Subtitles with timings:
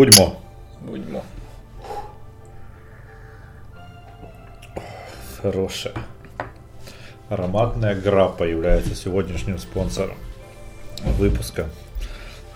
[0.00, 0.40] Будьмо.
[0.80, 1.22] Будьмо.
[5.42, 5.92] Хорошая.
[7.28, 10.16] Ароматная граппа является сегодняшним спонсором
[11.18, 11.66] выпуска.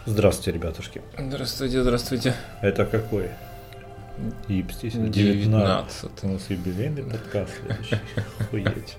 [0.07, 1.03] Здравствуйте, ребятушки.
[1.19, 2.35] Здравствуйте, здравствуйте.
[2.63, 3.29] Это какой?
[4.49, 4.95] Ипстись.
[4.95, 6.11] 19.
[6.23, 8.01] У нас юбилейный подкаст следующий.
[8.41, 8.97] Охуеть.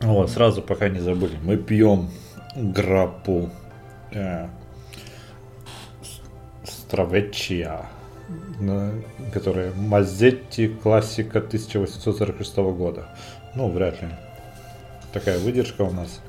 [0.00, 2.08] Вот, сразу, пока не забыли, мы пьем
[2.56, 3.50] граппу
[4.12, 4.48] э,
[6.88, 7.82] Стравеччия,
[8.60, 8.94] на-
[9.34, 13.08] которая Мазетти классика 1846 года.
[13.54, 14.08] Ну, вряд ли.
[15.12, 16.20] Такая выдержка у нас.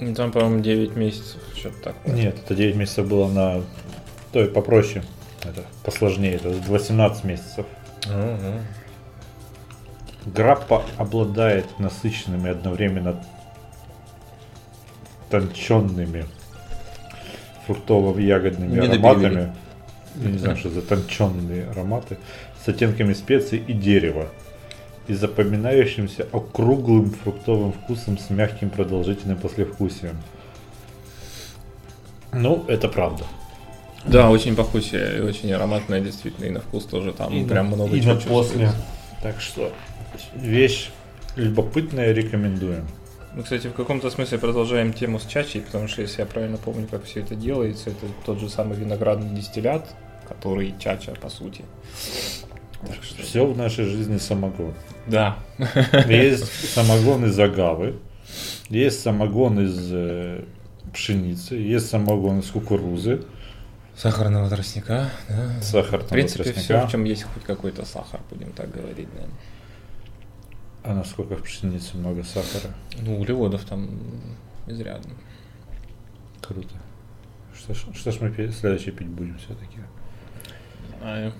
[0.00, 2.14] Ну, Там, по-моему, 9 месяцев, что-то такое.
[2.14, 3.62] Нет, это 9 месяцев было на...
[4.32, 5.04] То есть попроще.
[5.44, 6.34] Это посложнее.
[6.34, 7.64] Это 18 месяцев.
[8.06, 8.60] Ага.
[10.26, 13.24] Граппа обладает насыщенными одновременно
[15.30, 16.26] тонченными
[17.66, 19.52] фруктово-ягодными ароматами.
[20.16, 22.16] Я не знаю, что за тонченные ароматы.
[22.64, 24.28] С оттенками специй и дерева.
[25.08, 30.16] И запоминающимся округлым фруктовым вкусом с мягким продолжительным послевкусием.
[32.32, 33.24] Ну, это правда.
[34.04, 37.66] Да, очень пахучая и очень ароматная, действительно, и на вкус тоже там И на- прям
[37.66, 38.70] много и чего на после.
[39.22, 39.72] Так что
[40.34, 40.90] вещь
[41.36, 42.86] любопытная, рекомендуем.
[43.36, 46.88] Мы, кстати, в каком-то смысле продолжаем тему с чачей, потому что, если я правильно помню,
[46.90, 49.86] как все это делается, это тот же самый виноградный дистиллят,
[50.26, 51.62] который чача, по сути.
[52.80, 54.74] Так что- Все в нашей жизни самогон.
[55.06, 55.36] Да.
[56.08, 57.96] Есть самогон из агавы,
[58.70, 60.42] есть самогон из э,
[60.94, 63.22] пшеницы, есть самогон из кукурузы,
[63.96, 65.50] Сахарного тростника, да.
[65.62, 66.86] сахарного В принципе, все, тростника.
[66.86, 69.22] в чем есть хоть какой-то сахар, будем так говорить, да.
[70.86, 72.72] А насколько в пшенице много сахара?
[73.02, 73.90] Ну, углеводов там
[74.68, 75.10] изрядно.
[76.40, 76.74] Круто.
[77.58, 79.78] Что ж, что ж мы следующий пить будем все-таки?
[81.00, 81.32] Знаю.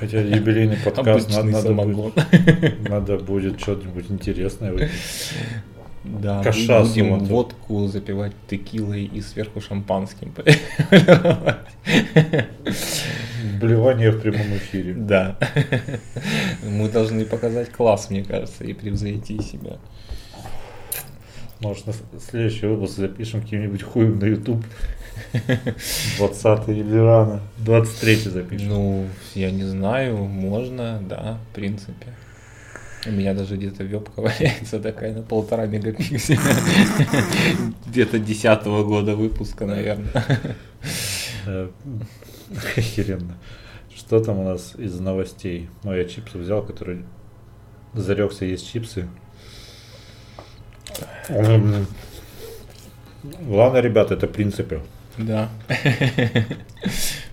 [0.00, 4.90] Хотя юбилейный подкаст надо, надо будет, надо будет что-нибудь интересное выпить.
[6.06, 10.32] Да, Кашасу будем водку запивать текилой и сверху шампанским.
[13.60, 14.94] Блевание в прямом эфире.
[14.94, 15.36] Да.
[16.62, 19.78] Мы должны показать класс, мне кажется, и превзойти себя.
[21.60, 24.64] Может, на следующий выпуск запишем каким-нибудь хуем на YouTube.
[26.18, 27.40] 20 или рано.
[27.58, 28.68] 23 запишем.
[28.68, 32.08] Ну, я не знаю, можно, да, в принципе.
[33.06, 36.40] У меня даже где-то вебка валяется такая на полтора мегапикселя.
[37.86, 40.10] Где-то десятого года выпуска, наверное.
[41.46, 41.68] Э,
[42.76, 43.38] Охеренно.
[43.94, 45.68] Что там у нас из новостей?
[45.82, 47.04] Ну, я чипсы взял, который
[47.94, 49.08] зарекся есть чипсы.
[53.40, 54.82] Главное, ребята, это принципы.
[55.18, 55.48] Да.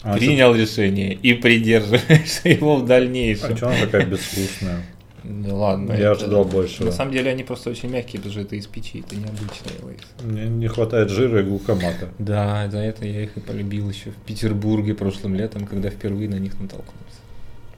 [0.04, 3.58] А Принял решение и придерживаешься его в А дальнейшем.
[3.58, 4.84] что она такая безвкусная?
[5.24, 5.94] Ну ладно.
[5.94, 6.86] Я это- ожидал большего.
[6.88, 10.02] На самом деле они просто очень мягкие, потому что это из печи, это необычные лейс.
[10.24, 12.10] Мне не хватает жира и глукомата.
[12.20, 16.36] Да, за это я их и полюбил еще в Петербурге прошлым летом, когда впервые на
[16.40, 16.98] них натолкнулся.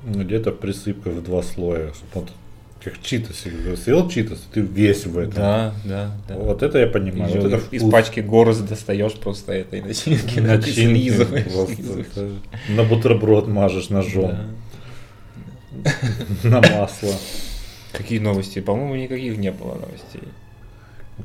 [0.04, 1.92] Ну, Где-то присыпка в два слоя.
[1.94, 2.30] чтоб он
[2.84, 3.44] как читос.
[3.84, 5.34] Съел читос, ты весь в этом.
[5.34, 6.36] Да, да, да.
[6.36, 7.42] Вот это я понимаю.
[7.42, 12.34] Вот это из пачки горз достаешь просто этой начинки, Начинки слизываешь, слизываешь.
[12.70, 14.30] На бутерброд мажешь ножом.
[14.30, 14.46] Да.
[16.44, 17.13] На масло.
[17.91, 18.59] Какие новости?
[18.59, 20.24] По-моему, никаких не было новостей.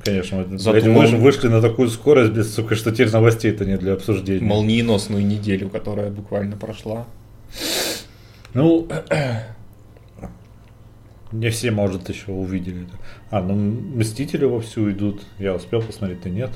[0.04, 3.80] Конечно, мы Зато мы же вышли на такую скорость, без, сука, что теперь новостей-то нет
[3.80, 4.46] для обсуждения.
[4.46, 7.06] Молниеносную неделю, которая буквально прошла.
[8.54, 8.86] Ну,
[11.32, 12.96] не все, может, еще увидели это.
[13.30, 15.22] А, ну, Мстители вовсю идут.
[15.38, 16.50] Я успел посмотреть, ты нет.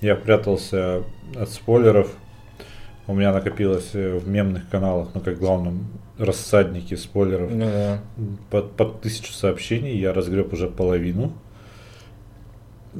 [0.00, 1.04] Я прятался
[1.36, 2.10] от спойлеров.
[3.10, 7.50] У меня накопилось э, в мемных каналах, ну, как главном рассаднике спойлеров.
[7.50, 8.00] Ну да.
[8.50, 11.32] Под, под тысячу сообщений я разгреб уже половину.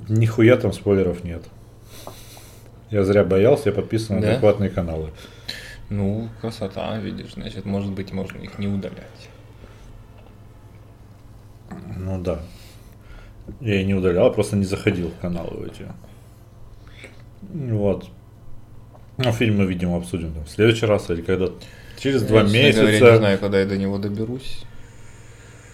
[0.09, 1.45] Нихуя там спойлеров нет.
[2.91, 4.33] Я зря боялся, я подписан на Да?
[4.33, 5.11] адекватные каналы.
[5.91, 9.29] Ну, красота, видишь, значит, может быть, можно их не удалять.
[11.97, 12.41] Ну да.
[13.61, 15.87] Я и не удалял, просто не заходил в каналы эти.
[17.43, 18.09] Вот.
[19.23, 21.51] Ну, фильм мы, видимо, обсудим там в следующий раз или когда
[21.99, 22.81] через два Я, честно месяца.
[22.81, 24.63] говоря, не знаю, когда я до него доберусь.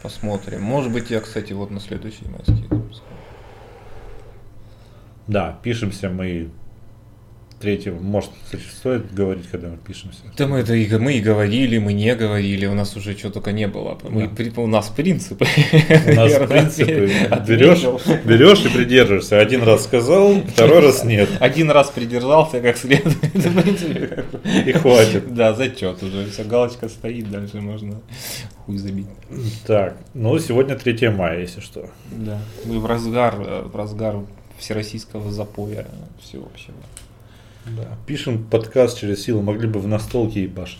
[0.02, 0.62] Посмотрим.
[0.62, 2.68] Может быть, я, кстати, вот на следующий майский.
[5.26, 6.50] Да, пишемся мы
[7.60, 7.98] третьего.
[7.98, 10.18] Может, кстати, стоит говорить, когда мы пишемся.
[10.36, 13.52] Да мы это и, мы и говорили, мы не говорили, у нас уже что только
[13.52, 13.98] не было.
[14.02, 14.34] Мы, Да.
[14.34, 15.46] при- у нас принципы.
[16.06, 17.10] У нас принципы.
[17.46, 17.82] Берешь,
[18.24, 19.38] берешь и придерживаешься.
[19.40, 21.28] Один раз сказал, второй раз нет.
[21.40, 23.16] Один раз придержался как следует.
[24.66, 25.24] И хватит.
[25.34, 26.28] Да, зачет уже.
[26.30, 28.00] Все, галочка стоит, дальше можно
[28.64, 29.06] хуй забить.
[29.66, 31.88] Так, ну сегодня 3 мая, если что.
[32.10, 32.38] Да.
[32.64, 34.16] Мы в разгар, в разгар
[34.58, 35.86] всероссийского запоя
[36.22, 36.74] всеобщего.
[37.66, 37.96] Да.
[38.06, 40.78] Пишем подкаст через силу, могли бы в настолке и башить.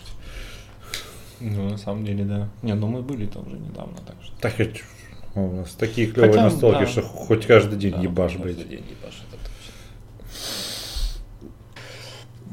[1.39, 2.49] Ну, на самом деле, да.
[2.61, 4.39] Не, ну мы были там уже недавно, так что.
[4.41, 4.59] Так
[5.35, 6.87] у нас такие клевые Хотя, настолки, да.
[6.87, 8.69] что хоть каждый день Да, каждый блядь.
[8.69, 9.73] день ебашь, это точно.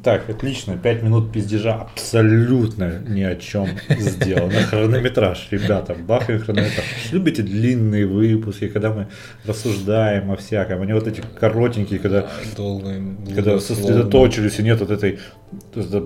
[0.05, 4.53] Так, отлично, 5 минут пиздежа абсолютно ни о чем сделано.
[4.71, 6.85] Хронометраж, ребята, бахаем хронометраж.
[7.11, 9.07] Любите длинные выпуски, когда мы
[9.47, 12.93] рассуждаем о всяком, а не вот эти коротенькие, когда, Да, долго,
[13.35, 15.19] когда сосредоточились, и нет вот этой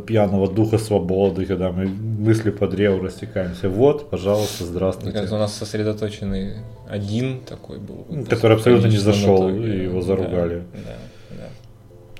[0.07, 3.69] пьяного духа свободы, когда мы мысли по древу растекаемся.
[3.69, 5.13] Вот, пожалуйста, здравствуйте.
[5.13, 6.53] кажется, у нас сосредоточенный
[6.89, 8.07] один такой был.
[8.09, 10.63] выпуск, Который абсолютно не зашел, и его заругали.
[10.73, 10.97] Да,
[11.31, 11.45] да,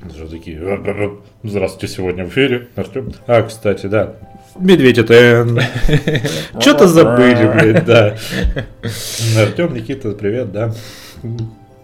[0.03, 0.11] да.
[0.15, 1.13] Что такие, «Ра-ра-ра,
[1.43, 3.13] здравствуйте, сегодня в эфире, Артем.
[3.27, 4.15] А, кстати, да,
[4.59, 5.47] Медведь это...
[6.61, 8.17] Что-то забыли, блядь, да.
[9.39, 10.73] Артем, Никита, привет, да.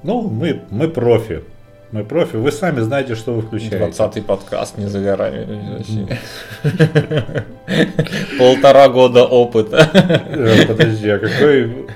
[0.02, 1.42] Ну, мы, мы профи.
[1.92, 2.34] Мы профи.
[2.34, 3.76] Вы сами знаете, что вы включаете.
[3.78, 5.84] 20-й подкаст не за горами.
[8.38, 9.88] Полтора года опыта.
[9.94, 11.86] Э, Подожди, а какой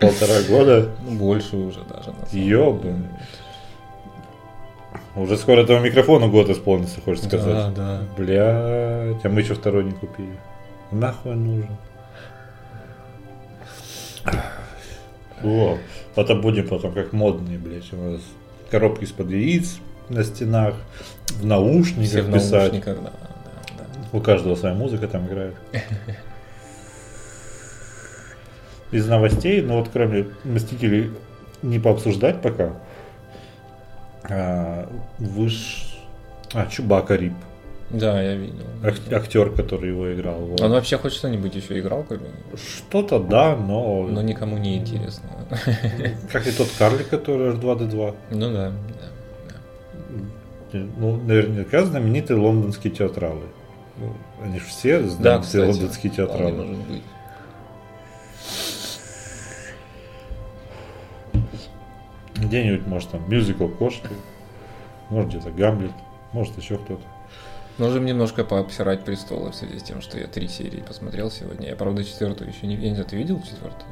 [0.00, 0.88] полтора года?
[1.06, 2.10] Больше уже даже.
[2.18, 2.80] на самом Ёбан.
[2.80, 2.96] деле.
[5.14, 7.46] Уже скоро этого микрофона год исполнится, хочешь сказать.
[7.46, 8.02] Да, да.
[8.16, 10.38] Блядь, а мы еще второй не купили.
[10.90, 11.76] Нахуй нужен?
[15.44, 15.76] О,
[16.16, 18.20] это будем потом как модные, блядь, у нас
[18.70, 19.78] коробки из-под яиц
[20.08, 20.74] на стенах,
[21.26, 22.72] в Все наушниках в писать.
[22.72, 24.16] наушниках, да, да, да.
[24.16, 25.54] У каждого своя музыка там играет.
[28.92, 31.10] Из новостей, ну вот кроме Мстителей
[31.62, 32.74] не пообсуждать пока.
[34.28, 34.88] А,
[35.18, 35.98] выш...
[36.54, 37.32] А, Чубака Рип.
[37.90, 38.64] Да, я видел.
[38.82, 40.40] Ак- актер, который его играл.
[40.40, 40.60] вот.
[40.60, 42.28] Он вообще хоть что-нибудь еще играл, как бы?
[42.56, 44.04] Что-то да, но...
[44.08, 45.28] но никому не интересно.
[46.32, 48.14] Как и тот карлик, который H2D2.
[48.30, 48.72] Ну да,
[50.72, 50.78] да.
[50.96, 53.42] Ну, наверняка знаменитые лондонские театралы.
[53.98, 56.52] Ну, Они же все Да, знаменитые кстати, лондонские театралы.
[56.52, 57.02] может быть.
[62.42, 64.08] Где-нибудь, может, там, мюзикл «Кошки»,
[65.10, 65.92] может, где-то «Гамлет»,
[66.32, 67.02] может, еще кто-то.
[67.78, 71.68] Можем немножко пообсирать престолы в связи с тем, что я три серии посмотрел сегодня.
[71.68, 72.74] Я, правда, четвертую еще не...
[72.74, 73.90] Я не знаю, ты видел четвертую?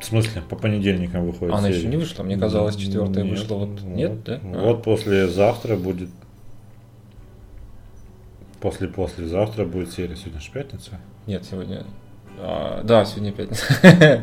[0.00, 1.78] В смысле, по понедельникам выходит Она серия.
[1.78, 2.22] еще не вышла?
[2.24, 3.80] Мне казалось, четвертая Нет, вышла вот...
[3.82, 4.40] Нет, да?
[4.42, 4.64] А.
[4.64, 6.10] Вот послезавтра будет...
[8.60, 10.16] После-послезавтра будет серия.
[10.16, 11.00] Сегодня же пятница.
[11.26, 11.84] Нет, сегодня...
[12.38, 13.64] а, да, сегодня пятница.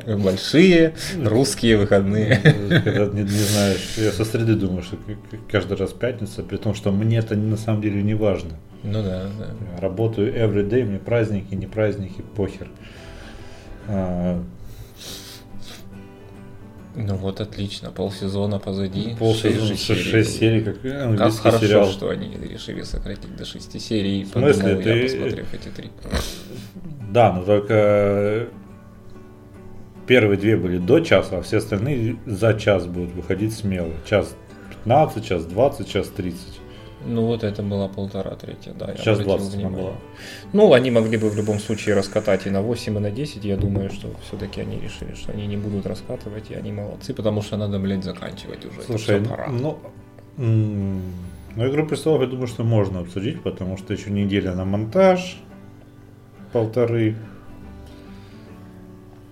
[0.18, 0.94] Большие
[1.24, 2.38] русские выходные.
[2.84, 4.98] Когда не, не знаешь, я со среды думаю, что
[5.50, 8.52] каждый раз пятница, при том, что мне это на самом деле не важно.
[8.84, 9.82] Ну да, да.
[9.82, 12.68] Работаю every day, мне праздники, не праздники, похер.
[13.88, 14.44] А,
[16.96, 19.16] Ну вот отлично, полсезона позади.
[19.18, 21.90] полсезона, шесть 6 серий, как Как английский хорошо, сериал.
[21.90, 24.24] что они решили сократить до 6 серий.
[24.26, 24.76] В смысле?
[24.76, 25.90] Подумал я, Ты- посмотрев эти три.
[27.12, 28.48] Да, но только
[30.08, 33.92] первые две были до часа, а все остальные за час будут выходить смело.
[34.06, 34.36] Час
[34.84, 36.40] 15, час 20, час 30.
[37.06, 38.92] Ну вот это была полтора третья, да.
[38.92, 39.84] я Час обратил 20 она внимание.
[39.84, 39.96] была.
[40.54, 43.44] Ну, они могли бы в любом случае раскатать и на 8, и на 10.
[43.44, 47.42] Я думаю, что все-таки они решили, что они не будут раскатывать, и они молодцы, потому
[47.42, 48.78] что надо, блядь, заканчивать уже.
[48.78, 49.48] Это Слушай, всё пора.
[49.48, 49.80] ну,
[50.38, 55.38] ну, Игру престолов, я думаю, что можно обсудить, потому что еще неделя на монтаж,
[56.54, 57.16] полторы.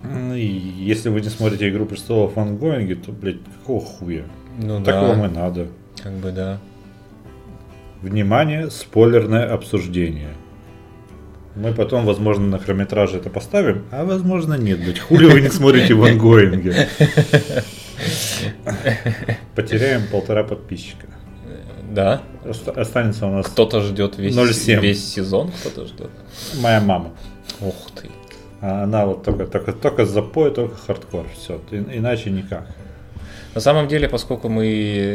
[0.02, 4.24] Ну, и если вы не смотрите Игру престолов в ангоинге, то, блядь, какого хуя?
[4.58, 5.68] ну Так да, и надо.
[6.02, 6.58] как бы да.
[8.02, 10.34] Внимание, спойлерное обсуждение.
[11.56, 14.78] Мы потом, возможно, на хронометраже это поставим, а возможно нет.
[14.80, 16.88] Блядь, хули вы не смотрите в ангоинге.
[19.54, 21.06] Потеряем полтора подписчика.
[21.90, 22.22] Да.
[22.44, 24.80] Оста- Останется у нас Кто-то ждет весь, 0,7.
[24.80, 26.10] весь сезон, кто-то ждет.
[26.62, 27.10] моя мама.
[27.60, 28.08] Ух ты.
[28.60, 31.26] А Она вот только, только, только запой, только хардкор.
[31.36, 31.60] Все.
[31.70, 32.66] Иначе никак.
[33.54, 34.66] На самом деле, поскольку мы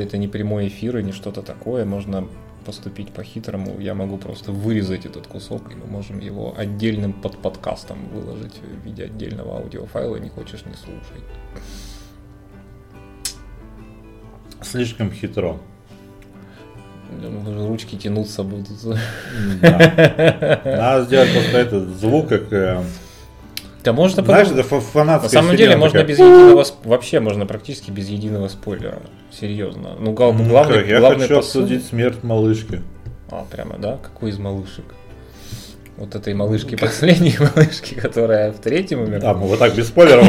[0.03, 2.27] это не прямой эфир и не что-то такое, можно
[2.65, 3.79] поступить по-хитрому.
[3.79, 8.85] Я могу просто вырезать этот кусок, и мы можем его отдельным под подкастом выложить в
[8.85, 10.17] виде отдельного аудиофайла.
[10.17, 11.23] Не хочешь, не слушай.
[14.61, 15.59] Слишком хитро.
[17.67, 18.67] Ручки тянуться будут.
[19.61, 20.61] Да.
[20.65, 22.83] Надо сделать просто этот звук, как...
[23.85, 26.07] Да можно Знаешь, это фа- фанатская На самом деле можно такая.
[26.07, 28.97] без единого вообще можно практически без единого спойлера.
[29.31, 29.95] Серьезно.
[29.99, 32.81] Ну, гла- Ну, главный, как, Я главный хочу посыл- обсудить смерть малышки.
[33.29, 33.97] А, прямо, да?
[34.01, 34.85] Какой из малышек?
[35.97, 39.29] Вот этой малышки, последней малышки, которая в третьем умерла.
[39.31, 40.27] А, мы вот так без спойлеров,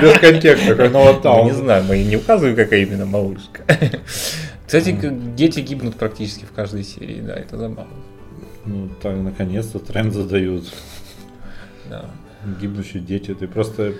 [0.00, 0.88] без контекста.
[0.88, 1.44] Ну вот там.
[1.46, 3.64] не знаю, мы не указываем, какая именно малышка.
[4.66, 4.96] Кстати,
[5.36, 7.92] дети гибнут практически в каждой серии, да, это забавно.
[8.64, 10.64] Ну, так, наконец-то тренд задают.
[11.90, 12.06] Да.
[12.60, 13.34] Гибнущие дети.
[13.34, 13.94] Ты просто...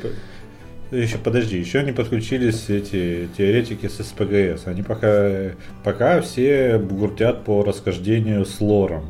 [0.90, 4.66] Еще подожди, еще не подключились эти теоретики с СПГС.
[4.66, 9.04] Они пока, пока все бугуртят по расхождению с лором.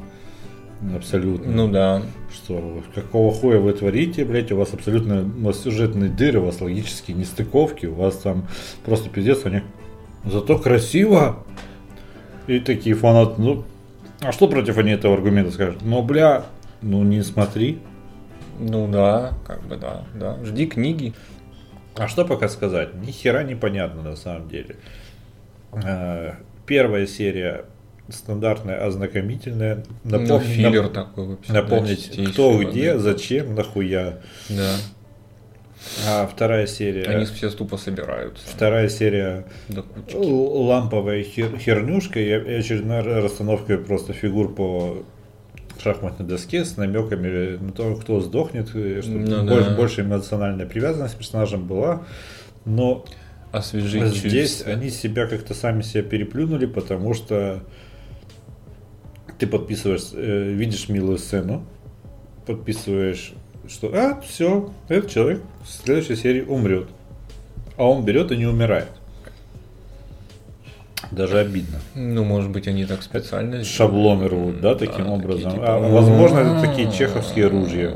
[0.94, 1.50] Абсолютно.
[1.50, 2.02] Ну да.
[2.32, 6.60] Что, какого хуя вы творите, блядь, у вас абсолютно у вас сюжетные дыры, у вас
[6.60, 8.48] логические нестыковки, у вас там
[8.84, 9.62] просто пиздец, они
[10.24, 11.44] зато красиво.
[12.46, 13.64] И такие фанаты, ну,
[14.20, 15.78] а что против они этого аргумента скажут?
[15.82, 16.44] Ну, бля,
[16.82, 17.78] ну не смотри.
[18.58, 20.38] Ну да, как бы да, да.
[20.44, 21.12] Жди книги.
[21.96, 22.94] А что пока сказать?
[22.94, 24.76] Ни хера непонятно на самом деле.
[25.72, 26.32] Э,
[26.66, 27.66] Первая серия
[28.08, 29.84] стандартная, ознакомительная.
[30.04, 31.52] Ну, Напомни- филлер нап- такой вообще.
[31.52, 32.98] да, Напомнить, чистейший, кто да, где, да.
[32.98, 34.18] зачем, нахуя.
[34.48, 34.76] Да.
[36.08, 37.04] А вторая серия...
[37.04, 38.46] Они все тупо собираются.
[38.48, 39.44] Вторая серия
[40.14, 45.02] л- ламповая хер- хернюшка и очередная расстановка просто фигур по
[45.82, 49.76] шахматной доске с намеками на то, кто сдохнет, чтобы Ну больше, да.
[49.76, 52.02] больше эмоциональная привязанность к персонажам была.
[52.64, 53.04] Но
[53.52, 54.72] Освежить здесь чувства.
[54.72, 57.62] они себя как-то сами себя переплюнули, потому что
[59.38, 61.64] ты подписываешь, э, видишь милую сцену,
[62.46, 63.32] подписываешь,
[63.68, 66.88] что а, все, этот человек в следующей серии умрет.
[67.76, 68.88] А он берет и не умирает.
[71.14, 71.78] Даже обидно.
[71.94, 73.62] Ну, может быть, они так специально.
[73.64, 75.52] Шаблоны рвут, да, таким такие, образом.
[75.52, 77.94] типа, А, возможно, это такие чеховские ружья.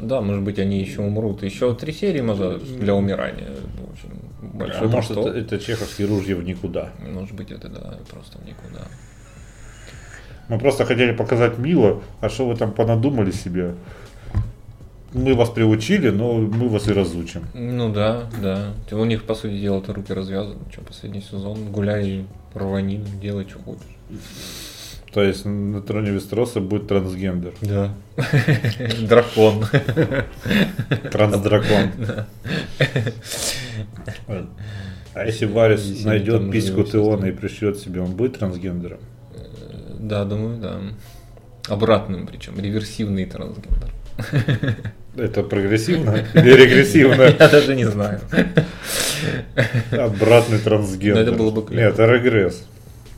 [0.00, 1.42] Да, может быть, они еще умрут.
[1.42, 3.48] Еще три серии можно для умирания.
[3.78, 4.08] В общем,
[4.42, 5.28] А большой может, простор.
[5.36, 6.90] это, это чеховские ружья в никуда.
[7.06, 8.86] Может быть, это да, просто в никуда.
[10.48, 13.74] Мы просто хотели показать мило, а что вы там понадумали себе?
[15.12, 17.44] Мы вас приучили, но мы вас и разучим.
[17.54, 18.72] Ну да, да.
[18.92, 20.56] У них, по сути дела, то руки развязаны.
[20.70, 23.82] Что, последний сезон, гуляй, рвани, делай, что хочешь.
[25.12, 27.52] То есть на троне Вестероса будет трансгендер.
[27.60, 27.92] Да.
[29.08, 29.64] Дракон.
[31.10, 31.90] Трансдракон.
[35.12, 39.00] А если Варис найдет письку Теона и пришьет себе, он будет трансгендером?
[39.98, 40.80] Да, думаю, да.
[41.68, 43.90] Обратным причем, реверсивный трансгендер.
[45.20, 47.22] Это прогрессивно или регрессивно?
[47.38, 48.20] Я даже не знаю.
[49.92, 51.14] Обратный трансгендер.
[51.16, 51.74] Ну, это было бы.
[51.74, 52.64] Нет, это регресс.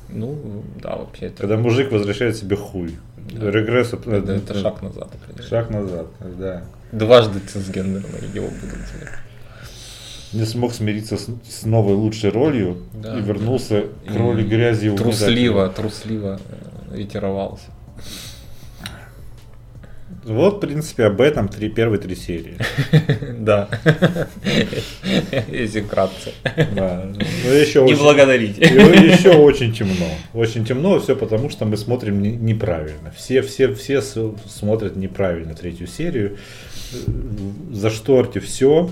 [0.08, 2.96] Ну, да, вообще это, Когда мужик возвращает себе хуй.
[3.16, 3.50] Да.
[3.50, 5.10] Регресс это, это шаг назад.
[5.48, 6.06] Шаг назад,
[6.38, 6.64] да.
[6.90, 8.78] Дважды трансгендерные его будут.
[10.32, 13.18] Не смог смириться с, с новой лучшей ролью Да.
[13.18, 16.40] и вернулся к И роли грязи и Трусливо, трусливо
[16.90, 17.66] э, ретировался.
[20.24, 22.56] Вот, в принципе, об этом три, первые три серии.
[23.42, 23.68] Да.
[25.50, 26.32] Если вкратце.
[26.44, 27.06] Да.
[27.44, 28.62] Еще Не благодарите.
[28.62, 30.06] еще очень темно.
[30.32, 33.12] Очень темно, все потому, что мы смотрим не- неправильно.
[33.16, 36.36] Все, все, все смотрят неправильно третью серию.
[37.72, 38.90] Зашторьте все,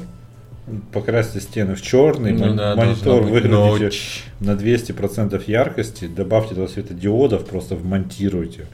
[0.92, 3.48] покрасьте стены в черный, Ну да, монитор выгрузите
[3.84, 4.24] ночь.
[4.40, 8.66] на 200% яркости, добавьте туда светодиодов, просто вмонтируйте.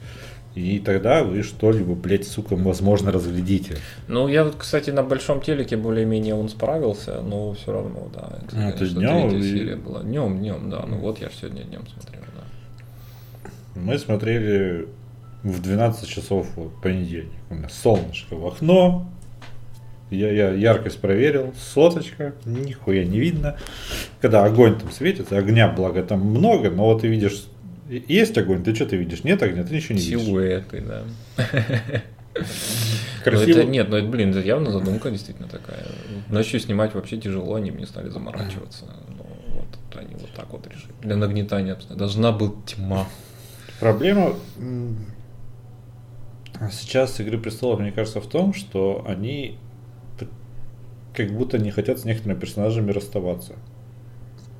[0.57, 3.77] И тогда вы что-либо, блядь, сука, возможно, разглядите.
[4.07, 8.39] Ну, я вот, кстати, на большом телеке более-менее он справился, но все равно, да.
[8.43, 10.01] Это, Ну, конечно, днём третья или- серия была.
[10.01, 10.83] Днем, днем, да.
[10.87, 13.49] Ну вот я ж сегодня днем смотрел, да.
[13.75, 14.87] Мы смотрели
[15.43, 17.31] в 12 часов вот, понедельник.
[17.51, 19.07] У нас солнышко в окно.
[20.09, 23.57] Я, я яркость проверил, соточка, нихуя не видно.
[24.21, 27.56] Когда огонь там светится, огня, благо, там много, но вот ты видишь, и-
[27.89, 29.23] есть огонь, ты что ты видишь?
[29.23, 30.21] Нет огня, ты ничего не видишь.
[30.21, 31.03] Силуэты, да.
[31.35, 32.03] Красиво.
[33.25, 35.85] Ну, это, нет, ну это, блин, это явно задумка действительно такая.
[36.29, 38.85] Ночью снимать вообще тяжело, они мне стали заморачиваться.
[39.09, 39.25] Ну,
[39.55, 40.93] вот они вот так вот решили.
[41.01, 41.97] Для нагнетания обстоятельств.
[41.97, 43.07] Должна быть тьма.
[43.79, 44.35] Проблема
[46.71, 49.57] сейчас Игры престолов, мне кажется, в том, что они
[51.13, 53.53] как будто не хотят с некоторыми персонажами расставаться.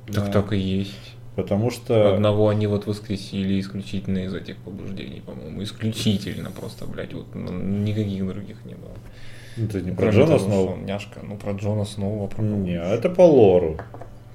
[0.06, 0.32] Так Да.
[0.32, 1.14] так и есть.
[1.38, 5.62] Потому что Одного они вот воскресили исключительно из этих побуждений, по-моему.
[5.62, 8.90] Исключительно просто, блядь, вот ну, никаких других не было.
[9.56, 10.66] это не про Кроме Джона того, Сноу.
[10.72, 11.20] он няшка.
[11.22, 12.48] Ну, про Джона Сноу, про кого?
[12.48, 13.76] Не, это по лору.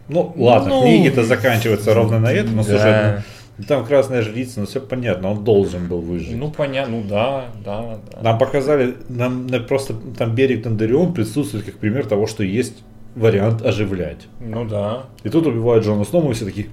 [0.07, 3.23] Ну, ладно, Ну, книги-то заканчиваются ровно на этом, но слушай, Да.
[3.67, 6.35] Там красная жрица, ну все понятно, он должен был выжить.
[6.35, 8.21] Ну, понятно, ну да, да, да.
[8.21, 12.81] Нам показали, нам на- просто там берег Тандарион присутствует как пример того, что есть
[13.15, 14.27] вариант оживлять.
[14.39, 15.03] Ну да.
[15.23, 16.67] И тут убивают Джона Сноу, мы все такие...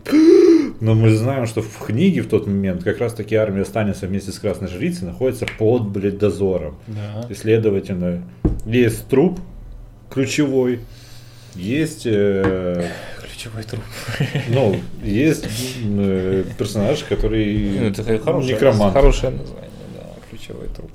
[0.80, 4.32] Но мы знаем, что в книге в тот момент как раз таки армия останется вместе
[4.32, 6.76] с Красной Жрицей находится под, блядь, дозором.
[6.86, 7.26] Да.
[7.28, 8.22] И, следовательно,
[8.64, 9.40] есть труп
[10.10, 10.80] ключевой,
[11.54, 12.88] есть, э,
[13.22, 13.82] Ключевой труп.
[14.48, 15.46] ну, есть
[15.84, 18.94] э, персонаж, который Ну, это хорошее, некромант.
[18.94, 20.90] хорошее название, да, ключевой труп.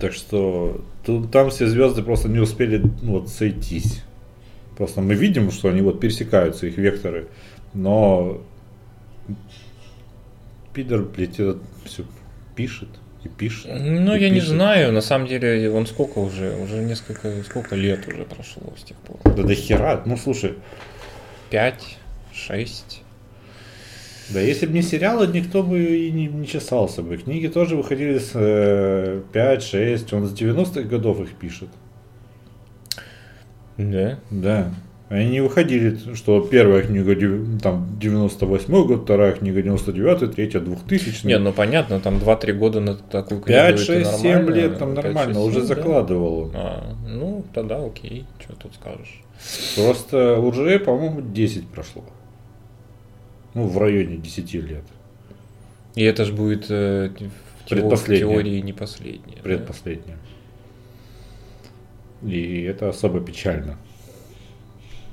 [0.00, 4.02] Так что тут, там все звезды просто не успели ну, вот, сойтись.
[4.80, 7.26] Просто мы видим, что они вот пересекаются, их векторы.
[7.74, 8.40] Но
[10.72, 12.04] Пидор, блядь, это все
[12.56, 12.88] пишет
[13.22, 13.66] и пишет.
[13.78, 14.48] Ну, и я не пишет.
[14.48, 18.96] знаю, на самом деле, он сколько уже, уже несколько, сколько лет уже прошло с тех
[18.96, 19.18] пор?
[19.34, 20.02] Да до хера.
[20.06, 20.54] Ну слушай,
[21.50, 21.98] Пять,
[22.32, 23.02] шесть.
[24.30, 27.18] да если бы не сериалы, никто бы и не, не чесался бы.
[27.18, 31.68] Книги тоже выходили с э, 5-6, он с 90-х годов их пишет.
[33.80, 34.18] Да.
[34.30, 34.74] Да.
[35.08, 37.16] Они не выходили, что первая книга
[37.60, 42.94] там 98 год, вторая книга 99 третья 2000 Не, ну понятно, там 2-3 года на
[42.94, 45.74] такую книгу 5, это 6, 7 нормально, лет там 5, нормально, 6, уже 7, да.
[45.74, 46.50] закладывал он.
[46.54, 49.22] А, ну, тогда окей, что тут скажешь.
[49.74, 52.04] Просто уже, по-моему, 10 прошло.
[53.54, 54.84] Ну, в районе 10 лет.
[55.96, 57.28] И это же будет э, в, тео-
[57.66, 58.32] в Предпоследнее.
[58.32, 59.38] теории не последнее.
[59.42, 59.50] да?
[62.22, 63.76] И это особо печально.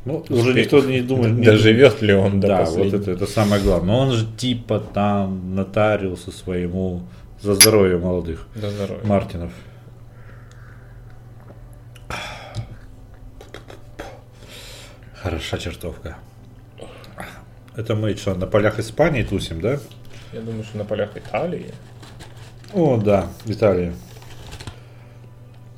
[0.06, 1.42] Ну, уже Успе- никто не думает.
[1.42, 3.02] Доживет ли он до Да, вот последнего?
[3.02, 3.88] это, это самое главное.
[3.94, 7.04] Но он же типа там нотариусу своему
[7.42, 9.04] за здоровье молодых До здоровья.
[9.06, 9.52] Мартинов.
[15.16, 16.18] Хороша чертовка.
[17.76, 19.80] Это мы что, на полях Испании тусим, да?
[20.34, 21.74] Я думаю, что на полях Италии.
[22.74, 23.94] О, да, Италия.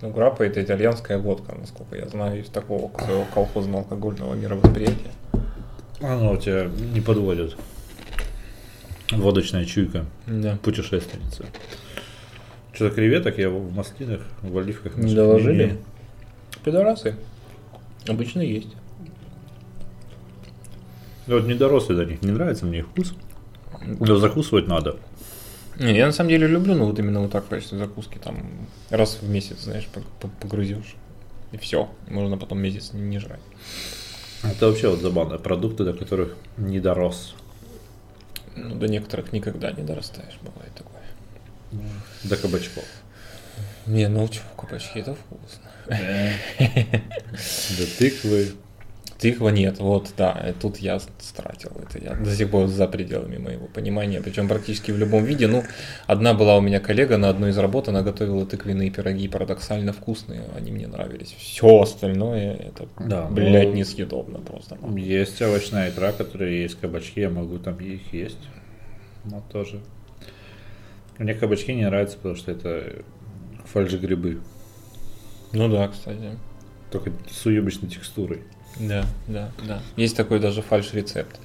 [0.01, 5.11] Ну, граппа это итальянская водка, насколько я знаю, из такого своего колхозного алкогольного мировосприятия.
[5.99, 7.57] Оно тебя не подводит.
[9.11, 10.05] Водочная чуйка.
[10.25, 10.57] Да.
[10.63, 11.45] Путешественница.
[12.71, 14.95] Что-то креветок я в маслинах, в оливках.
[14.95, 15.77] Не доложили?
[16.63, 17.15] Пидорасы.
[18.07, 18.69] Обычно есть.
[21.27, 23.13] Я Вот не дорос я до них, не нравится мне их вкус.
[23.85, 24.97] Но закусывать надо.
[25.79, 28.67] Не, я на самом деле люблю, ну вот именно вот так в качестве закуски там
[28.89, 30.95] раз в месяц, знаешь, пог- пог- погрузишь.
[31.51, 31.89] И все.
[32.07, 33.39] Можно потом месяц не, не жрать.
[34.43, 35.37] Это вообще вот забавно.
[35.37, 37.33] Продукты, до которых не дорос.
[38.55, 41.01] Ну, до некоторых никогда не дорастаешь, бывает такое.
[42.23, 42.85] До кабачков.
[43.85, 45.69] Не, ну чего, кабачки, это вкусно.
[47.77, 48.51] До тыквы.
[49.19, 53.37] Тыква нет, вот, да, э, тут я стратил это, я до сих пор за пределами
[53.37, 55.63] моего понимания, причем практически в любом виде, ну,
[56.07, 60.43] одна была у меня коллега на одной из работ, она готовила тыквенные пироги парадоксально вкусные,
[60.55, 64.77] они мне нравились, все остальное, это, Да, блядь, ну, несъедобно просто.
[64.95, 68.39] Есть овощная икра, которая есть кабачки, я могу там их есть.
[69.25, 69.81] Но тоже.
[71.17, 73.03] Мне кабачки не нравятся, потому что это
[73.65, 74.39] фальш-грибы.
[75.51, 76.37] Ну да, кстати.
[76.89, 78.43] Только с уебищной текстурой.
[78.77, 79.81] Да, да, да.
[79.95, 81.39] Есть такой даже фальш-рецепт.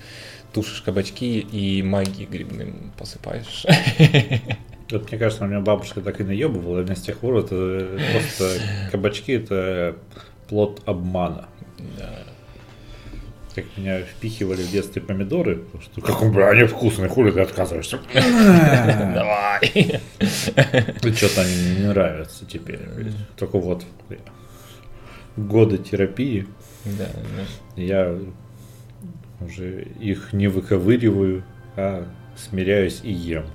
[0.53, 3.67] Тушишь кабачки и магии грибным посыпаешь.
[4.91, 8.51] Вот мне кажется, у меня бабушка так и наебывала, меня с тех пор это просто
[8.93, 9.97] кабачки это
[10.47, 11.49] плод обмана.
[11.99, 12.11] Да.
[13.55, 17.41] Как меня впихивали в детстве помидоры, потому что как он, бля, они вкусные, хули ты
[17.41, 17.99] отказываешься?
[18.15, 19.63] Давай.
[19.71, 22.81] И что-то они мне не нравятся теперь.
[23.37, 23.85] Только вот
[25.37, 26.47] годы терапии,
[26.85, 27.81] Да, да.
[27.83, 28.19] я
[29.41, 31.45] уже их не выковыриваю,
[31.77, 33.47] а смиряюсь и ем.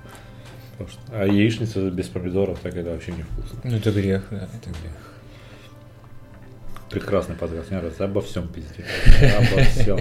[0.80, 3.60] Что- а яичница без помидоров так это вообще не вкусно.
[3.64, 4.94] Ну это грех, да, это грех.
[6.90, 8.06] Прекрасный подкаст, мне нравится.
[8.06, 8.86] Обо всем пиздец.
[9.38, 10.00] Обо всем.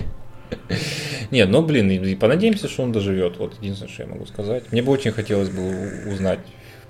[1.30, 3.36] Нет, ну блин, и, понадеемся, что он доживет.
[3.36, 4.72] Вот единственное, что я могу сказать.
[4.72, 6.38] Мне бы очень хотелось бы узнать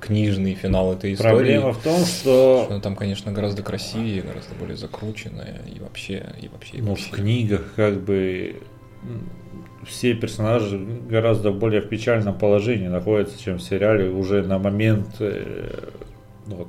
[0.01, 1.35] книжный финал этой истории.
[1.35, 6.49] Проблема в том, что Что там, конечно, гораздо красивее, гораздо более закрученная и вообще, и
[6.49, 7.07] вообще, и ну, вообще.
[7.07, 8.61] в книгах как бы
[9.87, 15.91] все персонажи гораздо более в печальном положении находятся, чем в сериале уже на момент э,
[16.47, 16.69] ну, вот,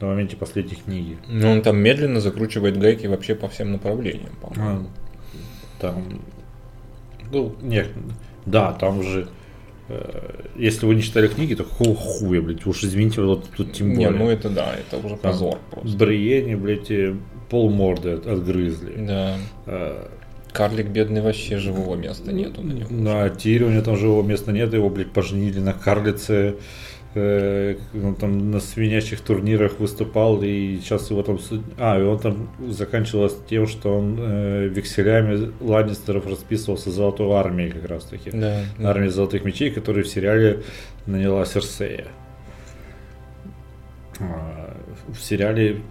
[0.00, 1.18] на моменте последней книги.
[1.28, 4.86] Ну, он там медленно закручивает гайки вообще по всем направлениям, по-моему.
[4.86, 6.20] А, Там,
[7.30, 7.88] ну, нет,
[8.46, 9.28] да, там же,
[10.56, 14.06] если вы не читали книги, то какого хуя, блядь, уж извините, вот тут тем Не,
[14.06, 14.10] более.
[14.22, 15.96] ну это да, это уже позор просто.
[15.98, 17.14] Бриене, блядь, э,
[17.50, 18.94] полморды от- отгрызли.
[19.06, 19.36] Да.
[19.66, 20.06] Э,
[20.52, 22.86] Карлик бедный вообще живого места нету на нем.
[23.04, 26.54] На Тире у него там живого места нет, его, блядь, поженили на карлице.
[27.16, 27.76] Э,
[28.18, 31.38] там на свинячих турнирах выступал, и сейчас его там...
[31.78, 37.88] А, и он там заканчивалось тем, что он э, векселями Ланнистеров расписывался золотой армией как
[37.88, 38.30] раз таки.
[38.30, 38.64] Да.
[38.78, 38.90] да.
[38.90, 40.62] Армия золотых мечей, которую в сериале
[41.06, 42.06] наняла Серсея.
[44.18, 45.82] А, В сериале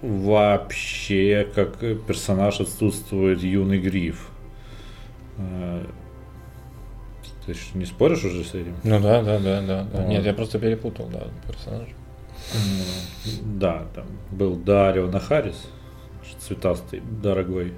[0.00, 4.30] вообще как персонаж отсутствует юный гриф.
[7.46, 8.76] Ты ж не споришь уже с этим?
[8.84, 9.86] Ну да, да, да, да.
[9.92, 10.06] Вот.
[10.08, 11.88] Нет, я просто перепутал, да, персонаж.
[13.42, 15.68] Да, там был Дарио Нахарис,
[16.38, 17.72] цветастый, дорогой,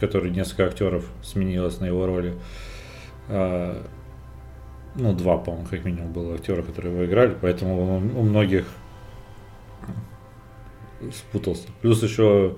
[0.00, 2.34] который несколько актеров сменилось на его роли.
[3.28, 3.82] А,
[4.94, 8.66] Ну, два, по-моему, как минимум было актера, которые его играли, поэтому он у многих
[11.14, 11.68] спутался.
[11.80, 12.56] Плюс еще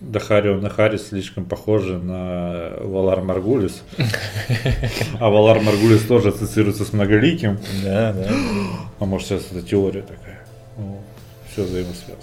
[0.00, 3.82] Дахарио Нахарис слишком похожи на Валар Маргулис.
[5.20, 7.58] А Валар Маргулис тоже ассоциируется с многоликим.
[7.82, 8.28] Да, да.
[9.00, 10.40] А может сейчас это теория такая.
[11.50, 12.22] все взаимосвязано.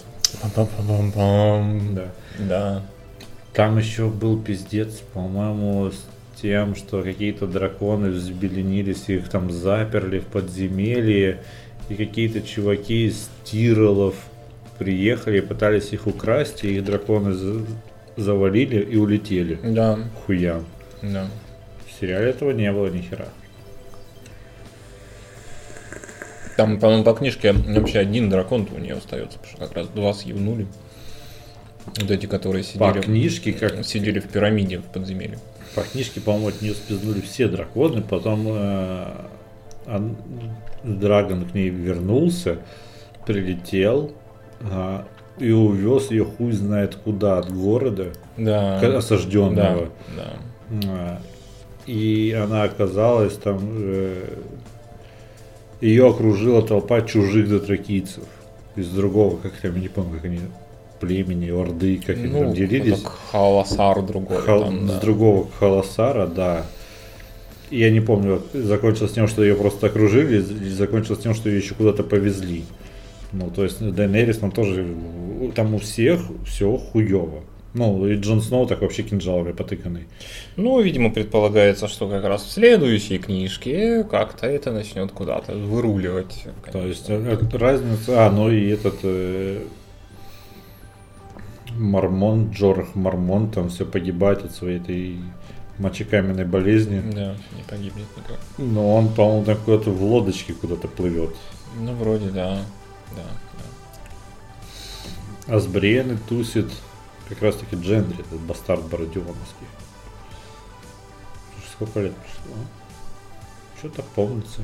[1.94, 2.08] Да.
[2.40, 2.84] Да.
[3.54, 6.06] Там еще был пиздец, по-моему, с
[6.42, 11.42] тем, что какие-то драконы взбеленились, их там заперли в подземелье,
[11.90, 14.16] и какие-то чуваки из Тиролов
[14.78, 17.66] приехали и пытались их украсть, и их драконы за-
[18.18, 19.60] завалили и улетели.
[19.64, 20.62] Да, Хуя.
[21.02, 21.28] да.
[21.88, 23.28] В сериале этого не было ни хера.
[26.58, 30.14] Там, по-моему, по книжке вообще один дракон у нее остается, потому что как раз два
[30.14, 30.68] съевнули.
[32.00, 35.38] Вот эти, которые По сидели, книжке, как сидели в пирамиде в подземелье.
[35.76, 39.08] По книжке, по-моему, от нее спизнули все драконы, потом э,
[39.86, 40.16] ан-
[40.84, 42.60] Драгон к ней вернулся,
[43.26, 44.14] прилетел
[44.72, 45.06] а,
[45.40, 48.80] и увез ее хуй знает куда от города, Да.
[48.98, 49.90] осажденного.
[50.16, 50.24] Да,
[50.70, 50.88] да.
[50.88, 51.22] А,
[51.86, 54.24] И она оказалась там, э,
[55.82, 58.24] ее окружила толпа чужих дотракийцев
[58.76, 60.40] из другого, как я не помню, как они,
[61.00, 63.04] племени, орды, как они там делились.
[63.32, 64.38] Халасар другой.
[64.42, 65.00] Хал- там, С да.
[65.00, 66.66] другого Халасара, да.
[67.70, 71.76] И Я не помню, закончилось тем, что ее просто окружили, закончилось тем, что ее еще
[71.76, 72.64] куда-то повезли.
[73.36, 74.88] Ну, то есть Дайнерис там тоже,
[75.56, 77.42] там у всех все хуево.
[77.74, 80.08] Ну, и Джон Сноу так вообще кинжалами потыканный.
[80.56, 86.46] Ну, видимо, предполагается, что как раз в следующей книжке как-то это начнет куда-то выруливать.
[86.72, 88.26] То есть э, э, разница...
[88.26, 88.96] А, ну и этот...
[89.04, 89.66] э,
[91.78, 95.18] Мормон, Джорах Мормон там все погибает от своей этой
[95.78, 97.02] мочекаменной болезни.
[97.14, 98.40] Да, не погибнет никак.
[98.58, 101.36] Но он, по-моему, там куда-то в лодочке куда-то плывет.
[101.78, 102.60] Ну, вроде, да.
[103.16, 103.24] Да,
[105.48, 105.56] да.
[105.56, 106.72] Асбриены тусит
[107.30, 109.68] как раз таки Джендри, этот бастард Бородионовский.
[111.72, 112.56] Сколько лет прошло?
[113.78, 114.64] Что-то помнится.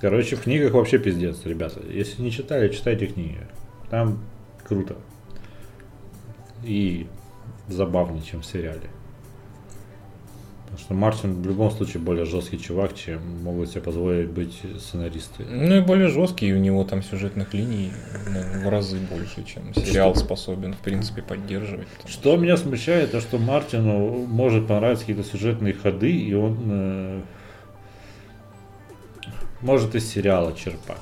[0.00, 1.80] Короче, в книгах вообще пиздец, ребята.
[1.88, 3.40] Если не читали, читайте книги.
[3.88, 4.18] Там
[4.62, 4.96] круто.
[6.62, 7.08] И
[7.68, 8.90] забавнее, чем в сериале.
[10.76, 15.42] Потому что Мартин в любом случае более жесткий чувак, чем могут себе позволить быть сценаристы.
[15.48, 17.92] Ну и более жесткий, у него там сюжетных линий
[18.28, 21.88] ну, в разы больше, чем сериал способен, в принципе, поддерживать.
[21.88, 27.20] потому Что меня смущает, то что Мартину может понравиться какие-то сюжетные ходы, и он э,
[29.62, 30.98] может из сериала черпать.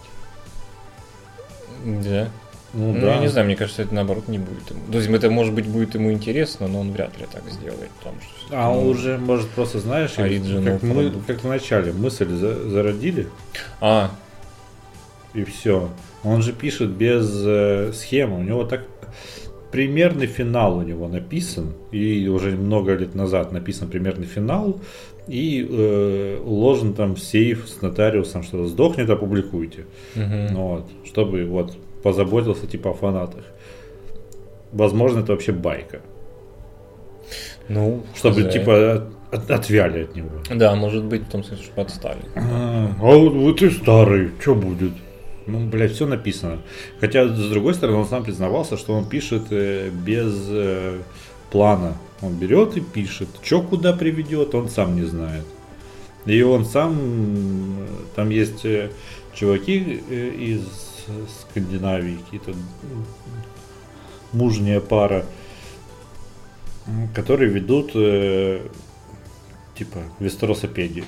[1.85, 2.29] Да.
[2.75, 3.15] Ну, Ну, да.
[3.15, 4.81] я не знаю, мне кажется, это наоборот не будет ему.
[4.91, 7.91] То есть это может быть будет ему интересно, но он вряд ли так сделает.
[7.99, 12.29] Потому что А он ну, уже может просто, знаешь, как, мы, как в начале мысль
[12.29, 13.29] за- зародили,
[13.81, 14.11] А,
[15.35, 15.89] и все.
[16.23, 18.39] Он же пишет без э, схемы.
[18.39, 18.83] У него так
[19.71, 24.81] примерный финал у него написан, и уже много лет назад написан примерный финал,
[25.27, 29.85] и э, уложен там в сейф с нотариусом, что сдохнет, опубликуйте.
[30.15, 33.45] Ну вот, чтобы вот позаботился типа о фанатах.
[34.73, 36.01] Возможно, это вообще байка.
[37.69, 38.53] ну, Чтобы хз.
[38.53, 40.29] типа от- отвяли от него.
[40.55, 42.21] Да, может быть, в том смысле, что отстали.
[42.37, 44.93] А, а вот, вот ты старый, что будет?
[45.47, 46.59] Ну, блядь, все написано.
[47.01, 50.99] Хотя, с другой стороны, он сам признавался, что он пишет э, без э,
[51.51, 51.95] плана.
[52.23, 53.29] Он берет и пишет.
[53.43, 55.45] Что куда приведет, он сам не знает.
[56.27, 57.87] И он сам, м,
[58.17, 58.91] там есть э,
[59.35, 60.61] чуваки э, из
[61.51, 62.53] Скандинавии, какие-то
[64.33, 65.25] мужняя пара,
[67.15, 68.61] которые ведут э,
[69.79, 71.05] типа вестеросопедию.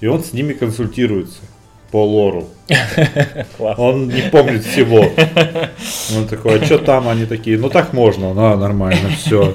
[0.00, 1.40] И он с ними консультируется.
[1.90, 2.48] по лору.
[3.76, 5.00] Он не помнит всего.
[6.16, 7.08] Он такой, а что там?
[7.08, 9.54] Они такие, ну так можно, ну нормально, все.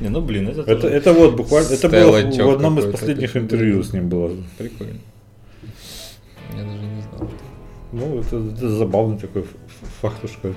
[0.00, 3.82] Не, ну блин, это, Это, это вот буквально, это было в одном из последних интервью
[3.82, 4.30] с ним было.
[4.58, 5.00] прикольно.
[6.56, 7.30] Я даже не знал.
[7.94, 9.46] Ну, это, это забавный такой
[10.00, 10.52] фактушка.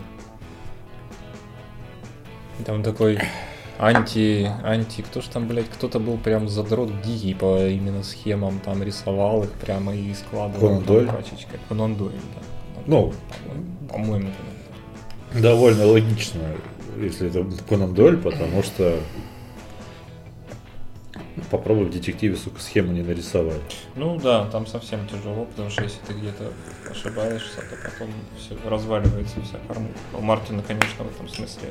[2.66, 3.20] Там такой
[3.78, 8.82] анти, анти, кто ж там, блядь, кто-то был прям задрот дикий по именно схемам, там
[8.82, 11.60] рисовал их прямо и складывал пачечкой.
[11.70, 12.82] Конан Дойль, да.
[12.88, 13.14] Ну.
[13.88, 14.32] По-моему.
[15.40, 16.42] Довольно логично,
[17.00, 18.98] если это Конан Дойль, потому что
[21.52, 23.62] попробуй в детективе, сука, схему не нарисовать.
[23.96, 26.52] Ну да, там совсем тяжело, потому что если ты где-то
[26.90, 29.94] ошибаешься, то потом все разваливается вся формула.
[30.14, 31.70] У Мартина, конечно, в этом смысле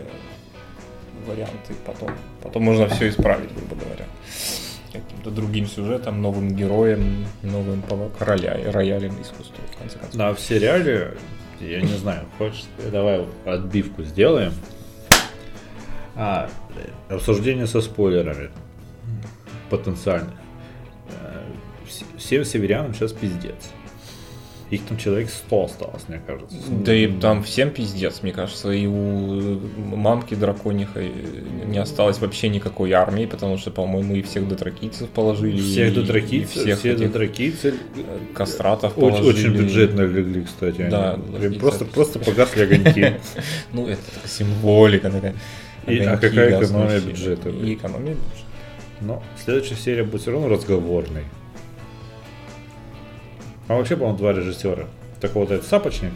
[1.26, 2.10] варианты потом.
[2.42, 4.06] Потом можно все исправить, грубо говоря.
[4.92, 7.82] Каким-то другим сюжетом, новым героем, новым
[8.18, 10.20] роля, роялем искусства, в конце концов.
[10.20, 11.14] А в сериале,
[11.60, 14.52] я не знаю, хочешь, давай отбивку сделаем.
[16.14, 16.48] А,
[17.10, 18.50] обсуждение со спойлерами
[19.70, 20.34] потенциальных.
[21.10, 21.42] Э,
[21.88, 23.70] вс- Всем северянам сейчас пиздец.
[24.68, 26.56] Их там человек 100 осталось, мне кажется.
[26.68, 29.60] Да и там всем пиздец, мне кажется, и у
[29.94, 31.12] мамки драконихой
[31.66, 35.60] не осталось вообще никакой армии, потому что, по-моему, и всех дотракийцев положили.
[35.60, 37.74] Всех дотракийцев, всех все дотракийцы
[38.34, 39.48] кастратов очень, положили.
[39.48, 40.80] очень бюджетно легли, кстати.
[40.80, 40.90] они.
[40.90, 41.60] Да, логично.
[41.60, 43.12] просто, просто погасли огоньки.
[43.72, 45.34] Ну, это символика такая.
[45.86, 48.46] А какая экономия бюджета, И экономия бюджета.
[49.00, 51.24] Но следующая серия будет все равно разговорной.
[53.68, 54.86] А вообще, по-моему, два режиссера.
[55.20, 56.12] Так вот этот Сапочник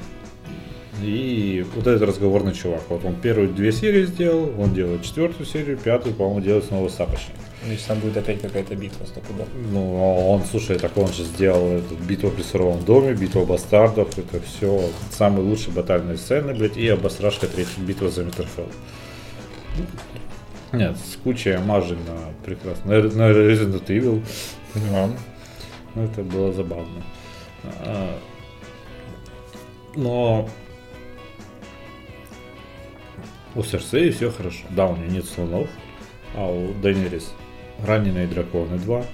[1.00, 2.82] и вот этот разговорный чувак.
[2.88, 7.36] Вот он первые две серии сделал, он делает четвертую серию, пятую, по-моему, делает снова Сапочник.
[7.64, 9.46] Ну, если там будет опять какая-то битва стопудов.
[9.70, 14.18] Ну, а он, слушай, так он же сделал эту битву при суровом доме, битву бастардов,
[14.18, 18.68] это все самые лучшие батальные сцены, блядь, и обосрашка третья битва за Миттерфелл.
[20.72, 22.90] Нет, с кучей омажей на прекрасно.
[22.90, 24.24] На, Resident Evil.
[24.74, 25.10] Да.
[25.94, 27.02] Ну, это было забавно.
[27.64, 28.18] А,
[29.96, 30.48] Но
[33.56, 34.64] у Серсеи все хорошо.
[34.70, 35.68] Да, у нее нет слонов,
[36.36, 37.32] а у Данерис
[37.84, 39.04] раненые драконы два.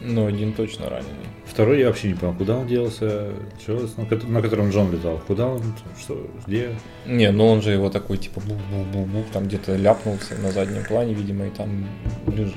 [0.00, 1.08] Ну, один точно раненый.
[1.44, 3.32] Второй я вообще не понял, куда он делся,
[3.66, 5.62] чё, на, ко- на котором Джон летал, куда он,
[5.98, 6.70] что, где.
[7.06, 11.46] Не, ну он же его такой, типа, бух-бух-бух-бух, там где-то ляпнулся на заднем плане, видимо,
[11.46, 11.86] и там
[12.28, 12.54] лежит.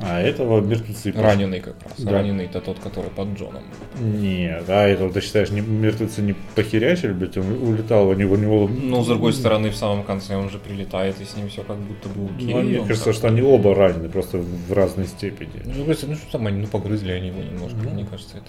[0.00, 1.12] А этого мертвецы.
[1.12, 1.94] Раненый как раз.
[1.98, 2.12] Да.
[2.12, 3.62] Раненый это тот, который под Джоном.
[4.00, 8.38] Нет, а это ты считаешь, не, мертвецы не похерячили, блядь, он улетал, у него, у
[8.38, 8.68] него...
[8.68, 11.78] Ну, с другой стороны, в самом конце он же прилетает, и с ним все как
[11.78, 12.54] будто бы окей.
[12.54, 15.62] Ну, мне кажется, что они оба ранены, просто в разной степени.
[15.64, 17.90] Ну, ну что там они, ну, погрызли они его немножко, Ну.
[17.90, 18.48] мне кажется, это...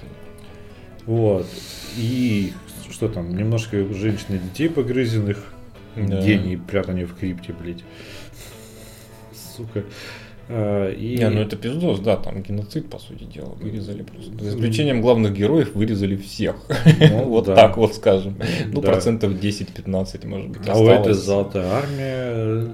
[1.06, 1.48] Вот.
[1.98, 2.54] И
[2.92, 5.44] что там, немножко женщин и детей погрызенных.
[5.96, 6.22] Да.
[6.22, 7.84] Гений прятания в крипте, блядь.
[9.58, 9.84] Сука.
[10.52, 11.16] А, и...
[11.18, 14.32] Не, ну это пиздос, да, там геноцид, по сути дела, вырезали просто.
[14.44, 16.56] За исключением главных героев вырезали всех.
[17.00, 17.56] Ну, Вот да.
[17.56, 18.36] так вот скажем.
[18.74, 18.92] Ну, Да.
[18.92, 21.18] процентов 10-15, может быть, А у этой осталось.
[21.20, 22.68] золотая армия,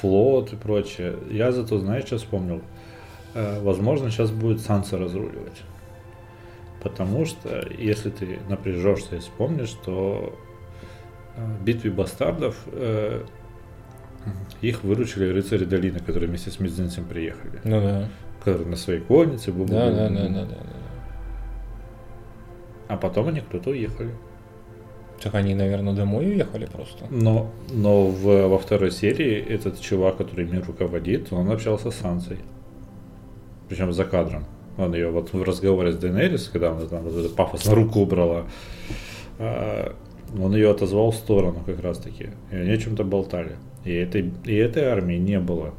[0.00, 1.14] флот и прочее.
[1.30, 2.60] Я зато, знаешь, что вспомнил?
[3.34, 5.62] Э, Возможно, сейчас будет Санса разруливать.
[6.82, 10.32] Потому что, если ты напряжешься и вспомнишь, что
[11.36, 13.22] э, в битве бастардов э,
[14.62, 17.60] их выручили рыцари долины, которые вместе с Мизинцем приехали.
[17.64, 18.08] Ну да.
[18.40, 19.50] Которые на своей коннице.
[19.50, 19.68] бу-бу-бу.
[19.70, 20.56] Да, да, да, да, да.
[22.88, 24.10] А потом они кто-то уехали.
[25.20, 27.06] Так они, наверное, домой уехали просто.
[27.10, 32.38] Но, но в- во второй серии этот чувак, который ими руководит, он общался с Сансой.
[33.68, 34.44] Причем за кадром.
[34.78, 38.44] Он ее вот в разговоре с Дейнерис, когда она там вот эту пафосно руку убрала,
[39.38, 39.94] а,
[40.38, 42.28] он ее отозвал в сторону как раз таки.
[42.52, 43.56] И они о чем-то болтали.
[43.86, 45.72] И этой, и этой армии не было.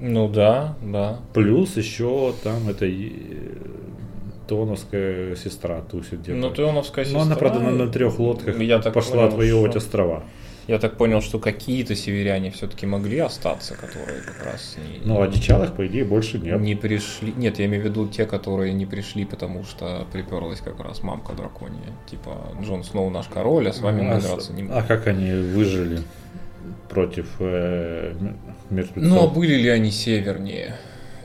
[0.00, 1.18] Ну да, да.
[1.34, 3.10] Плюс еще там эта э,
[4.46, 6.38] Тоновская сестра тусит где-то.
[6.38, 7.22] Ну, Теоновская Но сестра...
[7.22, 10.22] она, правда, на, на трех лодках Я так пошла понял, отвоевывать что- острова.
[10.68, 15.72] Я так понял, что какие-то северяне все-таки могли остаться, которые как раз не, Ну, одичалых,
[15.74, 16.60] по идее, больше нет.
[16.60, 17.32] не пришли.
[17.34, 21.32] Нет, я имею в виду те, которые не пришли, потому что приперлась как раз мамка
[21.32, 21.80] драконья.
[22.10, 24.86] Типа, Джон Сноу наш король, а с вами мы а, драться не а будем.
[24.86, 26.00] как они выжили
[26.88, 28.14] против э,
[28.70, 29.02] мертвецов?
[29.10, 30.76] Ну, а были ли они севернее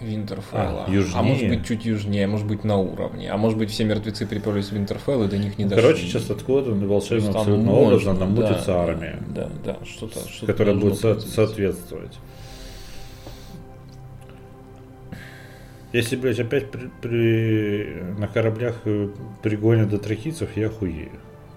[0.02, 0.86] Винтерфелла?
[0.88, 1.22] А, южнее.
[1.24, 3.32] может быть, чуть южнее, может быть, на уровне.
[3.32, 5.82] А может быть, все мертвецы приперлись в Винтерфелл и до них не дошли.
[5.82, 6.30] Короче, сейчас
[6.86, 12.18] есть волшебным абсолютно образом намутится да, армия, Да, да, что-то, что которая будет со- соответствовать.
[15.94, 19.10] Если, блядь, опять при, при- на кораблях э,
[19.44, 21.12] пригонят до трахийцев, я хуею.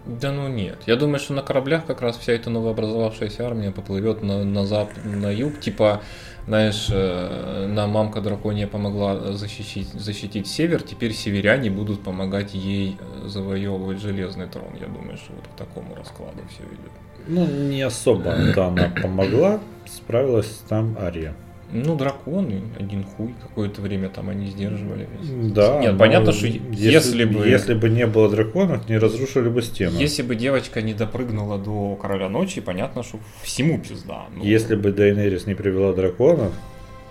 [0.06, 0.78] Да ну нет.
[0.86, 4.90] Я думаю, что на кораблях как раз вся эта новообразовавшаяся армия поплывет на, на зап,
[5.04, 5.58] на юг.
[5.58, 6.00] Типа,
[6.46, 13.28] знаешь, э, нам мамка дракония помогла защитить, защитить север, теперь северяне будут помогать ей э,
[13.28, 14.74] завоевывать железный трон.
[14.80, 16.92] Я думаю, что вот к такому раскладу все идет.
[17.26, 21.34] Ну, не особо да, она помогла, справилась там Ария.
[21.72, 25.08] Ну, драконы, один хуй, какое-то время там они сдерживали.
[25.52, 25.80] Да.
[25.80, 29.98] Нет, но понятно, что если бы- Если бы не было драконов, не разрушили бы стену.
[29.98, 34.26] Если бы девочка не допрыгнула до короля ночи, понятно, что всему пизда.
[34.34, 36.52] Ну, Если бы Дайнерис не привела драконов,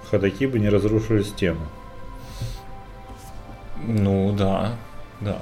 [0.09, 1.59] ходаки бы не разрушили стену.
[3.87, 4.75] ну да,
[5.21, 5.37] да.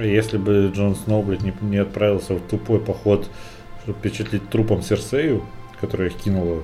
[0.00, 3.28] Если бы Джон Сноу, блядь, не, не отправился в тупой поход,
[3.82, 5.42] чтобы впечатлить трупом Серсею,
[5.80, 6.62] которая их кинула,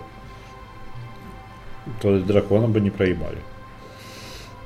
[2.01, 3.39] то дракона бы не проебали.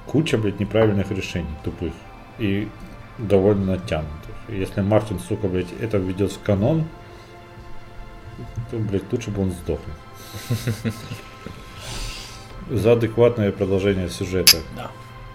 [0.07, 1.93] Куча, блядь, неправильных решений, тупых.
[2.39, 2.69] И
[3.19, 4.35] довольно натянутых.
[4.49, 6.85] Если Мартин, сука, блядь, это введет в канон,
[8.71, 9.97] то, блядь, лучше бы он сдохнул.
[12.71, 14.59] За адекватное продолжение сюжета.
[14.75, 14.91] Да.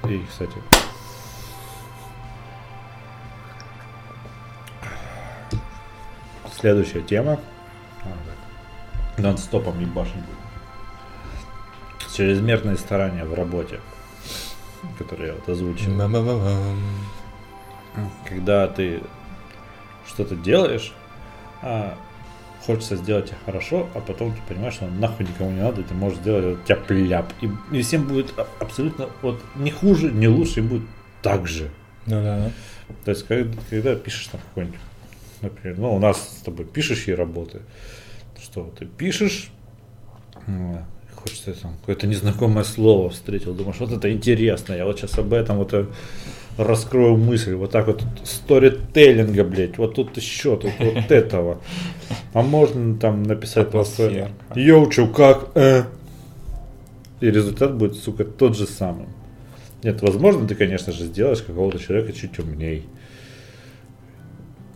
[0.10, 0.54] И, кстати,
[6.62, 7.40] следующая тема.
[8.04, 9.22] А.
[9.22, 10.41] Нон-стопом ебашить будет.
[12.16, 13.80] Чрезмерные старания в работе,
[14.98, 15.96] которые я вот озвучил.
[18.28, 19.02] Когда ты
[20.08, 20.94] что-то делаешь,
[21.62, 21.98] а
[22.66, 26.20] хочется сделать хорошо, а потом ты понимаешь, что нахуй никому не надо, и ты можешь
[26.20, 27.32] сделать вот тяп-ляп.
[27.42, 30.84] И, и всем будет а- абсолютно вот не хуже, не лучше, им будет
[31.22, 31.70] так же.
[32.06, 32.52] Ну да.
[33.06, 34.80] То есть, когда, когда пишешь там какой-нибудь,
[35.42, 37.62] например, ну, у нас с тобой пишущие работы,
[38.42, 39.52] что ты пишешь,
[41.22, 45.58] хочется там какое-то незнакомое слово встретил, думаешь, вот это интересно, я вот сейчас об этом
[45.58, 45.86] вот э,
[46.58, 51.62] раскрою мысль, вот так вот сторителлинга, блядь, вот тут еще, тут вот этого.
[52.34, 54.30] А можно там написать просто.
[54.56, 55.50] Йоу, чё, как?
[55.56, 55.84] э?»
[57.20, 59.06] И результат будет, сука, тот же самый.
[59.84, 62.88] Нет, возможно, ты, конечно же, сделаешь какого-то человека чуть умней.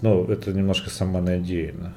[0.01, 1.95] Ну, это немножко самонадеянно.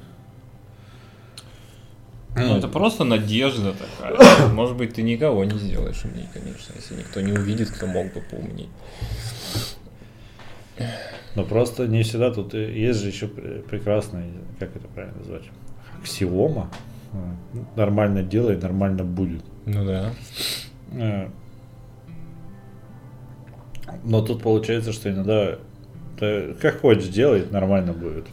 [2.35, 4.47] Ну, это просто надежда такая.
[4.53, 8.21] Может быть, ты никого не сделаешь умнее, конечно, если никто не увидит, кто мог бы
[8.21, 8.69] поумнеть.
[11.35, 14.25] Но просто не всегда тут есть же еще пр- прекрасный,
[14.59, 15.43] как это правильно назвать,
[16.01, 16.69] аксиома.
[17.75, 19.43] Нормально делай, нормально будет.
[19.65, 20.11] Ну да.
[20.93, 21.29] Э,
[24.03, 25.57] Но тут получается, что иногда
[26.19, 28.25] ты как хочешь делай, нормально будет.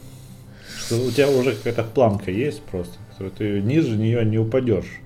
[0.77, 4.99] Что у тебя уже какая-то планка есть просто, которую ты ниже нее не упадешь.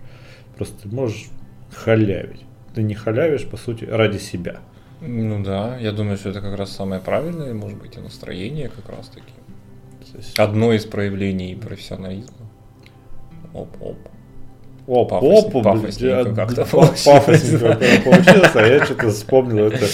[0.58, 1.28] Просто ты можешь
[1.74, 2.41] халявить.
[2.76, 4.60] Ты не халявишь, по сути, ради себя.
[5.02, 8.95] Ну да, я думаю, что это как раз самое правильное, может быть, и настроение как
[8.95, 9.34] раз таки.
[10.15, 12.36] Есть, Одно из проявлений профессионализма.
[13.54, 13.97] Оп-оп.
[14.88, 17.04] О, Пафос- попу, пафосненько как-то получилось.
[17.06, 19.86] Пафосненько получилось, а я что-то вспомнил это.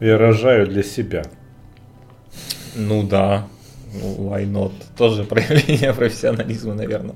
[0.00, 1.24] Я рожаю для себя.
[2.74, 3.46] Ну да.
[3.92, 4.72] Why not?
[4.96, 7.14] Тоже проявление профессионализма, наверное.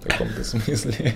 [0.00, 1.14] В каком-то смысле.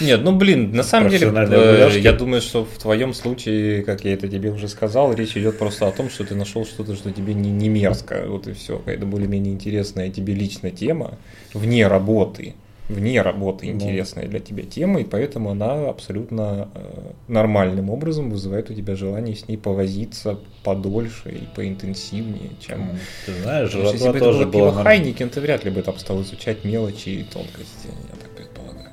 [0.00, 4.14] Нет, ну блин, на самом деле, э, я думаю, что в твоем случае, как я
[4.14, 7.34] это тебе уже сказал, речь идет просто о том, что ты нашел что-то, что тебе
[7.34, 8.24] не, не мерзко.
[8.26, 8.78] Вот и все.
[8.78, 11.18] Какая-то более-менее интересная тебе лично тема,
[11.52, 12.54] вне работы.
[12.90, 13.72] Вне работы Ну.
[13.72, 16.80] интересная для тебя тема, и поэтому она абсолютно э,
[17.28, 23.70] нормальным образом вызывает у тебя желание с ней повозиться подольше и поинтенсивнее, чем Ты знаешь,
[23.70, 25.98] что если жратва бы это тоже было пиво норм- Хайникен, ты вряд ли бы там
[25.98, 28.88] стал изучать мелочи и тонкости, я так предполагаю.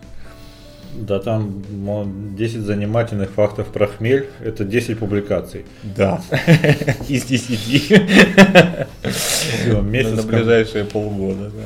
[1.00, 2.06] Да там мол,
[2.38, 5.66] 10 занимательных фактов про хмель, это 10 публикаций.
[5.84, 6.22] Да.
[7.10, 8.04] Из 10.
[9.04, 11.64] Всё, месяц На ближайшие полгода, да.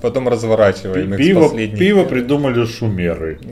[0.00, 3.38] Потом разворачиваем Пиво, последних- пиво придумали шумеры.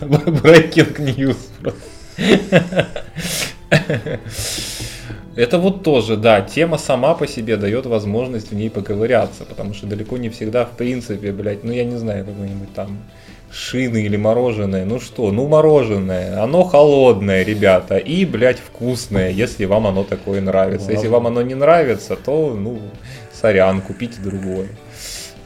[0.00, 1.80] Breaking news просто.
[5.34, 9.86] Это вот тоже, да, тема сама по себе дает возможность в ней поковыряться, потому что
[9.86, 12.98] далеко не всегда, в принципе, блядь, ну я не знаю, какой-нибудь там
[13.50, 19.86] шины или мороженое, ну что, ну мороженое, оно холодное, ребята, и, блядь, вкусное, если вам
[19.86, 20.92] оно такое нравится.
[20.92, 22.80] Если вам оно не нравится, то, ну,
[23.42, 24.68] сорян, купите другое.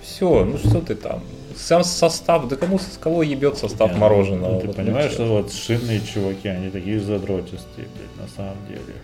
[0.02, 1.22] Все, ну что ты там,
[1.56, 4.52] сам состав, да кому с кого ебет состав Не, мороженого?
[4.52, 8.94] ну, ты Вот, понимаешь, что вот шинные чуваки, они такие задротистые, блядь, на самом деле.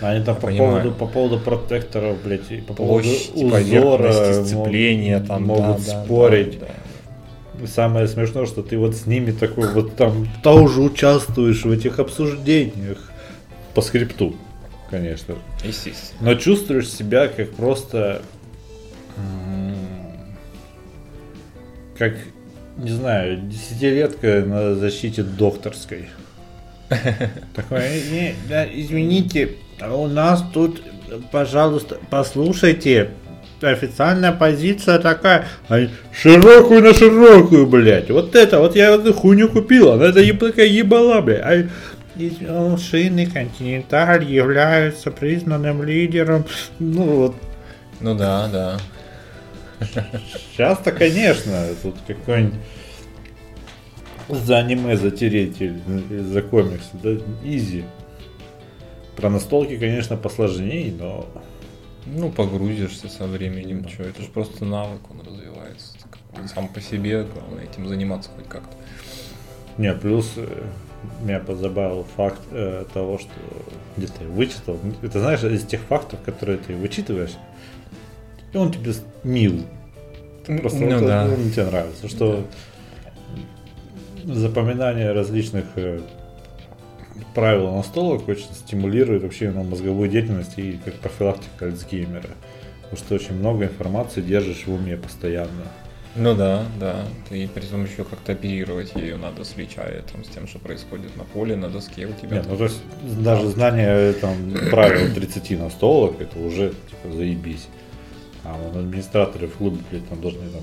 [0.00, 0.70] Они там по понимаю.
[0.82, 5.84] поводу, по поводу протекторов, блядь, и по поводу площадь, узора поверхность, мо- сцепления, там, могут
[5.84, 6.58] да, да, спорить.
[6.58, 6.66] да,
[7.60, 7.66] да.
[7.66, 13.10] самое смешное, что ты вот с ними такой вот там тоже участвуешь в этих обсуждениях
[13.74, 14.34] по скрипту,
[14.90, 15.36] конечно.
[15.64, 16.20] Естественно.
[16.20, 18.22] Но чувствуешь себя как просто
[22.00, 22.14] как,
[22.78, 26.08] не знаю, десятилетка на защите докторской.
[27.54, 30.82] Такой, не, да, извините, а у нас тут,
[31.30, 33.10] пожалуйста, послушайте,
[33.60, 35.80] официальная позиция такая, а
[36.12, 38.10] широкую на широкую, блядь.
[38.10, 41.42] Вот это, вот я эту хуйню купила, она это такая ебала, блядь.
[41.42, 41.68] А
[42.78, 46.44] шины Континенталь являются признанным лидером.
[46.78, 47.36] Ну вот.
[48.00, 48.80] Ну да, да.
[50.52, 52.58] Сейчас-то, конечно, тут какой-нибудь
[54.28, 57.84] за аниме затереть или за комиксы, да, изи.
[59.16, 61.26] Про настолки, конечно, посложнее, но...
[62.06, 65.92] Ну, погрузишься со временем, что, это же просто навык, он развивается.
[66.54, 68.74] Сам по себе, главное этим заниматься хоть как-то.
[69.76, 70.62] Нет, плюс э,
[71.22, 73.30] меня позабавил факт э, того, что
[73.96, 74.78] где-то я вычитал.
[75.02, 77.36] Это знаешь, из тех фактов, которые ты вычитываешь,
[78.52, 78.92] и он тебе
[79.24, 79.64] мил.
[80.46, 81.24] Ты просто ну, вот, да.
[81.24, 82.08] он тебе нравится.
[82.08, 82.44] Что
[84.24, 84.34] да.
[84.34, 86.00] запоминание различных э,
[87.34, 92.30] правил настолок очень стимулирует вообще ну, мозговую деятельность и как профилактика Альцгеймера.
[92.82, 95.70] Потому что очень много информации держишь в уме постоянно.
[96.16, 97.04] Ну да, да.
[97.30, 101.24] И при этом еще как-то оперировать ее надо, сличая там, с тем, что происходит на
[101.24, 102.38] поле, на доске у тебя.
[102.38, 104.36] Нет, ну то есть даже знание там
[104.70, 107.68] правил 30 настолок, это уже типа заебись.
[108.42, 110.62] А вот администраторы в клубе, блядь, там должны там,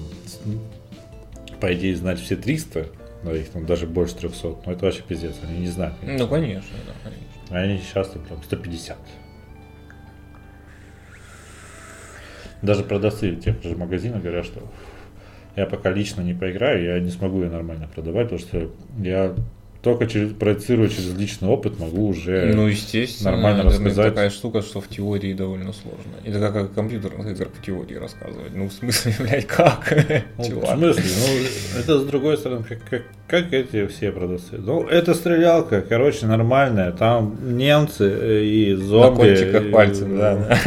[1.61, 2.87] по идее, знать все 300,
[3.23, 4.47] но их там даже больше 300.
[4.65, 5.95] Но это вообще пиздец, они не знают.
[6.01, 7.27] Ну, конечно, да, конечно.
[7.49, 8.97] А они сейчас там 150.
[12.63, 14.61] Даже продавцы тех же магазинов говорят, что
[15.57, 19.33] я пока лично не поиграю, я не смогу ее нормально продавать, потому что я
[19.81, 24.13] только через, проецируя через личный опыт могу уже ну, естественно, нормально это рассказать.
[24.13, 26.11] такая штука, что в теории довольно сложно.
[26.25, 28.53] Это как о компьютерных играх в теории рассказывать.
[28.53, 29.93] Ну, в смысле, блядь, как?
[30.37, 31.03] Ну, в смысле?
[31.19, 34.57] Ну, это с другой стороны, как, как, как эти все продавцы.
[34.57, 36.91] Ну, это стрелялка, короче, нормальная.
[36.91, 39.09] Там немцы и зомби.
[39.09, 40.59] На кончиках пальцев, да.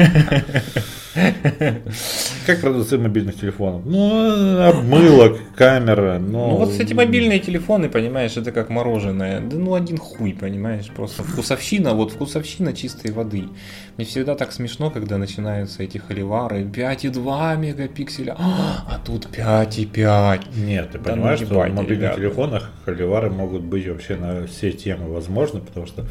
[2.47, 3.83] Как продавцы мобильных телефонов?
[3.85, 6.19] Ну, обмылок, камера.
[6.19, 9.41] Ну, ну вот эти мобильные телефоны, понимаешь, это как мороженое.
[9.41, 13.49] Да ну один хуй, понимаешь, просто вкусовщина, вот вкусовщина чистой воды.
[13.97, 16.63] Мне всегда так смешно, когда начинаются эти холивары.
[16.63, 20.61] 5,2 мегапикселя, а, а тут 5,5.
[20.65, 22.17] Нет, ты да ну понимаешь, ну, что в мобильных ребята.
[22.17, 26.07] телефонах холивары могут быть вообще на все темы возможны, потому что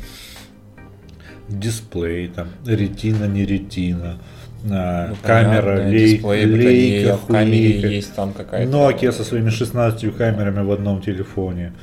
[1.48, 4.20] дисплей, там, ретина, не ретина,
[4.64, 8.72] ну, камера, понятно, лей, дисплей, лейка, в камере есть там какая-то.
[8.72, 11.74] Nokia со своими 16 камерами в одном телефоне.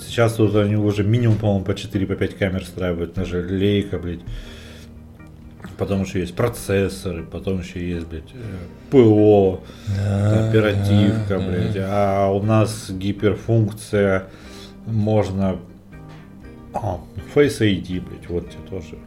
[0.00, 4.20] Сейчас тут они уже минимум, по-моему, по 4 по 5 камер встраивают, даже лейка, блядь.
[5.78, 9.60] Потом еще есть процессоры, потом еще есть, блядь, э, ПО,
[9.96, 11.76] да, оперативка, да, блядь.
[11.78, 14.26] А у нас гиперфункция
[14.86, 15.56] можно...
[16.72, 17.00] А,
[17.34, 18.98] Face ID, блядь, вот тебе тоже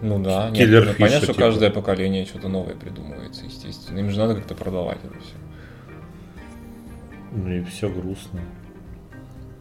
[0.00, 1.38] ну да, нет, ну, понятно, что типа.
[1.38, 3.98] каждое поколение что-то новое придумывается, естественно.
[3.98, 5.34] Им же надо как-то продавать это все.
[7.32, 8.40] Ну и все грустно.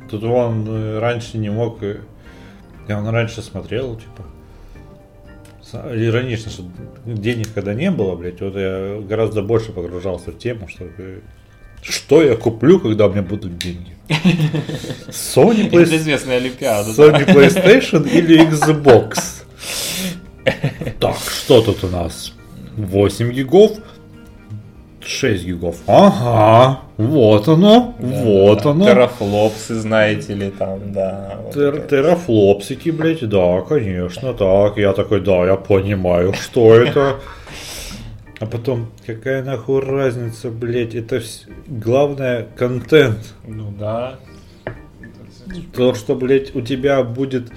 [0.09, 1.81] Тут он э, раньше не мог.
[1.81, 2.01] Э,
[2.87, 4.25] я он раньше смотрел, типа.
[5.93, 6.63] Иронично, что
[7.05, 10.85] денег когда не было, блядь, вот я гораздо больше погружался в тему, что
[11.81, 13.95] что я куплю, когда у меня будут деньги?
[15.09, 16.15] Sony, PlayStation,
[16.95, 19.36] Sony PlayStation или Xbox?
[20.99, 22.33] Так, что тут у нас?
[22.77, 23.71] 8 гигов,
[25.01, 25.77] 6 гигов.
[25.87, 28.71] Ага, вот оно, да, вот да.
[28.71, 28.85] оно.
[28.85, 31.39] Терафлопсы, знаете ли, там, да.
[31.43, 34.77] Вот Тер, терафлопсики, блядь, да, конечно, так.
[34.77, 37.19] Я такой, да, я понимаю, что это.
[38.39, 41.45] А потом, какая нахуй разница, блядь, это вс...
[41.65, 43.33] главное контент.
[43.47, 44.19] Ну да.
[45.73, 47.51] То, что, блядь, у тебя будет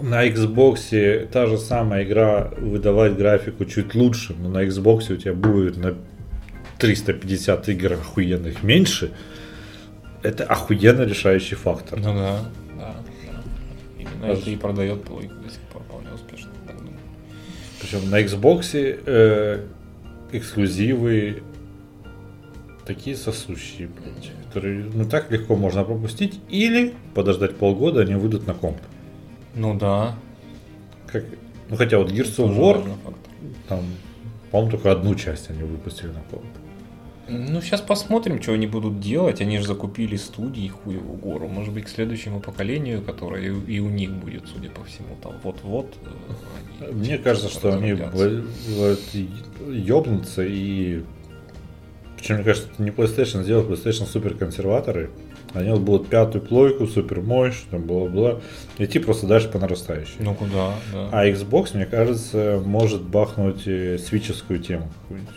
[0.00, 5.34] на Xbox та же самая игра выдавать графику чуть лучше, но на Xbox у тебя
[5.34, 5.94] будет на
[6.78, 9.12] 350 игр охуенных меньше.
[10.22, 11.98] Это охуенно решающий фактор.
[11.98, 12.40] Ну да,
[12.76, 12.78] да.
[12.78, 12.94] да.
[13.98, 14.38] Именно Аж...
[14.38, 16.50] это и продает плойку до сих пор вполне успешно.
[17.80, 19.64] Причем на Xbox э,
[20.32, 21.42] эксклюзивы
[22.86, 28.54] такие сосущие, блядь, которые ну так легко можно пропустить или подождать полгода, они выйдут на
[28.54, 28.78] комп.
[29.56, 30.14] Ну да.
[31.06, 31.24] Как,
[31.68, 32.96] ну хотя вот Gears of War,
[33.68, 33.80] там,
[34.50, 36.44] по-моему, только одну часть они выпустили на комп.
[37.28, 39.40] Ну, сейчас посмотрим, что они будут делать.
[39.40, 41.48] Они же закупили студии хуеву гору.
[41.48, 45.92] Может быть, к следующему поколению, которое и у них будет, судя по всему, там вот-вот.
[46.80, 49.00] э, Мне кажется, что они вот
[49.68, 51.02] ёбнутся и...
[52.16, 55.10] Причем, мне кажется, не PlayStation сделал, PlayStation супер консерваторы.
[55.54, 58.40] Они вот будут пятую плойку, супер мощь, там бла-бла.
[58.78, 60.16] Идти просто дальше по нарастающей.
[60.18, 61.08] Ну куда, да.
[61.12, 65.34] А Xbox, мне кажется, может бахнуть э, свитческую тему какую-нибудь.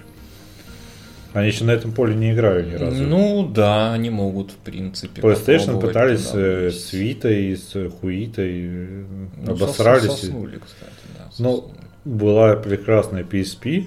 [1.33, 3.03] Они еще на этом поле не играют ни разу.
[3.03, 5.21] Ну да, они могут, в принципе.
[5.21, 9.03] PlayStation пытались туда э, с Витой, с Хуитой, э,
[9.45, 10.11] Ну, обосрались.
[10.11, 11.29] Соснули, кстати, да.
[11.37, 11.71] Ну,
[12.03, 13.85] была прекрасная PSP,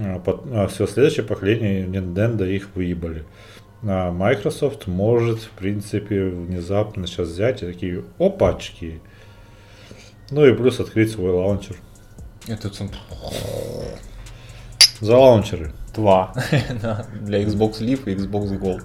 [0.00, 3.24] а, все следующее поколение Nintendo их выебали.
[3.53, 3.53] А
[3.84, 9.02] Microsoft может, в принципе, внезапно сейчас взять и такие опачки.
[10.30, 11.76] Ну и плюс открыть свой лаунчер.
[12.48, 12.70] Это
[15.00, 15.72] За лаунчеры.
[15.94, 16.32] два.
[17.20, 18.84] Для Xbox Live и Xbox Gold.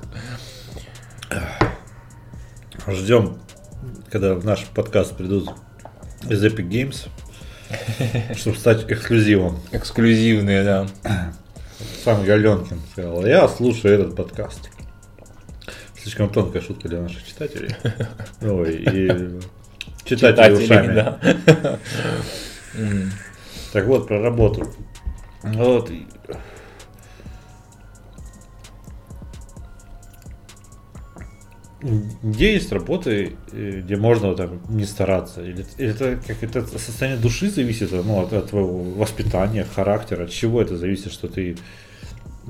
[2.87, 3.39] Ждем,
[4.11, 5.49] когда в наш подкаст придут
[6.29, 7.07] из Epic Games,
[8.35, 9.59] чтобы стать эксклюзивом.
[9.71, 10.87] Эксклюзивные, да.
[12.03, 14.69] Сам Галенкин сказал, я слушаю этот подкаст.
[16.09, 17.69] Слишком тонкая шутка для наших читателей.
[18.41, 19.39] Ой, и
[20.05, 20.93] читателей ушами.
[20.95, 21.19] да.
[23.73, 24.73] Так вот, про работу.
[25.43, 25.91] Вот.
[32.23, 35.43] Где есть работы, э, где можно так не стараться?
[35.43, 40.23] Или или это как это состояние души зависит ну, от, от твоего воспитания, характера?
[40.23, 41.55] От чего это зависит, что ты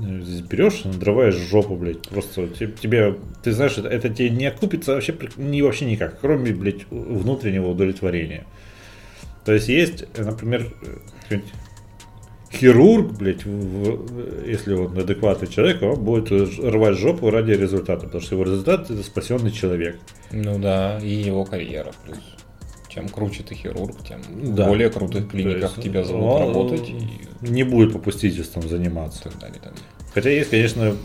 [0.00, 4.94] здесь берешь, надрываешь жопу, блядь, просто те- тебе, ты знаешь, это, это тебе не окупится
[4.94, 8.44] вообще, ни, вообще никак, кроме, блядь, внутреннего удовлетворения.
[9.44, 10.72] То есть есть, э, например,
[11.30, 11.38] э,
[12.52, 18.34] хирург, блядь, в- если он адекватный человек, он будет рвать жопу ради результата, потому что
[18.34, 19.98] его результат это спасенный человек.
[20.32, 22.18] Ну да, и его карьера плюс.
[22.92, 24.20] Чем круче ты хирург, тем
[24.54, 24.64] Да.
[24.64, 29.22] в более крутых клиниках есть тебя зовут он работать и Не будет попустительством заниматься.
[29.24, 29.54] так далее.
[29.62, 29.86] так далее.
[30.12, 30.96] Хотя есть, конечно,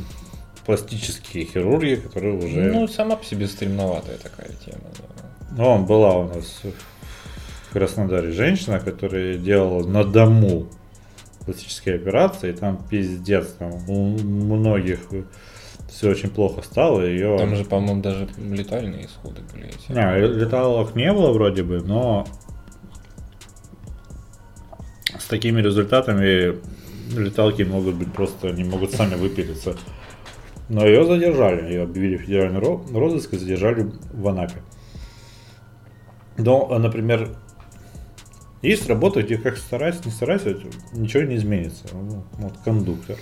[0.65, 2.71] пластические хирурги, которые уже...
[2.71, 4.81] Ну, сама по себе стремноватая такая тема.
[4.97, 5.55] да.
[5.57, 6.61] Ну, была у нас
[7.69, 10.67] в Краснодаре женщина, которая делала на дому
[11.45, 15.01] пластические операции, и там пиздец, там у многих
[15.88, 17.38] все очень плохо стало, ее...
[17.38, 19.67] Там же, по-моему, даже летальные исходы были.
[19.67, 19.91] эти.
[19.91, 22.25] Не, леталок не было вроде бы, но
[25.17, 26.55] с такими результатами
[27.17, 29.75] леталки могут быть просто, не могут сами выпилиться.
[30.67, 34.61] Но ее задержали, ее объявили в федеральный ро- розыск и задержали в Анапе.
[36.38, 37.38] Но, а, например,
[38.61, 40.57] есть работа, где как старайся, не старайся,
[40.93, 41.86] ничего не изменится.
[41.93, 43.15] Ну, Вот кондуктор.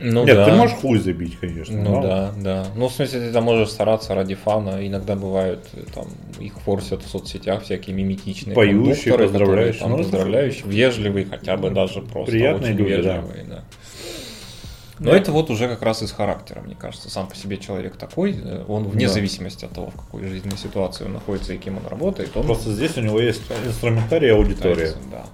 [0.00, 0.44] Ну Нет, да.
[0.44, 1.76] ты можешь хуй забить, конечно.
[1.76, 2.66] Ну но- да, да.
[2.76, 4.86] Ну, в смысле, ты там можешь стараться ради фана.
[4.86, 6.06] Иногда бывают, э, там,
[6.38, 9.32] их форсят в соцсетях всякие миметичные Поющие, поздравляющие.
[9.32, 13.16] которые, там, Ну, поздравляющие, вежливые, хотя бы даже просто Приятные очень люди, да.
[13.16, 13.64] вежливые, да.
[15.00, 17.08] Но это вот уже как раз из характера, мне кажется.
[17.08, 19.12] Сам по себе человек такой, э, он вне Да.
[19.12, 22.72] зависимости от того, в какой жизненной ситуации он находится и кем он работает, он Просто
[22.72, 24.92] здесь у него есть инструментарий и аудитория.
[25.10, 25.24] да.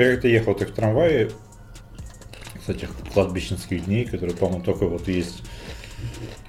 [0.00, 1.30] Я как-то ехал так в трамвае
[2.64, 5.42] с этих кладбищенских дней, которые, по-моему, только вот есть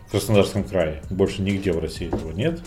[0.08, 1.02] в Краснодарском крае.
[1.10, 2.62] Больше нигде в России этого нет.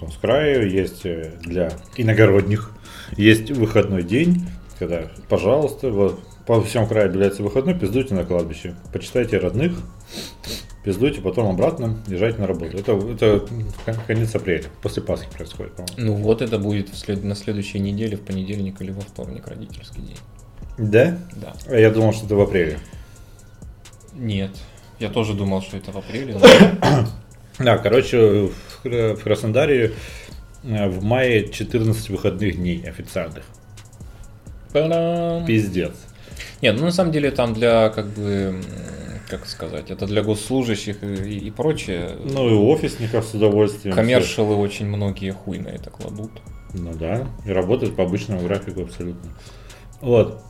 [0.00, 2.72] Вот в крае есть э, для иногородних,
[3.16, 4.42] есть выходной день,
[4.78, 9.72] когда, пожалуйста, вот по всему краю объявляется выходной, пиздуйте на кладбище, почитайте родных,
[10.84, 12.76] пиздуйте, потом обратно, езжайте на работу.
[12.76, 13.46] Это, это
[13.84, 15.96] кон- конец апреля, после Пасхи происходит, по-моему.
[15.98, 20.18] Ну вот это будет на следующей неделе, в понедельник или во вторник, родительский день.
[20.78, 21.16] Да?
[21.36, 21.54] Да.
[21.68, 22.78] А я думал, что это в апреле.
[24.14, 24.50] Нет.
[24.98, 26.34] Я тоже думал, что это в апреле.
[26.34, 27.06] но-
[27.64, 29.92] Да, короче, в Кра- в Краснодаре
[30.64, 33.44] э, в мае 14 выходных дней официальных.
[34.72, 35.46] Та-дам!
[35.46, 35.92] Пиздец.
[36.60, 38.60] Нет, ну на самом деле там для, как бы,
[39.28, 42.10] как сказать, это для госслужащих и, и прочее.
[42.24, 43.94] Ну и офисников с удовольствием.
[43.94, 46.32] Коммершалы очень многие хуй на это кладут.
[46.74, 49.30] Ну да, и работают по обычному графику абсолютно.
[50.02, 50.42] Вот.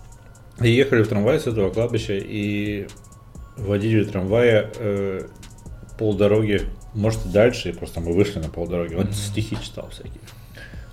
[0.62, 2.86] И ехали в трамвае с этого кладбища, и
[3.56, 5.22] водитель трамвая э,
[5.98, 6.62] полдороги,
[6.94, 10.12] может и дальше, просто мы вышли на полдороги, он стихи читал всякие.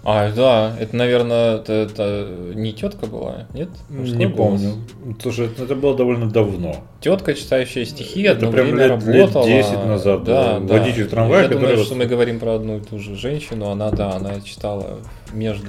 [0.05, 3.69] А, да, это, наверное, это, это не тетка была, нет?
[3.89, 4.61] Мужской Не голос?
[4.61, 5.17] помню.
[5.21, 6.83] Слушай, это это было довольно давно.
[6.99, 9.45] Тетка, читающая стихи, Это одно прям время лет- лет работала.
[9.47, 10.77] 10 назад да, да.
[10.77, 13.69] водитель трамвая, Я который думаю, что мы говорим про одну и ту же женщину.
[13.69, 14.99] Она, да, она читала
[15.31, 15.67] между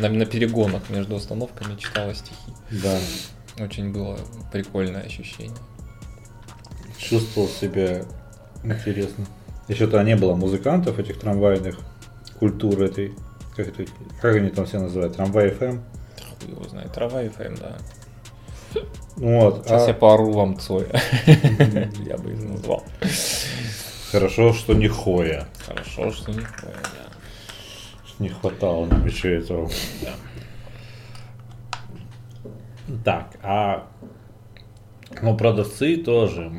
[0.00, 2.34] на, на перегонах между остановками читала стихи.
[2.82, 2.98] Да.
[3.58, 4.18] Очень было
[4.52, 5.56] прикольное ощущение.
[6.98, 8.04] чувствовал себя
[8.62, 9.26] интересно.
[9.68, 11.78] Еще тогда не было музыкантов этих трамвайных,
[12.38, 13.14] культуры этой,
[13.56, 13.84] как, это,
[14.20, 15.80] как они там все называют, трамвай FM.
[16.40, 17.76] Хуй его знает, трава и ФМ, да.
[19.16, 19.64] Вот.
[19.64, 20.88] Сейчас а- я пару вам Цоя.
[21.26, 22.84] Я бы их назвал.
[24.12, 25.46] Хорошо, что не Хоя.
[25.66, 27.06] Хорошо, что не Цоя, да.
[28.18, 29.70] Не хватало нам еще этого.
[30.02, 30.14] Да.
[33.04, 33.86] Так, а
[35.22, 36.50] ну, продавцы тоже.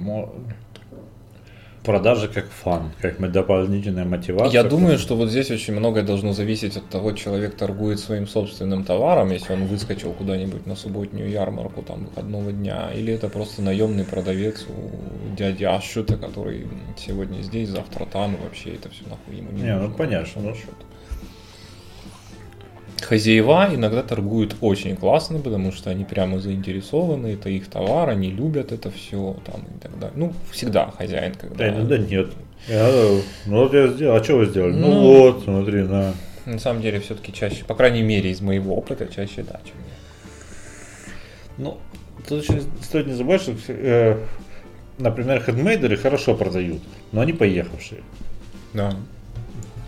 [1.84, 4.52] Продажи как фан, как дополнительная мотивация.
[4.52, 8.84] Я думаю, что вот здесь очень многое должно зависеть от того, человек торгует своим собственным
[8.84, 14.04] товаром, если он выскочил куда-нибудь на субботнюю ярмарку там выходного дня, или это просто наемный
[14.04, 16.68] продавец у дяди Ашута, который
[16.98, 19.98] сегодня здесь, завтра там, и вообще это все нахуй ему не, Не, ну, нужно, по
[20.00, 20.54] понятно, ну.
[20.56, 20.74] счету.
[23.02, 28.72] Хозяева иногда торгуют очень классно, потому что они прямо заинтересованы, это их товар, они любят
[28.72, 30.14] это все там и так далее.
[30.16, 31.56] Ну, всегда хозяин, когда...
[31.56, 32.30] Да, иногда нет.
[32.68, 32.90] Я,
[33.46, 34.74] ну вот я сделал, а что вы сделали?
[34.74, 35.02] Ну, Ну.
[35.02, 36.14] вот, смотри, на.
[36.46, 41.14] На самом деле, все-таки чаще, по крайней мере, из моего опыта, чаще да, чем я.
[41.58, 41.78] Ну,
[42.28, 44.18] тут еще стоит не забывать, что, э,
[44.98, 46.82] например, хендмейдеры хорошо продают,
[47.12, 48.02] но они поехавшие.
[48.74, 48.94] Да.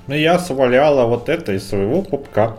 [0.07, 2.57] Ну, я сваляла вот это из своего попка.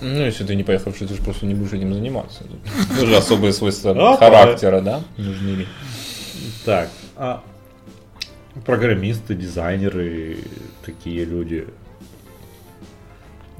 [0.00, 2.44] Ну, если ты не поехавший, ты же просто не будешь этим заниматься.
[2.44, 5.66] Тут Тоже особые свойства характера, да, нужны.
[6.64, 7.42] Так, а
[8.64, 10.38] программисты, дизайнеры,
[10.84, 11.66] такие люди.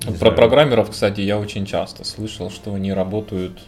[0.05, 0.37] Не Про знаю.
[0.37, 3.59] программеров, кстати, я очень часто слышал, что они работают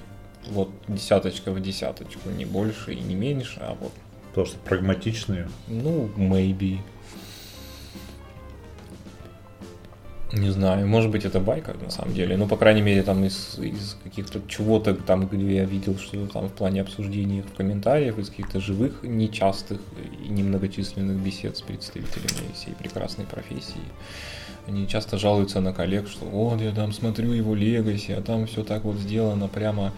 [0.48, 3.92] вот десяточка в десяточку, не больше и не меньше, а вот,
[4.28, 5.48] Потому что прагматичные.
[5.66, 6.78] ну, maybe.
[10.32, 13.58] Не знаю, может быть это байка на самом деле, но по крайней мере там из,
[13.58, 18.30] из каких-то чего-то там, где я видел что-то там в плане обсуждений в комментариях, из
[18.30, 19.80] каких-то живых, нечастых
[20.24, 23.80] и немногочисленных бесед с представителями всей прекрасной профессии.
[24.68, 28.62] Они часто жалуются на коллег, что вот я там смотрю его легаси, а там все
[28.62, 29.92] так вот сделано прямо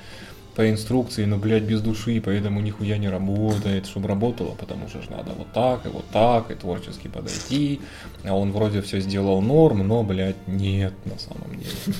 [0.55, 5.09] по инструкции, но, блядь, без души, поэтому нихуя не работает, чтобы работало, потому что ж
[5.09, 7.81] надо вот так и вот так, и творчески подойти,
[8.25, 11.97] а он вроде все сделал норм, но, блядь, нет на самом деле.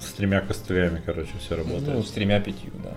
[0.00, 2.06] С тремя костылями, короче, все Ну, работает.
[2.06, 2.90] с тремя-пятью, да.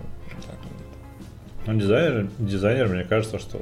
[0.45, 1.65] Так вот.
[1.65, 3.59] Ну, дизайнер, дизайнер, мне кажется, что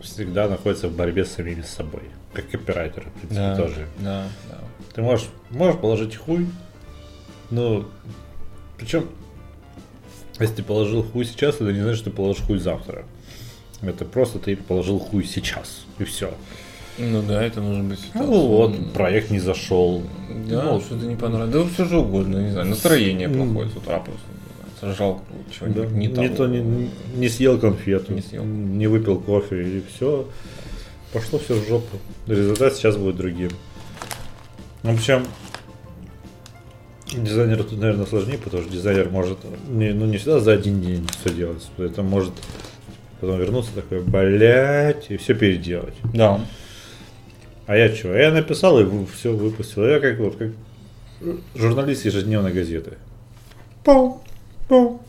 [0.00, 2.02] всегда находится в борьбе с самими собой.
[2.32, 3.86] Как копирайтер, в принципе, Да, тоже.
[4.00, 4.58] да, да.
[4.94, 6.48] Ты можешь, можешь положить хуй,
[7.50, 7.86] ну,
[8.82, 9.06] причем,
[10.40, 13.04] если ты положил хуй сейчас, это не значит, что ты положишь хуй завтра.
[13.80, 16.32] Это просто ты положил хуй сейчас, и все.
[16.98, 20.02] Ну да, это может быть Ну вот, проект не зашел.
[20.48, 21.52] Да, Ну, что-то не понравилось.
[21.52, 22.68] Да все же угодно, не знаю.
[22.68, 24.20] Настроение плохое с утра просто.
[24.80, 26.28] знаю, Сжал Да, чего-нибудь не, не, того.
[26.36, 28.44] то не, не съел конфету, Не съел.
[28.44, 30.28] не выпил кофе, и все.
[31.12, 31.98] Пошло все в жопу.
[32.26, 33.50] Результат сейчас будет другим.
[34.82, 35.24] Ну, причем
[37.12, 39.38] дизайнеру тут, наверное, сложнее, потому что дизайнер может
[39.68, 41.70] не, ну, не всегда за один день все делать.
[41.78, 42.32] Это может
[43.20, 45.94] потом вернуться такой, блять, и все переделать.
[46.12, 46.40] Да.
[47.66, 48.14] А я что?
[48.14, 49.84] Я написал и все выпустил.
[49.84, 50.50] Я как вот как
[51.54, 52.92] журналист ежедневной газеты.
[53.84, 54.22] Пау,
[54.68, 55.00] пау.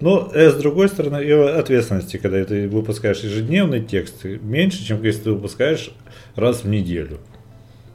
[0.00, 5.22] Но э, с другой стороны, и ответственности, когда ты выпускаешь ежедневный текст, меньше, чем если
[5.22, 5.90] ты выпускаешь
[6.36, 7.18] раз в неделю.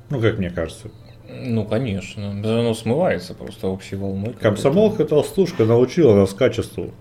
[0.09, 0.91] Ну, как мне кажется.
[1.35, 2.29] Ну, конечно.
[2.29, 4.33] Оно смывается просто общей волной.
[4.33, 6.91] Комсомолка толстушка научила нас качеству.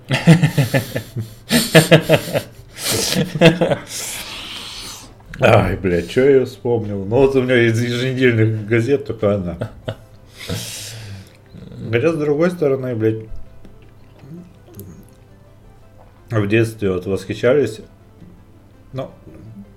[5.41, 7.05] Ай, блядь, что я вспомнил?
[7.05, 9.71] Ну вот у меня из еженедельных газет только она.
[11.91, 13.25] Хотя, с другой стороны, блядь,
[16.31, 17.81] в детстве вот восхищались,
[18.93, 19.11] ну,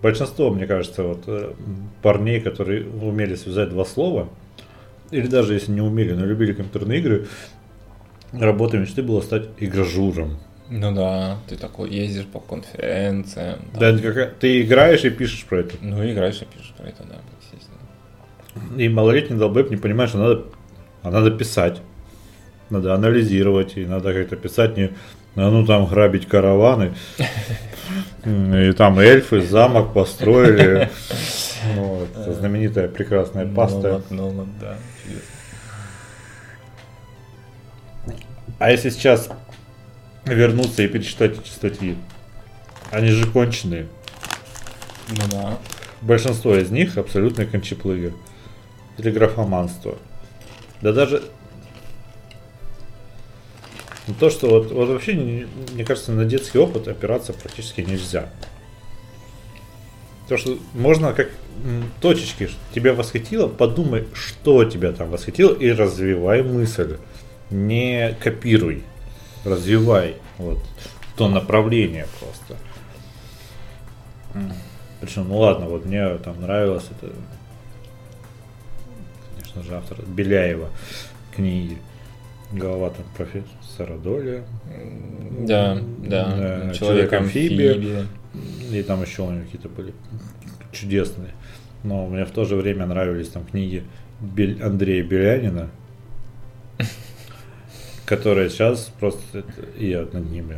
[0.02, 1.54] большинство, мне кажется, вот э,
[2.02, 4.30] парней, которые умели связать два слова,
[5.16, 7.28] или даже если не умели, но любили компьютерные игры,
[8.34, 10.38] работой мечты было стать игражуром.
[10.70, 13.60] Ну да, ты такой ездишь по конференциям.
[13.74, 13.80] там.
[13.80, 15.76] Да, какая- ты играешь и пишешь про это.
[15.82, 18.82] Ну, играешь и пишешь про это, да, естественно.
[18.82, 20.46] И малолетний долбэб не понимает, что надо,
[21.04, 21.82] а надо писать.
[22.70, 24.92] Надо анализировать, и надо как-то писать не
[25.36, 26.94] а ну там грабить караваны.
[28.26, 30.90] И там эльфы замок построили.
[31.76, 33.88] Вот, знаменитая прекрасная паста.
[33.90, 34.76] Номад, номад, да.
[38.58, 39.30] А если сейчас
[40.26, 41.98] вернуться и перечитать эти статьи,
[42.92, 43.88] они же конченые.
[45.10, 45.58] Ну да.
[46.02, 48.14] Большинство из них абсолютно кончеплыги.
[48.98, 49.98] Или графоманство.
[50.82, 51.24] Да даже...
[54.08, 58.30] Но то, что вот, вот вообще, не- мне кажется, на детский опыт опираться практически нельзя.
[60.30, 61.30] То, что можно как
[62.02, 66.98] точечки, что тебя восхитило, подумай, что тебя там восхитило, и развивай мысль.
[67.52, 68.84] Не копируй,
[69.44, 70.60] развивай вот
[71.16, 72.56] то направление просто.
[75.02, 77.14] Причем, ну ладно, вот мне там нравилось это,
[79.38, 80.70] конечно же, автор Беляева
[81.36, 81.78] книги.
[82.52, 84.44] Голова там профессора Доля.
[85.40, 86.36] Да, да.
[86.36, 87.74] Да, Человек-амфибия.
[87.74, 88.08] Человек-амфибия.
[88.72, 89.94] И там еще у него какие-то были
[90.72, 91.32] чудесные.
[91.86, 93.84] Но мне в то же время нравились там книги
[94.20, 95.70] Бель- Андрея Белянина,
[98.06, 99.44] которые сейчас просто...
[99.78, 100.58] я над ними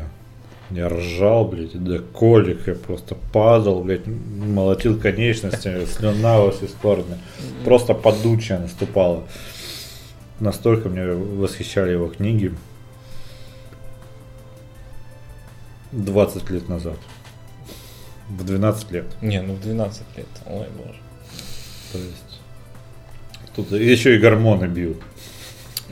[0.69, 7.17] я ржал, блядь, до колик, я просто падал, блядь, молотил конечностями, слюна во все стороны.
[7.63, 9.23] Просто подучая наступала.
[10.39, 12.53] Настолько мне восхищали его книги.
[15.93, 16.97] 20 лет назад.
[18.29, 19.05] В 12 лет.
[19.21, 20.27] Не, ну в 12 лет.
[20.45, 20.99] Ой, боже.
[21.91, 22.41] То есть.
[23.55, 24.97] Тут еще и гормоны бьют.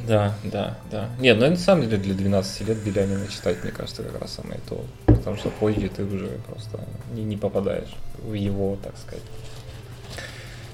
[0.07, 1.09] Да, да, да.
[1.19, 4.59] Не, ну на самом деле для 12 лет Белянина читать, мне кажется, как раз самое
[4.67, 4.83] то.
[5.05, 6.79] Потому что позже ты уже просто
[7.13, 9.23] не, не попадаешь в его, так сказать.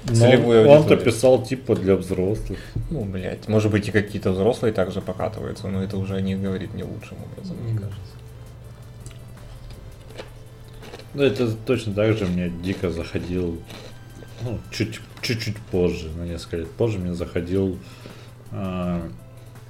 [0.06, 1.04] Целевую он-то аудиторию.
[1.04, 2.58] писал типа для взрослых.
[2.90, 6.82] Ну, блядь, может быть и какие-то взрослые также покатываются, но это уже не говорит не
[6.82, 8.00] лучшим образом, мне кажется.
[11.14, 13.60] Ну, это точно так же мне дико заходил,
[14.44, 17.78] ну, чуть, чуть-чуть позже, на несколько лет позже мне заходил
[18.50, 19.00] э,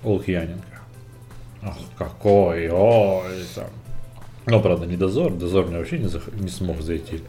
[0.02, 0.62] Лукьяненко.
[1.62, 3.66] Ах, какой, ой, там.
[4.46, 7.20] Ну, правда, не дозор, дозор мне вообще не, зах- не смог зайти.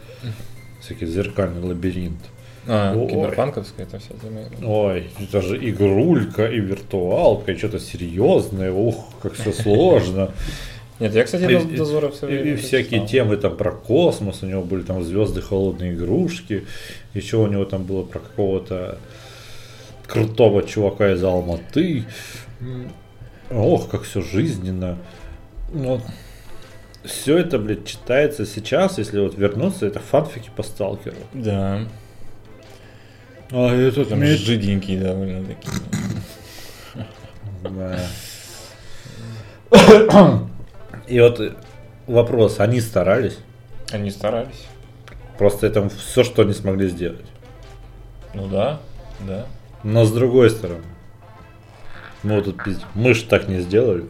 [0.81, 2.19] Всякий зеркальный лабиринт.
[2.65, 3.09] А, Ой.
[3.09, 4.41] киберпанковская это вся тема.
[4.65, 10.31] Ой, это же игрулька и виртуалка, и что-то серьезное, ух, как все сложно.
[10.99, 14.45] Нет, я, кстати, И- до- дозора все И, и всякие темы там про космос, у
[14.45, 16.65] него были там звезды, холодные игрушки,
[17.13, 18.99] еще у него там было про какого-то
[20.07, 22.05] крутого чувака из Алматы.
[23.49, 24.97] Ох, как все жизненно.
[25.73, 25.99] Ну,
[27.03, 31.17] все это, блядь, читается сейчас, если вот вернуться, это фанфики по сталкеру.
[31.33, 31.85] Да.
[33.51, 35.73] А этот Там меч- жиденькие довольно такие.
[37.63, 37.99] Да.
[41.07, 41.41] И вот
[42.07, 43.37] вопрос, они старались?
[43.91, 44.67] Они старались.
[45.37, 47.25] Просто это все, что они смогли сделать.
[48.33, 48.79] Ну да,
[49.27, 49.45] да.
[49.83, 50.83] Но с другой стороны,
[52.23, 54.05] мы вот тут пиздим, мы же так не сделали.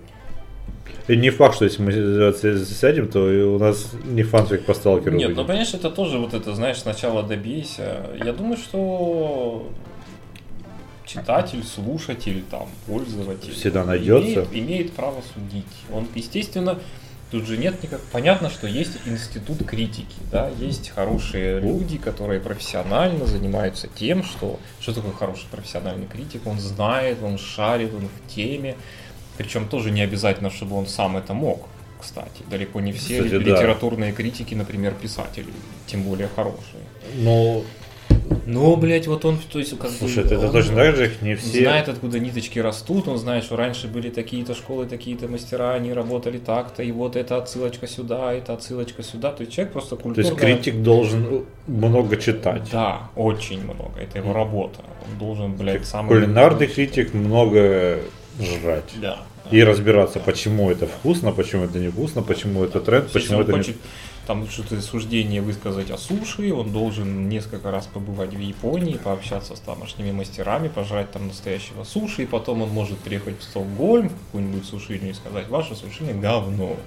[1.08, 5.36] И не факт, что если мы сядем, то у нас не фанфик по сталкеру Нет,
[5.36, 8.06] ну понимаешь, это тоже вот это, знаешь, сначала добейся.
[8.24, 9.68] Я думаю, что
[11.14, 14.42] читатель, слушатель, там, пользователь Всегда найдется.
[14.42, 15.66] Имеет, имеет право судить.
[15.92, 16.80] Он, естественно,
[17.32, 18.02] тут же нет никак.
[18.12, 24.94] Понятно, что есть институт критики, да, есть хорошие люди, которые профессионально занимаются тем, что что
[24.94, 26.46] такое хороший профессиональный критик.
[26.46, 28.76] Он знает, он шарит, он в теме.
[29.38, 31.68] Причем тоже не обязательно, чтобы он сам это мог.
[32.00, 33.52] Кстати, далеко не все Кстати, да.
[33.52, 35.48] литературные критики, например, писатели,
[35.88, 36.84] тем более хорошие.
[38.46, 41.12] Ну, блядь, вот он, то есть, как бы, слушай, это, это он- точно так же,
[41.22, 41.62] не все...
[41.64, 46.38] Знает, откуда ниточки растут, он знает, что раньше были такие-то школы, такие-то мастера, они работали
[46.38, 49.32] так-то, и вот эта отсылочка сюда, эта отсылочка сюда.
[49.32, 50.28] То есть человек просто То культурно...
[50.28, 52.64] есть критик должен много читать.
[52.72, 54.00] Да, очень много.
[54.00, 54.82] Это его работа.
[55.10, 56.10] Он должен, блядь, самый...
[56.10, 58.00] Кулинарный критик много
[58.40, 58.92] жрать.
[59.02, 59.20] Да.
[59.52, 63.76] И разбираться, почему это вкусно, почему это невкусно, почему это тренд, почему это не...
[64.26, 69.60] там что-то суждение высказать о суши, он должен несколько раз побывать в Японии, пообщаться с
[69.60, 74.66] тамошними мастерами, пожрать там настоящего суши, и потом он может приехать в Стокгольм, в какую-нибудь
[74.66, 76.78] сушильню и сказать, ваше суши говно.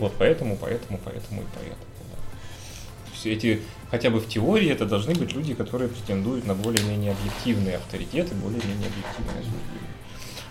[0.00, 1.76] Вот поэтому, поэтому, поэтому и поэтому.
[2.10, 3.14] да.
[3.14, 7.76] Все эти, хотя бы в теории, это должны быть люди, которые претендуют на более-менее объективные
[7.76, 9.96] авторитеты, более-менее объективное суждение.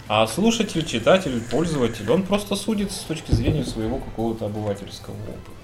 [0.08, 5.55] А слушатель, читатель, пользователь, он просто судит с точки зрения своего какого-то обывательского опыта.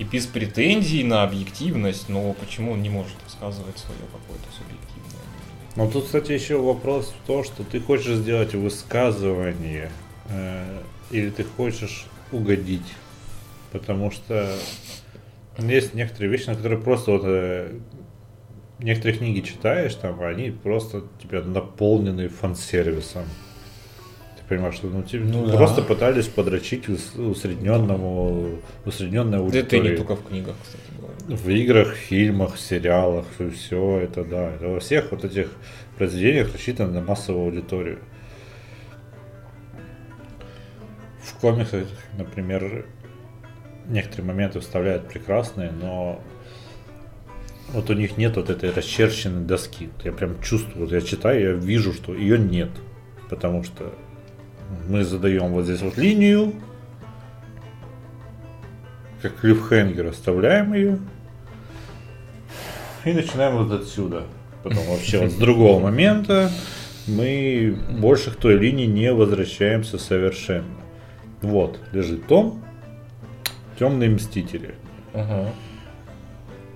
[0.00, 5.76] И без претензий на объективность, но почему он не может высказывать свое какое-то субъективное мнение?
[5.76, 9.90] Но тут, кстати, еще вопрос в том, что ты хочешь сделать высказывание,
[10.30, 12.94] э, или ты хочешь угодить.
[13.72, 14.50] Потому что
[15.58, 17.78] есть некоторые вещи, на которые просто вот э,
[18.78, 23.24] некоторые книги читаешь, там, они просто тебя наполнены фан-сервисом.
[24.50, 25.56] Понимаешь, что ну, тебе Ну да.
[25.56, 29.64] просто пытались подрочить ус- усредненному, усредненной Да аудитории.
[29.64, 31.14] это и не только в книгах, кстати говоря.
[31.40, 34.50] В играх, фильмах, сериалах, все это, да.
[34.56, 35.52] Это во всех вот этих
[35.96, 38.00] произведениях рассчитано на массовую аудиторию.
[41.22, 41.86] в комиксах,
[42.18, 42.86] например,
[43.88, 46.20] некоторые моменты вставляют прекрасные, но
[47.72, 49.90] вот у них нет вот этой расчерченной доски.
[49.94, 52.70] Вот я прям чувствую, вот я читаю, я вижу, что ее нет.
[53.28, 53.94] Потому что
[54.88, 56.54] мы задаем вот здесь вот линию,
[59.22, 60.98] как клиффхенгер оставляем ее
[63.04, 64.24] и начинаем вот отсюда.
[64.62, 66.50] Потом вообще вот с другого момента
[67.06, 70.64] мы больше к той линии не возвращаемся совершенно.
[71.40, 72.62] Вот, лежит том,
[73.78, 74.74] темные мстители.
[75.14, 75.50] Ага.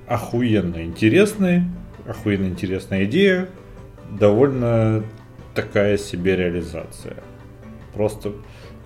[0.07, 1.65] Охуенно интересный,
[2.07, 3.49] охуенно интересная идея,
[4.19, 5.03] довольно
[5.55, 7.17] такая себе реализация.
[7.95, 8.33] Просто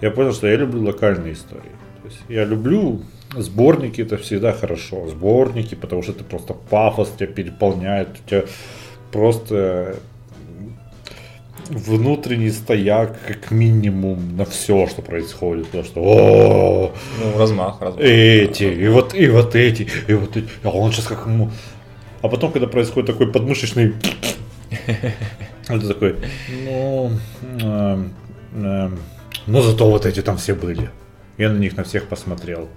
[0.01, 1.73] я понял, что я люблю локальные истории.
[2.03, 3.03] То есть я люблю
[3.37, 5.09] сборники, это всегда хорошо.
[5.09, 8.45] Сборники, потому что это просто пафос тебя переполняет, у тебя
[9.13, 9.97] просто
[11.69, 15.67] внутренний стояк как минимум на все, что происходит.
[15.67, 18.03] Потому что о Ну, размах, размах.
[18.03, 20.49] эти, и вот, и вот эти, и вот эти.
[20.63, 21.51] А он сейчас как ему...
[22.23, 23.95] А потом, когда происходит такой подмышечный...
[25.69, 26.17] Это такой,
[26.65, 27.11] ну,
[27.61, 28.13] эм,
[28.53, 30.91] но зато вот эти там все были.
[31.37, 32.69] Я на них на всех посмотрел.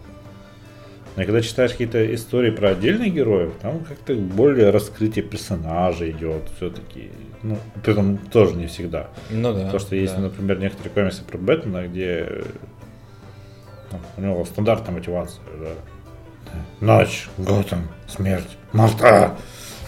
[1.16, 7.12] Но когда читаешь какие-то истории про отдельных героев, там как-то более раскрытие персонажа идет все-таки.
[7.44, 9.10] Ну, при этом тоже не всегда.
[9.30, 9.70] Ну да.
[9.72, 10.22] То, что есть, да.
[10.22, 12.44] например, некоторые комиксы про Бэтмена, где э,
[13.92, 16.54] ну, у него стандартная мотивация, да.
[16.80, 19.36] Ночь, Готэм, смерть, Марта.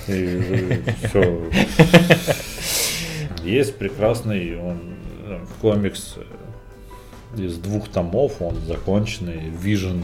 [0.08, 1.44] И все.
[3.44, 4.93] Есть прекрасный он, э,
[5.62, 10.04] комикс э, из двух томов, он законченный, Vision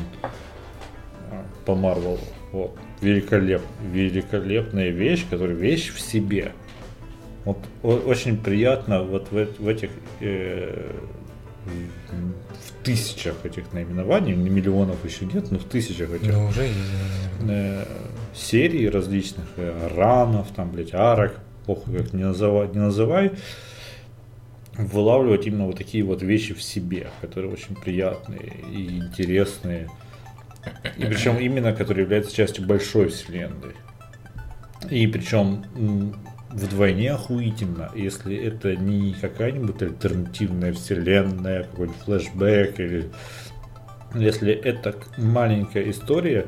[1.31, 2.19] э, по Марвелу.
[2.51, 2.77] Вот.
[3.01, 3.61] Великолеп,
[3.91, 6.51] великолепная вещь, которая вещь в себе.
[7.45, 10.91] Вот очень приятно вот в, в этих э,
[11.65, 16.69] в тысячах этих наименований, не миллионов еще нет, но в тысячах этих Ну, уже
[17.47, 17.85] э,
[18.33, 23.31] серий различных, э, ранов, там, блядь, арок, похуй как не называй, не называй,
[24.79, 29.89] вылавливать именно вот такие вот вещи в себе, которые очень приятные и интересные.
[30.97, 33.75] И причем именно, которые являются частью большой вселенной.
[34.89, 35.65] И причем
[36.49, 43.11] вдвойне охуительно, если это не какая-нибудь альтернативная вселенная, какой-нибудь флешбэк или
[44.15, 46.47] если это маленькая история,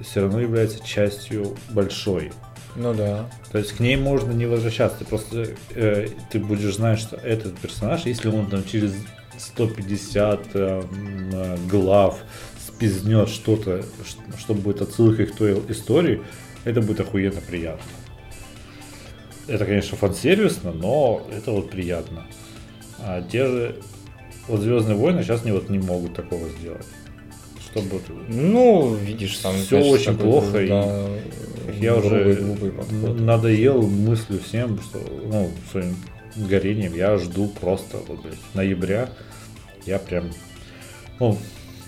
[0.00, 2.32] все равно является частью большой.
[2.76, 3.30] Ну да.
[3.52, 7.56] То есть к ней можно не возвращаться, ты просто э, ты будешь знать, что этот
[7.58, 8.94] персонаж, если он там через
[9.38, 10.82] 150 э,
[11.32, 12.18] э, глав
[12.66, 13.84] спизнет что-то,
[14.36, 16.22] что будет отсылкой к той истории,
[16.64, 17.84] это будет охуенно приятно.
[19.46, 22.26] Это, конечно, фан-сервисно, но это вот приятно.
[22.98, 23.76] А те же
[24.48, 26.86] вот Звездные войны сейчас не вот не могут такого сделать.
[27.74, 29.38] Вот Ну, видишь.
[29.38, 31.08] Всё конечно, очень плохо, и да,
[31.80, 32.40] я уже
[33.18, 35.96] надоел мыслью всем, что ну, своим
[36.36, 39.08] горением я жду просто вот, блядь, ноября.
[39.86, 40.30] Я прям,
[41.20, 41.36] ну,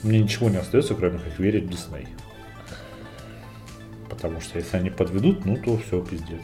[0.03, 2.07] мне ничего не остается, кроме как верить Дисней.
[4.09, 6.41] Потому что если они подведут, ну то все пиздец.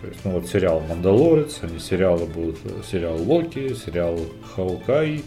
[0.00, 4.18] То есть, ну вот сериал Мандалорец, они сериалы будут, э, сериал Локи, сериал
[4.54, 5.22] Хаукай.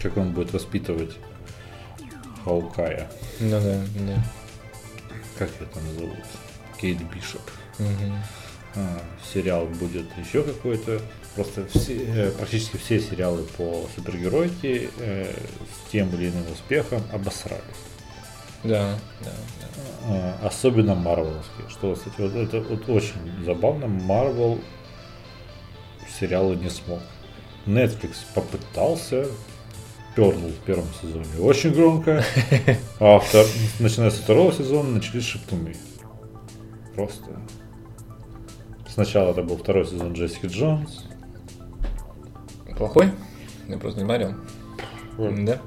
[0.00, 1.16] Как он будет воспитывать
[2.46, 3.10] Хаукая.
[3.40, 4.24] Ну да, да.
[5.36, 6.24] Как ее там зовут?
[6.80, 7.42] Кейт Бишоп.
[7.80, 8.22] Мгм.
[8.76, 11.00] А, сериал будет еще какой-то.
[11.34, 17.62] Просто все, э, практически все сериалы по супергеройке э, с тем или иным успехом обосрались.
[18.62, 19.66] Да, да, да.
[20.04, 21.68] А, особенно марвеловские.
[21.68, 23.88] Что, кстати, вот это вот очень забавно.
[23.88, 24.60] Марвел
[26.20, 27.00] сериалы не смог.
[27.66, 29.26] Netflix попытался,
[30.16, 32.24] пернул в первом сезоне очень громко,
[33.00, 33.46] а втор-
[33.78, 35.76] начиная со второго сезона начались шептуны.
[36.94, 37.38] Просто.
[38.88, 41.04] Сначала это был второй сезон Джессики Джонс.
[42.78, 43.10] Плохой?
[43.68, 44.34] Я просто не смотрел.
[45.18, 45.60] Да?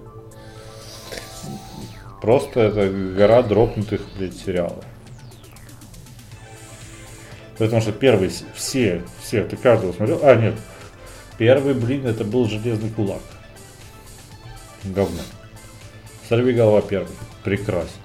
[2.21, 4.83] Просто это гора дропнутых, блядь, сериалов.
[7.59, 10.19] Потому что первый, все, все, ты каждого смотрел.
[10.23, 10.55] А, нет.
[11.37, 13.21] Первый, блин, это был Железный Кулак.
[14.85, 15.21] Говно.
[16.27, 17.15] Сорви голова первый.
[17.43, 18.01] Прекрасен.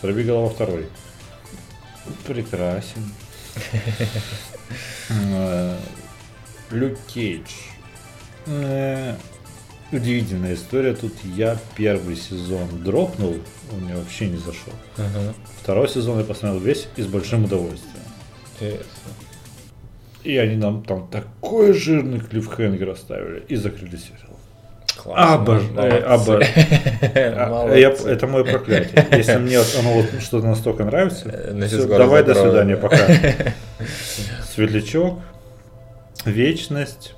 [0.00, 0.86] Сорви голова второй.
[2.26, 3.04] Прекрасен.
[5.10, 5.78] Э,
[6.70, 7.48] Люк Кейдж.
[8.44, 9.16] Э,
[9.90, 10.94] Удивительная история.
[10.94, 13.38] Тут я первый сезон дропнул,
[13.72, 14.74] он мне вообще не зашел.
[14.98, 15.34] Ага.
[15.62, 18.04] Второй сезон я посмотрел весь и с большим удовольствием.
[18.60, 18.84] Интересно.
[20.24, 24.27] И они нам там такой жирный клиффхенгер оставили и закрыли сериал.
[25.02, 25.62] Классно, Обож...
[25.76, 26.42] э, обо-
[27.14, 29.06] А, я- Это мое проклятие.
[29.12, 31.28] Если мне оно вот что-то настолько нравится,
[31.88, 32.96] давай до свидания, пока.
[34.54, 35.20] Светлячок,
[36.24, 37.14] Вечность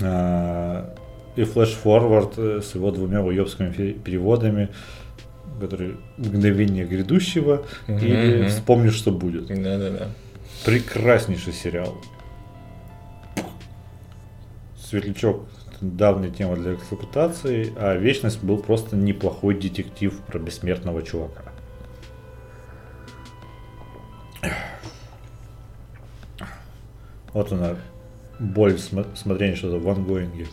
[0.00, 0.94] а,
[1.34, 4.68] и флеш-форвард э, с его двумя уебскими переводами,
[5.60, 8.48] которые «Мгновение грядущего» или Мгм.
[8.50, 9.48] «Вспомни, что будет».
[9.48, 10.06] Да-да-да.
[10.64, 11.96] Прекраснейший сериал.
[14.78, 15.48] Светлячок–
[15.80, 21.42] давняя тема для эксплуатации, а Вечность был просто неплохой детектив про бессмертного чувака.
[27.32, 27.76] Вот она,
[28.38, 30.46] боль в смо- смотрения что-то в ангоинге.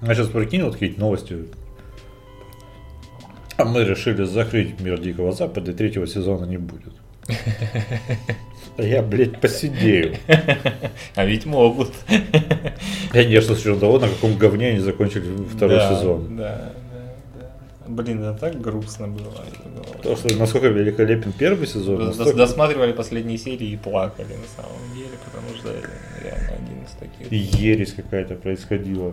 [0.00, 1.46] Я сейчас прикинул вот какие-то новости.
[3.56, 6.92] А мы решили закрыть мир Дикого Запада, и третьего сезона не будет.
[8.78, 10.16] Я, блядь, посидею.
[11.14, 11.92] А ведь могут.
[13.10, 16.36] Конечно, с учетом того, на каком говне они закончили второй Да, сезон.
[16.36, 17.00] Да, да,
[17.40, 17.86] да.
[17.88, 19.32] Блин, это так грустно было.
[20.02, 24.94] То, что насколько великолепен первый сезон, Дос- настолько Досматривали последние серии и плакали на самом
[24.94, 25.88] деле, потому что это
[26.24, 27.60] реально один из таких.
[27.60, 29.12] ересь какая-то происходила.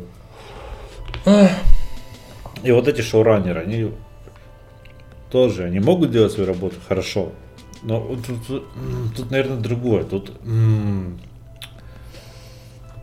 [2.64, 3.92] И вот эти шоураннеры, они
[5.32, 7.32] тоже, они могут делать свою работу хорошо,
[7.84, 10.04] но тут, тут, м, тут, наверное, другое.
[10.04, 11.20] Тут м,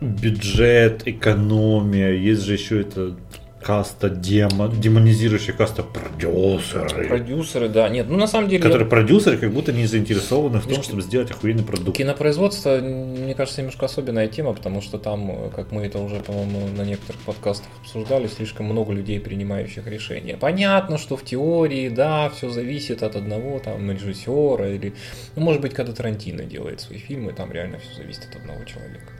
[0.01, 3.15] бюджет, экономия, есть же еще это
[3.61, 7.07] каста демо, демонизирующая каста продюсеры.
[7.07, 7.89] Продюсеры, да.
[7.89, 8.63] Нет, ну на самом деле...
[8.63, 11.97] Которые продюсеры как будто не заинтересованы в том, чтобы сделать охуенный продукт.
[11.97, 16.83] Кинопроизводство, мне кажется, немножко особенная тема, потому что там, как мы это уже, по-моему, на
[16.83, 20.37] некоторых подкастах обсуждали, слишком много людей, принимающих решения.
[20.37, 24.93] Понятно, что в теории, да, все зависит от одного там режиссера или,
[25.35, 29.11] ну, может быть, когда Тарантино делает свои фильмы, там реально все зависит от одного человека.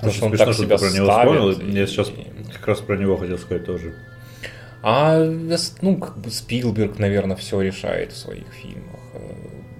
[0.00, 1.60] Потому что он так себя про него вспомнил.
[1.74, 2.12] Я сейчас
[2.54, 3.94] как раз про него хотел сказать тоже.
[4.82, 5.22] А,
[5.82, 8.98] ну, как бы Спилберг, наверное, все решает в своих фильмах.
[9.12, 9.18] Э,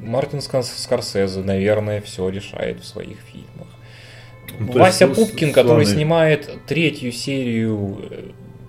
[0.03, 3.69] Мартин Скорс- Скорсезе, наверное, все решает в своих фильмах.
[4.59, 8.23] Ну, Вася есть, с- Пупкин, который славный- снимает третью серию э,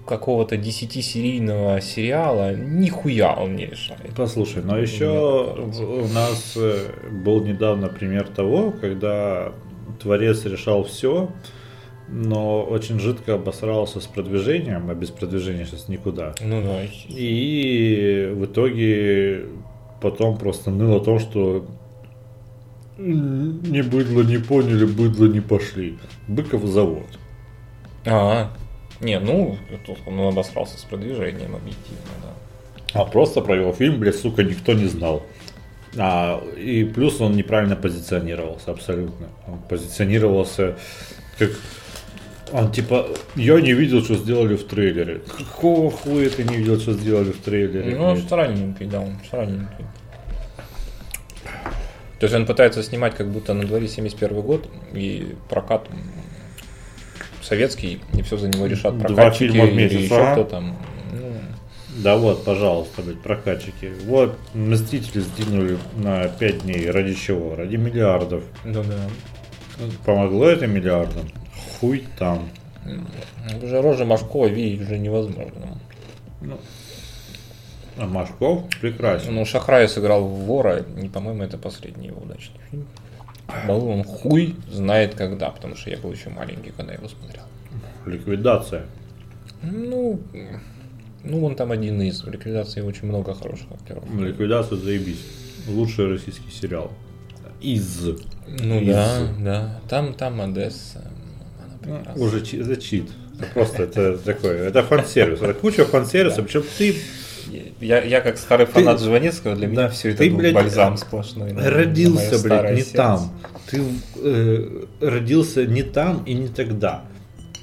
[0.07, 4.11] какого-то десятисерийного сериала, нихуя он не решает.
[4.15, 5.09] Послушай, но еще
[5.57, 9.51] у нас э, был недавно пример того, когда
[10.01, 11.29] творец решал все,
[12.07, 16.33] но очень жидко обосрался с продвижением, а без продвижения сейчас никуда.
[16.41, 16.81] Ну да.
[17.07, 19.45] И в итоге
[20.01, 21.65] потом просто ныл о том, что
[22.97, 25.97] «М, не быдло не поняли, быдло не пошли.
[26.27, 27.07] Быков завод.
[28.05, 28.51] А,
[28.99, 33.01] не, ну, тут он обосрался с продвижением, объективно, да.
[33.01, 35.23] А просто про его фильм, блядь, сука, никто не знал.
[35.97, 39.27] А, и плюс он неправильно позиционировался, абсолютно.
[39.47, 40.75] Он позиционировался
[41.37, 41.51] как...
[42.53, 45.21] Он типа, я не видел, что сделали в трейлере.
[45.37, 47.95] Какого хуя ты не видел, что сделали в трейлере?
[47.95, 49.85] Ну, он странненький, да, он странненький.
[52.19, 55.87] То есть он пытается снимать, как будто на дворе 71 год, и прокат
[57.41, 60.33] советский, и все за него решат Два прокатчики фильма в или месяц, еще ага.
[60.33, 60.77] кто там.
[61.95, 63.93] Ну, Да вот, пожалуйста, блядь, прокатчики.
[64.05, 66.89] Вот, Мстители сдвинули на 5 дней.
[66.89, 67.55] Ради чего?
[67.55, 68.43] Ради миллиардов.
[68.63, 69.87] ну да.
[70.05, 71.27] Помогло это миллиардам?
[71.79, 72.49] Хуй там.
[73.61, 75.77] Уже рожи Машкова видеть уже невозможно.
[77.97, 79.35] А Машков прекрасен.
[79.35, 82.87] Ну, Шахрай сыграл в вора, и, по-моему, это последний его удачный фильм.
[83.67, 87.43] Балу он хуй знает когда, потому что я был еще маленький, когда его смотрел.
[88.05, 88.85] Ликвидация.
[89.61, 90.19] Ну,
[91.23, 92.23] ну, он там один из.
[92.23, 94.03] В ликвидации очень много хороших актеров.
[94.19, 95.19] Ликвидация заебись.
[95.67, 96.91] Лучший российский сериал.
[97.61, 98.01] Из.
[98.47, 98.87] Ну из.
[98.87, 99.81] да, да.
[99.89, 101.03] Там, там Одесса.
[101.83, 103.09] Она Ну, уже чи- это чит.
[103.53, 104.67] Просто это такое.
[104.67, 105.41] Это фан-сервис.
[105.41, 106.43] Это куча фан-сервиса.
[106.43, 106.95] Причем ты
[107.79, 110.97] Я, я как старый фанат Жванецкого, для меня да, все это ты, был блядь, бальзам
[110.97, 111.51] сплошной.
[111.53, 112.95] на- родился, блядь, не сердце.
[112.97, 113.31] там.
[113.69, 113.81] Ты
[114.23, 117.03] э, родился не там и не тогда.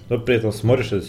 [0.08, 1.02] Но при этом смотришь, и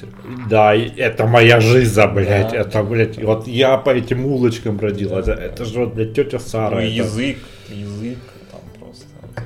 [0.50, 2.58] да, это моя жизнь, блядь, Да.
[2.58, 6.76] это, блядь, вот я по этим улочкам бродил, это, это же вот, блядь, тетя Сара.
[6.76, 7.38] Ну, это- язык,
[7.70, 8.18] язык
[8.52, 9.06] там просто.
[9.36, 9.44] это.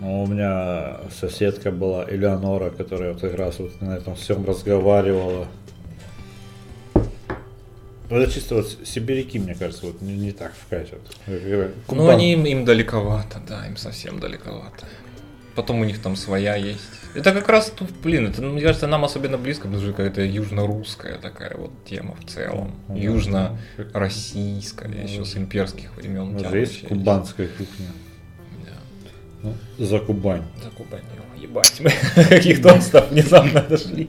[0.00, 5.46] Ну, у меня соседка была Элеонора, которая вот как раз вот на этом всем разговаривала.
[8.10, 11.00] Ну, Это чисто вот сибиряки, мне кажется, вот не, не так вкатят.
[11.88, 14.86] Ну, они им, им далековато, да, им совсем далековато.
[15.58, 16.88] Потом у них там своя есть.
[17.16, 20.22] Это как раз тут, блин, это, ну, мне кажется, нам особенно близко, потому что какая-то
[20.22, 22.76] южно-русская такая вот тема в целом.
[22.86, 23.00] Ну, да.
[23.00, 26.28] Южно-российская, еще с имперских времен.
[26.28, 27.86] У нас же есть кубанская кухня.
[28.64, 28.70] Да.
[29.42, 30.44] Ну, за Кубань.
[30.62, 31.02] За Кубань.
[31.36, 31.90] Ебать, мы
[32.28, 34.08] каких тонстов внезапно дошли.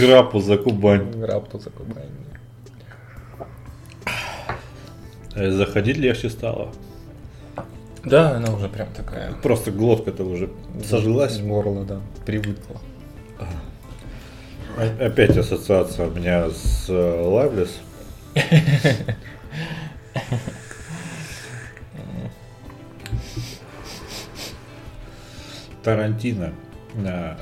[0.00, 1.12] Грапу за Кубань.
[1.12, 2.10] Грапу за Кубань.
[5.36, 6.72] Заходить легче стало.
[8.04, 9.32] Да, она уже прям такая.
[9.42, 10.50] Просто глотка-то уже
[10.84, 11.38] сожилась.
[11.40, 12.80] Горло, да, привыкла.
[14.76, 17.70] О- Опять ассоциация у меня с э, Liveless.
[25.82, 26.52] Тарантино.
[26.94, 27.34] э,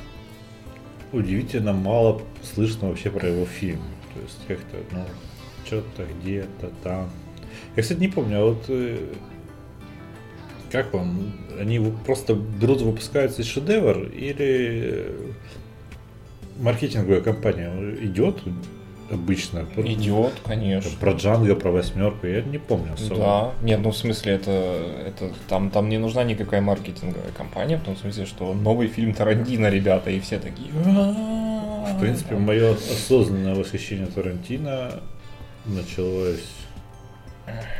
[1.12, 2.22] Удивительно мало
[2.54, 3.82] слышно вообще про его фильм.
[4.14, 5.04] То есть как-то, ну,
[5.66, 7.11] что-то где-то там.
[7.76, 9.12] Я, кстати, не помню, а вот э,
[10.71, 11.33] как вам?
[11.59, 15.33] Они просто берут, выпускаются из шедевр или э,
[16.59, 18.43] маркетинговая компания идет
[19.11, 19.66] обычно?
[19.77, 20.91] Идет, конечно.
[21.01, 23.16] Про Джанго, про восьмерку, я не помню особо.
[23.16, 24.51] Да, нет, ну в смысле это,
[25.07, 29.68] это там, там не нужна никакая маркетинговая компания, в том смысле, что новый фильм Тарантино,
[29.68, 30.71] ребята, и все такие.
[30.73, 34.93] В принципе, мое осознанное восхищение Тарантино
[35.66, 36.45] началось...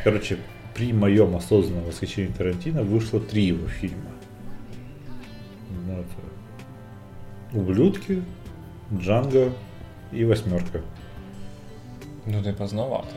[0.03, 0.39] Короче,
[0.81, 4.13] при моем осознанном восхищении Тарантино вышло три его фильма.
[5.69, 8.23] Ну, это Ублюдки,
[8.91, 9.53] Джанго
[10.11, 10.81] и Восьмерка.
[12.25, 13.15] Ну ты поздновато.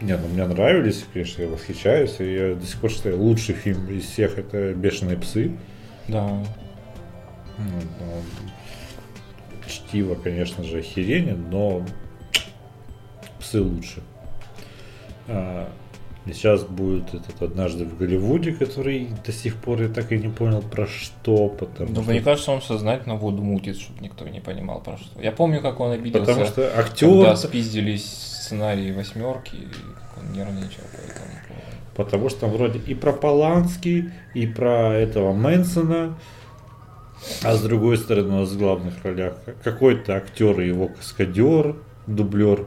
[0.00, 3.88] Не, ну мне нравились, конечно, я восхищаюсь, и я до сих пор считаю лучший фильм
[3.90, 5.56] из всех это Бешеные псы.
[6.06, 6.28] Да.
[7.58, 8.22] Ну, ну,
[9.66, 11.84] Чтиво, конечно же, охерение, но
[13.40, 14.04] псы лучше.
[15.28, 15.68] А,
[16.26, 20.28] и сейчас будет этот однажды в Голливуде, который до сих пор я так и не
[20.28, 24.40] понял про что, потому Ну, что, мне кажется, он сознательно воду мутит, чтобы никто не
[24.40, 25.20] понимал про что.
[25.20, 30.32] Я помню, как он обиделся, потому что актер, когда спиздились сценарии восьмерки, и как он
[30.32, 31.76] нервничал по этому поводу.
[31.94, 36.14] потому что там вроде и про Полански, и про этого Мэнсона,
[37.42, 42.66] а с другой стороны у нас в главных ролях какой-то актер и его каскадер, дублер.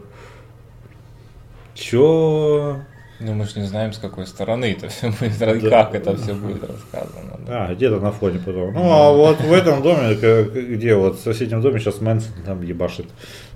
[1.77, 2.79] Чё?
[3.19, 5.55] Ну, мы же не знаем, с какой стороны это все будет, Да.
[5.83, 7.39] как это все будет рассказано.
[7.45, 7.67] да.
[7.67, 8.73] А, где-то на фоне потом.
[8.73, 10.15] Ну, а вот в этом доме,
[10.75, 13.07] где вот в соседнем доме сейчас Мэнсон там ебашит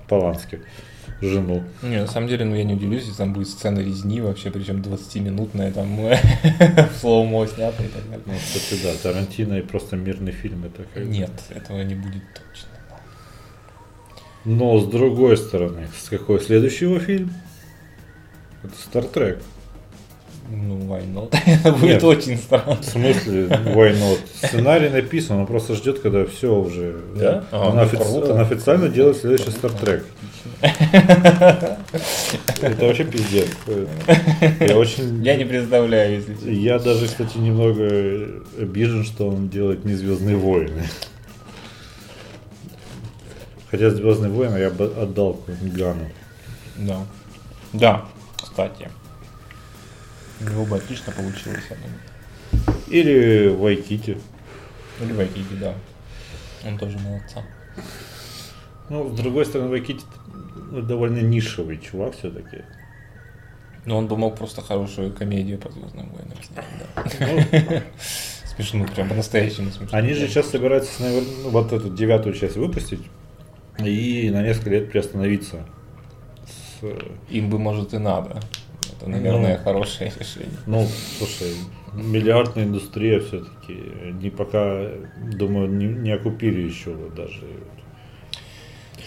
[0.08, 0.62] Полански
[1.22, 1.64] жену.
[1.84, 4.82] Не, на самом деле, ну я не удивлюсь, если там будет сцена резни вообще, причем
[4.82, 8.24] 20-минутная, там в слоумо снято и так далее.
[8.26, 12.70] Ну, кстати, да, Тарантино и просто мирный фильм это как Нет, этого не будет точно.
[14.46, 17.32] Но с другой стороны, с какой следующий его фильм?
[18.64, 19.40] Это Стартрек.
[20.50, 21.34] Ну, why not?
[21.46, 22.76] Это будет очень странно.
[22.82, 24.20] В смысле, why not?
[24.36, 27.00] Сценарий написан, он просто ждет, когда все уже.
[27.16, 27.46] Да?
[27.52, 28.34] А, Он, ну, офици- круто.
[28.34, 30.06] он официально делает следующий Стартрек.
[32.62, 33.48] Это вообще пиздец.
[34.60, 35.24] Я очень.
[35.24, 36.50] Я не представляю, если честно.
[36.50, 37.86] Я даже, кстати, немного
[38.60, 40.84] обижен, что он делает не Звездные войны.
[43.70, 46.10] Хотя Звездные войны я бы отдал Гану.
[46.78, 46.98] Да.
[47.74, 48.06] Да,
[48.52, 48.90] кстати.
[50.42, 52.76] У него бы отлично получилось, я думаю.
[52.88, 54.18] Или Вайкити.
[55.00, 55.74] Или Вайкики, да.
[56.66, 57.44] Он тоже молодца.
[58.90, 60.04] Ну, с другой стороны, Вайкити
[60.72, 62.64] ну, довольно нишевый чувак все-таки.
[63.86, 67.84] Но он бы мог просто хорошую комедию по Звездным войнам снять, да.
[68.56, 69.98] Смешно, прям по-настоящему смешно.
[69.98, 73.02] Они же сейчас собираются, наверное, ну, вот эту девятую часть выпустить
[73.80, 75.66] и на несколько лет приостановиться.
[76.82, 76.98] Э,
[77.30, 78.40] Им бы, может, и надо.
[78.98, 79.64] Это, наверное, Ну.
[79.64, 80.50] хорошее решение.
[80.68, 81.54] ну, слушай,
[81.94, 83.78] миллиардная индустрия все-таки.
[84.10, 84.88] Они пока,
[85.34, 87.42] думаю, не, не окупили еще вот даже.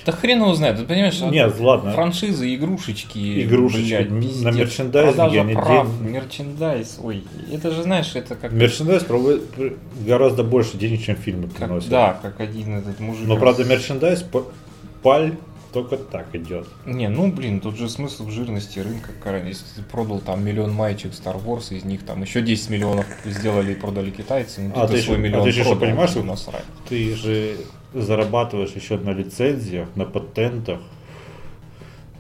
[0.07, 1.19] Да хрен его знает, ты понимаешь?
[1.23, 1.93] Нет, ладно.
[1.93, 4.55] Франшизы, игрушечки, Игрушечки, блядь, на пиздец.
[4.55, 8.53] мерчендайзинге Продажа они прав, ден- мерчендайз, ой, это же, знаешь, это как...
[8.53, 9.45] Мерчендайз проводит
[10.07, 11.89] гораздо больше денег, чем фильмы как- приносят.
[11.89, 13.27] да, как один этот мужик.
[13.27, 14.27] Но, правда, мерчендайз
[15.03, 15.33] паль
[15.75, 16.67] только так идет.
[16.87, 19.47] Не, ну блин, тут же смысл в жирности рынка, Карен.
[19.47, 23.73] Если ты продал там миллион маечек Star Wars, из них там еще 10 миллионов сделали
[23.73, 26.21] и продали китайцы, ну А ты ты свой еще- а миллион ты продал, понимаешь, что
[26.21, 26.65] что- насрать.
[26.89, 27.57] Ты же
[27.93, 30.81] зарабатываешь еще на лицензиях, на патентах,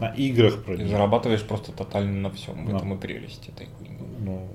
[0.01, 2.67] на играх про Ты зарабатываешь просто тотально на всем.
[2.67, 2.77] В Да.
[2.77, 3.97] этом и прелесть этой хуйни.
[4.21, 4.49] Ну,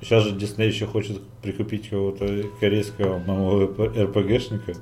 [0.00, 4.74] сейчас же Дисней еще хочет прикупить какого-то корейского одного РПГшника.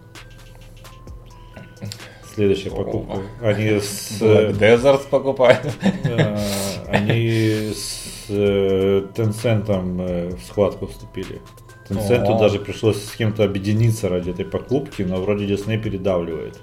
[2.38, 3.20] Следующая покупка.
[3.42, 5.74] Они с, Black Desert покупают.
[6.04, 6.38] э,
[6.86, 11.42] они с э, Tencent э, в схватку вступили.
[11.88, 12.38] Tencent О.
[12.38, 16.56] даже пришлось с кем-то объединиться ради этой покупки, но вроде Disney передавливает.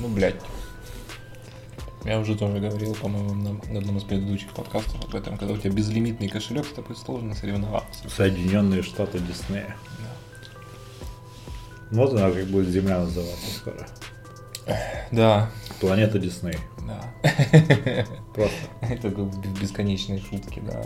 [0.00, 0.36] Ну, блядь.
[2.04, 5.72] Я уже тоже говорил, по-моему, на одном из предыдущих подкастов об этом, когда у тебя
[5.72, 8.08] безлимитный кошелек, с тобой сложно соревноваться.
[8.08, 9.74] Соединенные Штаты Диснея.
[11.90, 13.84] Вот она как будет Земля называться скоро.
[15.12, 16.56] Да, Планета Дисней.
[16.86, 17.00] да.
[18.34, 18.56] Просто.
[18.82, 20.82] Это бесконечные шутки, да.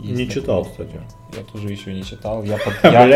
[0.00, 0.42] Есть Не такое.
[0.42, 1.00] читал, кстати.
[1.36, 2.42] Я тоже еще не читал.
[2.42, 3.06] Я, под- я,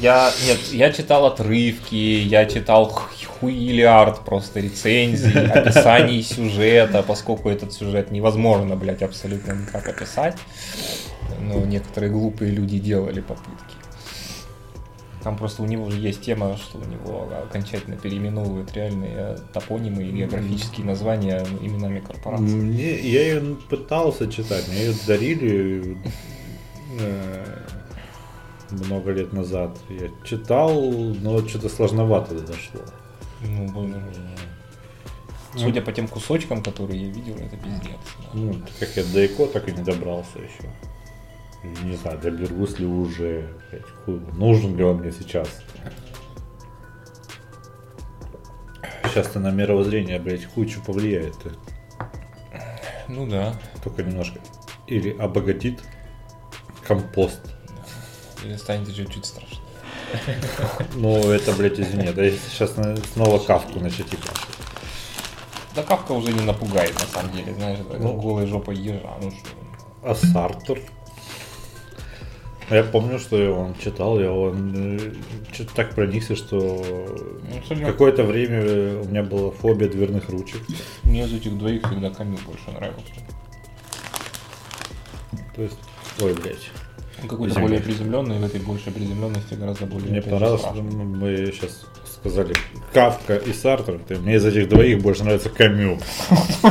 [0.00, 3.10] я, нет, я читал отрывки, я читал ху-
[3.40, 10.36] хуилиард просто рецензий, описаний сюжета, поскольку этот сюжет невозможно, блядь, абсолютно никак описать.
[11.40, 13.74] Но некоторые глупые люди делали попытки.
[15.26, 20.12] Там просто у него же есть тема, что у него окончательно переименовывают реальные топонимы и
[20.12, 22.46] географические названия именами корпораций.
[22.46, 25.98] Мне, я ее пытался читать, мне ее дарили
[27.00, 27.44] э,
[28.70, 29.76] много лет назад.
[29.88, 32.82] Я читал, но что-то сложновато дошло.
[33.42, 33.96] Ну, блин,
[35.56, 37.98] Судя по тем кусочкам, которые я видел, это пиздец.
[38.18, 38.28] да.
[38.32, 40.70] Ну, как я до ЭКО так и не добрался еще.
[41.84, 45.48] Не знаю, доберусь ли уже, блядь, хуй его, нужен ли он мне сейчас.
[49.04, 51.36] Сейчас-то на мировоззрение, блядь, что повлияет.
[53.08, 53.54] Ну да.
[53.82, 54.38] Только немножко.
[54.86, 55.80] Или обогатит
[56.86, 57.40] компост.
[58.44, 59.58] Или станет чуть-чуть страшно.
[60.94, 62.74] Ну, это, блядь, извини, да сейчас
[63.12, 64.30] снова кавку начать ебать.
[65.74, 68.14] Да Кавка уже не напугает, на самом деле, знаешь, Ну.
[68.18, 69.12] голой жопой ежа.
[69.20, 69.50] Ну что,
[70.02, 70.80] А Сартер?
[72.70, 75.00] Я помню, что я он читал, я он
[75.52, 76.84] что-то так проникся, что
[77.70, 80.60] ну, какое-то время у меня была фобия дверных ручек.
[81.04, 83.12] мне из этих двоих всегда Камил больше нравился.
[85.54, 85.78] То есть,
[86.20, 86.70] ой, блядь.
[87.22, 90.82] Он какой-то более приземленный, в этой большей приземленности гораздо более Мне понравилось, страшно.
[90.82, 92.52] мы сейчас сказали
[92.92, 94.00] Кавка и Сартер.
[94.06, 95.98] Ты- Мне из этих двоих больше нравится Камю.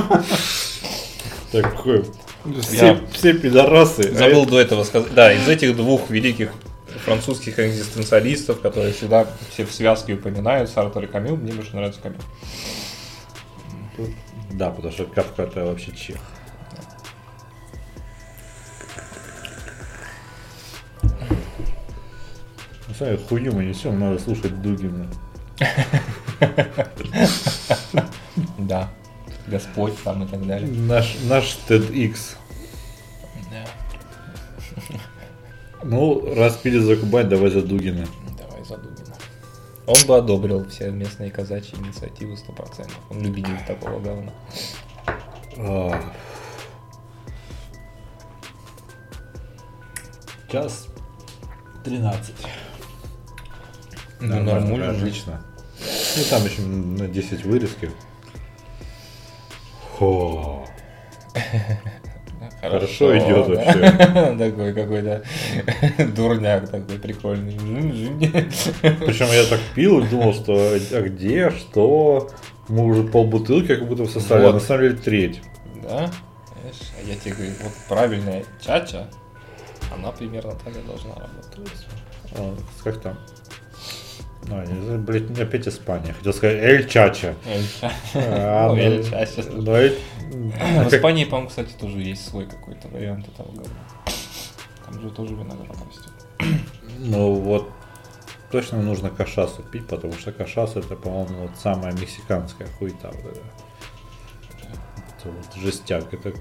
[1.51, 2.03] Такой.
[2.61, 4.11] Все, Я все пидорасы.
[4.13, 5.13] а Забыл до этого сказать.
[5.13, 6.51] Да, из этих двух великих
[7.03, 12.19] французских экзистенциалистов, которые всегда все в связке упоминают, Сартер и Камил, мне больше нравится Камил.
[13.97, 14.09] это-
[14.51, 16.17] Да, потому что Кавка это вообще чех.
[22.87, 25.07] Ну, смотри, хуйню мы несем, надо слушать Дугина.
[28.57, 28.89] Да.
[29.47, 30.67] Господь там и так далее.
[30.67, 32.35] Наш, наш TEDx.
[33.51, 33.65] Да.
[35.87, 38.07] Ну, раз пили за Кубань, давай за Дугина.
[38.39, 38.95] Давай задумано.
[39.85, 42.89] Он бы одобрил все местные казачьи инициативы 100%.
[43.11, 44.31] Он любитель такого говна.
[45.57, 46.11] А.
[50.51, 50.87] Час
[51.83, 52.33] 13.
[54.21, 54.89] Ну, нормально.
[54.89, 55.45] отлично.
[56.17, 57.91] Ну, там еще на 10 вырезки.
[59.97, 60.65] Хо.
[62.61, 64.35] Хорошо идет вообще.
[64.37, 65.23] Такой какой-то
[66.15, 67.53] дурняк такой прикольный.
[68.81, 72.29] Причем я так пил и думал, что а где, что.
[72.67, 74.53] Мы уже полбутылки как будто всосали, а Вот.
[74.55, 75.41] на самом деле треть.
[75.83, 76.09] Да?
[76.61, 79.07] Знаешь, а я тебе говорю, вот правильная чача,
[79.95, 81.85] она примерно так и должна работать.
[82.35, 83.19] А, как там?
[84.49, 86.13] А, блядь, опять Испания.
[86.13, 87.35] Хотел сказать Эль Чача.
[87.45, 87.95] Эль Чача.
[88.15, 89.43] А, Ну, ну, Эль Чача.
[89.51, 93.79] ну, В Испании, по-моему, кстати, тоже есть свой какой-то вариант этого говна.
[94.85, 96.13] Там же тоже виноград растет.
[96.99, 97.69] Ну вот
[98.51, 103.11] точно нужно кашасу пить, потому что кашас это, по-моему, вот самая мексиканская хуйта.
[103.11, 103.41] Вот это.
[105.19, 106.13] Это вот жестяк.
[106.13, 106.33] Это...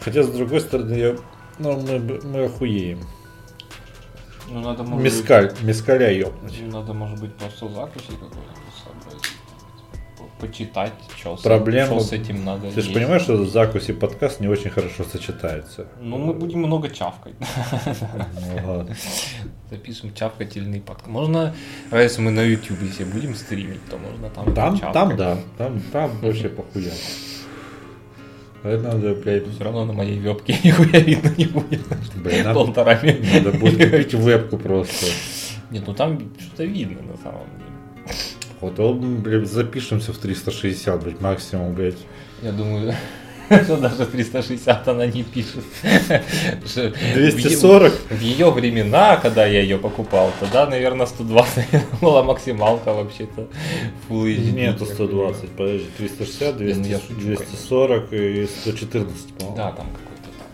[0.00, 1.16] Хотя, с другой стороны, я...
[1.58, 3.00] ну, мы, мы охуеем.
[4.48, 6.60] Ну, надо, может Мескаль, мескаля ёбнуть.
[6.60, 9.22] быть, надо, может быть, просто закуси какой-нибудь собрать.
[10.18, 14.48] По- Почитать, что Проблема- с этим надо Ты же понимаешь, что закусь и подкаст не
[14.48, 15.86] очень хорошо сочетаются.
[16.00, 17.34] Ну, мы будем много чавкать.
[18.64, 18.86] Ну.
[19.70, 21.08] Запишем чавкательный подкаст.
[21.08, 21.54] Можно,
[21.90, 25.38] а если мы на YouTube все будем стримить, то можно там Там, там, да.
[25.58, 26.92] Там, там вообще похуя.
[28.68, 31.80] Это надо, блядь, Все равно на моей вебке нихуя видно не будет.
[32.16, 33.26] блядь, надо, Полтора метра.
[33.34, 35.06] надо будет купить вебку просто.
[35.70, 38.14] Нет, ну там что-то видно на самом деле.
[38.60, 41.98] Вот, блядь, запишемся в 360, блядь, максимум, блядь.
[42.42, 42.94] Я думаю,
[43.64, 45.64] что даже 360 она не пишет.
[46.66, 47.92] Что в 240?
[48.10, 51.64] е- В ее времена, когда я ее покупал, тогда, наверное, 120
[52.00, 53.48] была максималка вообще-то.
[54.08, 54.52] Full.
[54.52, 59.56] Нету 120, подожди, 360, Ну, я 200, шучу, 240 и 114, по-моему.
[59.56, 60.46] Да, там какой-то там.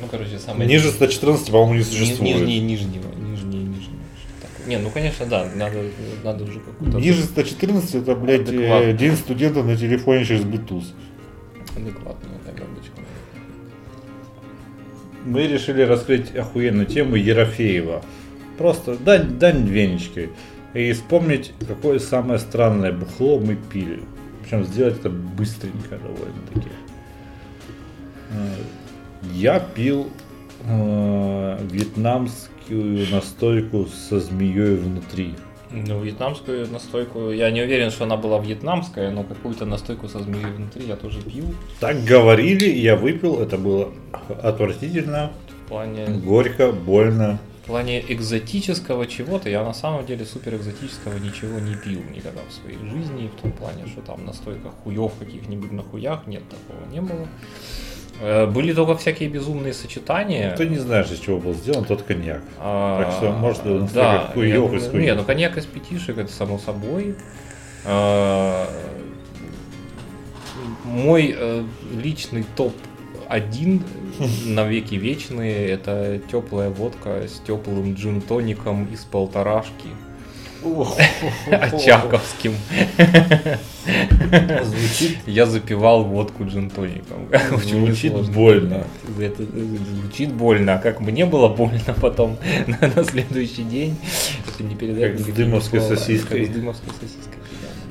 [0.00, 0.68] Ну, короче, самое...
[0.68, 2.20] Ниже 114, по-моему, не существует.
[2.36, 4.66] Нижний, нижнего, что такое.
[4.68, 5.82] Не, ну конечно, да, надо,
[6.24, 6.98] надо уже какую-то...
[6.98, 10.84] Ниже 114 это, блядь, э, день студента на телефоне через Bluetooth.
[11.76, 13.04] Адекватную обычно.
[15.24, 18.02] Мы решили раскрыть охуенную тему Ерофеева.
[18.58, 20.30] Просто дань, дань венечки.
[20.74, 24.02] И вспомнить, какое самое странное бухло мы пили.
[24.42, 26.68] Причем сделать это быстренько довольно-таки.
[28.30, 28.56] Э,
[29.32, 30.10] Я пил
[30.66, 35.34] э, вьетнамскую настойку со змеей внутри.
[35.74, 40.46] Ну, вьетнамскую настойку, я не уверен, что она была вьетнамская, но какую-то настойку со змеей
[40.46, 41.52] внутри я тоже пил.
[41.80, 43.40] Так говорили, я выпил.
[43.40, 43.88] Это было
[44.42, 45.32] отвратительно,
[45.64, 47.38] В плане, горько, больно.
[47.64, 52.52] в плане экзотического чего-то, я на самом деле супер экзотического ничего не пил никогда в
[52.52, 57.00] своей жизни, в том плане, что там настойка хуев каких-нибудь на хуях, нет, такого не
[57.00, 57.26] было.
[58.20, 60.54] Э, Были только всякие безумные сочетания.
[60.56, 62.42] Ты не знаешь, из чего был сделан тот коньяк.
[62.58, 66.58] А, Так что, может, настолько да, хуёв из Не, ну коньяк из пятишек, это само
[66.58, 67.14] собой.
[67.84, 68.68] А,
[70.84, 71.64] Мой э,
[72.00, 73.82] личный топ-1
[74.46, 79.88] на веки вечные это теплая водка с теплым джин-тоником из полторашки.
[81.50, 82.54] Очаковским.
[84.64, 87.28] Звучит, Я запивал водку джин-тоником.
[87.52, 88.84] Очень звучит больно.
[89.18, 93.96] Это звучит больно, а как мне было больно потом на, следующий день,
[94.48, 96.46] это не передать Как с дымовской сосиской.
[96.46, 97.38] Как с дымовской сосиской.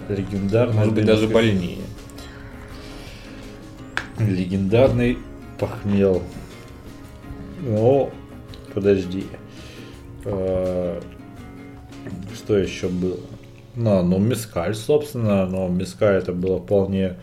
[0.08, 0.16] да.
[0.16, 0.76] Легендарный.
[0.76, 1.78] Может быть, даже больнее.
[4.20, 5.18] Легендарный
[5.60, 6.24] похмел.
[7.62, 8.12] Ну,
[8.74, 9.26] подожди.
[12.34, 13.18] Что еще было?
[13.76, 17.16] Ну, ну, мискаль, собственно, но мискаль это было вполне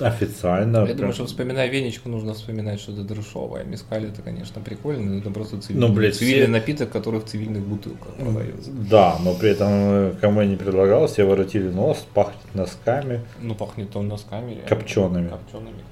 [0.00, 0.78] официально.
[0.78, 3.64] Я Прям- думаю, что вспоминая венечку, нужно вспоминать что-то друшовое.
[3.64, 7.24] Мискаль это, конечно, прикольно, но это просто Ну, цивильный, блядь, цивильный все- напиток, который в
[7.26, 8.70] цивильных бутылках продается.
[8.72, 13.20] Да, но при этом э, кому я не предлагал, все воротили нос, пахнет носками.
[13.40, 14.58] Ну, пахнет он носками.
[14.68, 15.28] Копчеными.
[15.28, 15.82] Копчеными,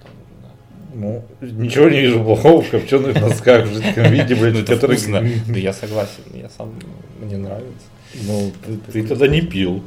[0.94, 4.96] Ну, ничего не вижу плохого в копченых носках в жидком виде, Ну, блядь, это который...
[4.96, 5.24] вкусно.
[5.48, 6.74] Да я согласен, я сам,
[7.20, 7.86] мне нравится.
[8.26, 9.82] Ну, ты, ты тогда не пил.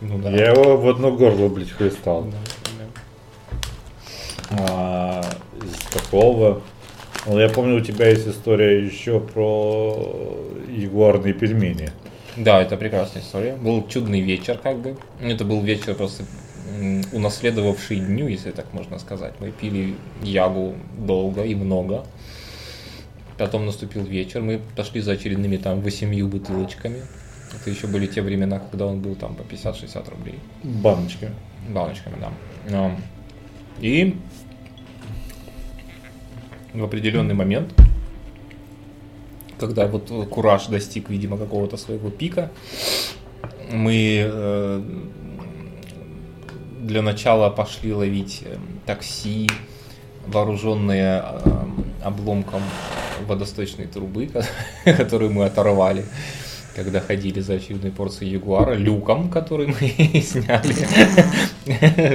[0.00, 0.30] Ну да.
[0.30, 2.24] Я его в одно горло, блядь, хлестал.
[2.24, 2.36] Да,
[2.78, 4.64] да.
[4.68, 5.24] А,
[5.62, 6.62] из такого...
[7.26, 10.38] Ну, я помню, у тебя есть история еще про
[10.74, 11.90] ягуарные пельмени.
[12.36, 13.54] Да, это прекрасная история.
[13.56, 14.96] Был чудный вечер, как бы.
[15.20, 16.22] Это был вечер просто
[17.12, 19.34] унаследовавший дню, если так можно сказать.
[19.40, 22.04] Мы пили ягу долго и много.
[23.38, 27.02] Потом наступил вечер, мы пошли за очередными там восемью бутылочками.
[27.54, 30.38] Это еще были те времена, когда он был там по 50-60 рублей.
[30.62, 31.30] Баночки.
[31.68, 32.32] Баночками, да.
[32.68, 32.96] Ну,
[33.80, 34.16] И
[36.74, 37.72] в определенный момент,
[39.58, 42.50] когда вот кураж достиг, видимо, какого-то своего пика,
[43.70, 44.82] мы э,
[46.80, 48.56] для начала пошли ловить э,
[48.86, 49.48] такси,
[50.26, 51.64] вооруженные э,
[52.04, 52.62] обломком
[53.26, 54.30] водосточной трубы,
[54.84, 56.04] которую мы оторвали
[56.78, 60.74] когда ходили за очередной порцией ягуара, люком, который мы сняли.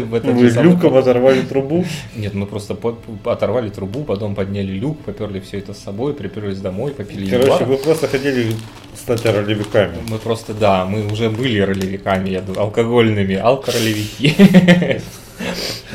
[0.02, 1.86] в этот Вы люком оторвали трубу.
[2.16, 2.78] нет, мы просто
[3.26, 7.78] оторвали трубу, потом подняли люк, поперли все это с собой, приперлись домой, попили Короче, вы
[7.78, 8.54] просто хотели
[8.96, 9.98] стать ролевиками.
[10.10, 15.02] Мы просто, да, мы уже были ролевиками, я думаю, алкогольными, алкоролевики.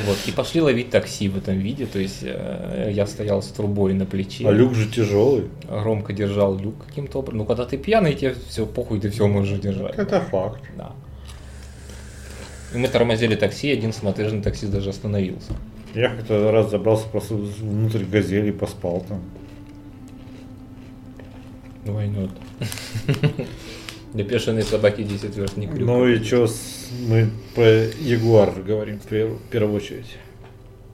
[0.06, 3.94] Вот, и пошли ловить такси в этом виде, то есть э, я стоял с трубой
[3.94, 5.44] на плече, А люк же тяжелый.
[5.68, 7.38] громко держал люк каким-то образом.
[7.38, 9.96] Ну, когда ты пьяный, тебе все похуй, ты все можешь держать.
[9.96, 10.62] Это факт.
[10.76, 10.92] Да.
[12.74, 15.52] И мы тормозили такси, один смотрежный таксист даже остановился.
[15.94, 19.22] Я как-то раз забрался просто внутрь газели и поспал там.
[21.86, 22.30] Why not?
[24.14, 25.80] Для бешеной собаки 10 верст не крюк.
[25.80, 26.48] Ну и что,
[27.08, 30.16] мы про Ягуар говорим в пер- в первую очередь.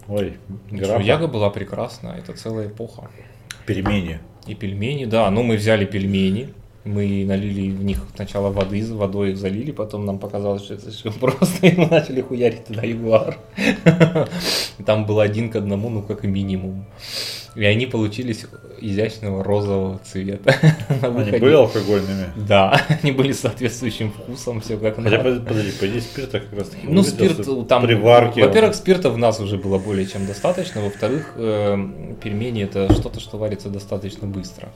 [0.09, 0.35] Ой,
[0.71, 1.01] графа.
[1.03, 3.11] Яга была прекрасна, это целая эпоха.
[3.67, 4.21] Пельмени.
[4.47, 6.53] И пельмени, да, ну мы взяли пельмени,
[6.85, 11.13] мы налили в них сначала воды, водой их залили, потом нам показалось, что это слишком
[11.21, 13.39] просто, и мы начали хуярить туда ягуар.
[14.85, 16.85] Там был один к одному, ну как минимум.
[17.55, 18.47] И они получились
[18.81, 20.55] изящного розового цвета.
[21.03, 22.27] Они были алкогольными?
[22.37, 25.23] Да, они были соответствующим вкусом, все как Хотя, надо.
[25.23, 28.45] под- подожди, по идее спирта как раз таки Ну, спирт там, при варке.
[28.45, 33.39] во-первых, спирта в нас уже было более чем достаточно, во-вторых, э, пельмени это что-то, что
[33.39, 34.69] варится достаточно быстро.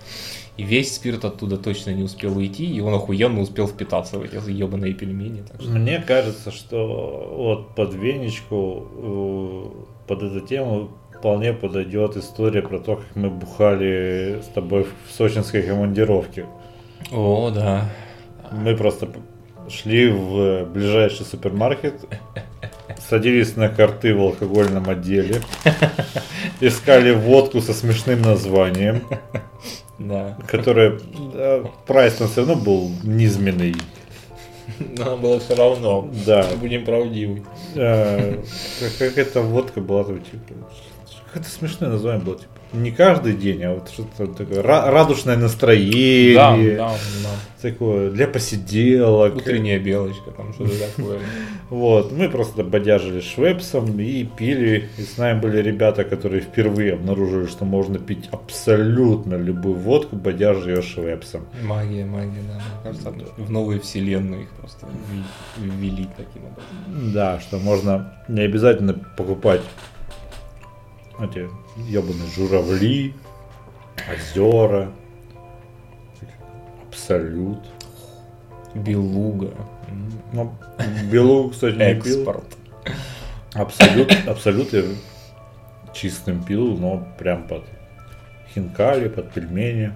[0.56, 4.36] И весь спирт оттуда точно не успел уйти, и он охуенно успел впитаться в эти
[4.50, 5.44] ебаные пельмени.
[5.60, 5.68] Что...
[5.70, 12.96] Мне кажется, что вот под венечку, э, под эту тему вполне подойдет история про то,
[12.96, 16.46] как мы бухали с тобой в сочинской командировке.
[17.12, 17.88] О, да.
[18.52, 19.08] Мы просто
[19.68, 21.94] шли в ближайший супермаркет,
[23.08, 25.42] садились на карты в алкогольном отделе,
[26.60, 29.02] искали водку со смешным названием,
[29.98, 30.38] Да.
[30.46, 30.98] которая
[31.34, 33.74] да, прайс там все равно был низменный.
[34.96, 36.08] Но было все равно.
[36.26, 36.46] Да.
[36.60, 37.42] Будем правдивы.
[37.74, 38.34] Э,
[38.80, 40.54] как- Как эта водка была там, типа,
[41.38, 45.42] какое-то смешное название было, типа, не каждый день, а вот что-то такое, ра- радушное Да,
[45.42, 46.92] настроение, да,
[47.22, 47.30] да.
[47.62, 49.36] такое, для посиделок.
[49.36, 51.18] Утренняя белочка, там что-то такое.
[51.70, 54.88] Вот, мы просто бодяжили швепсом и пили.
[54.98, 60.70] И с нами были ребята, которые впервые обнаружили, что можно пить абсолютно любую водку, бодяжа
[60.70, 61.46] ее швепсом.
[61.62, 62.60] Магия, магия, да.
[62.82, 64.86] Кажется, в новую вселенную их просто
[65.56, 67.12] ввели таким образом.
[67.14, 69.62] Да, что можно не обязательно покупать
[71.20, 73.14] эти ебаные журавли,
[74.10, 74.90] озера,
[76.86, 77.60] абсолют.
[78.74, 79.50] Белуга.
[80.32, 80.54] Ну,
[81.10, 82.20] белу, кстати, не пил.
[82.20, 82.44] Экспорт.
[83.54, 84.82] Абсолют, абсолют я
[85.94, 87.64] чистым пил, но прям под
[88.54, 89.92] хинкали, под пельмени.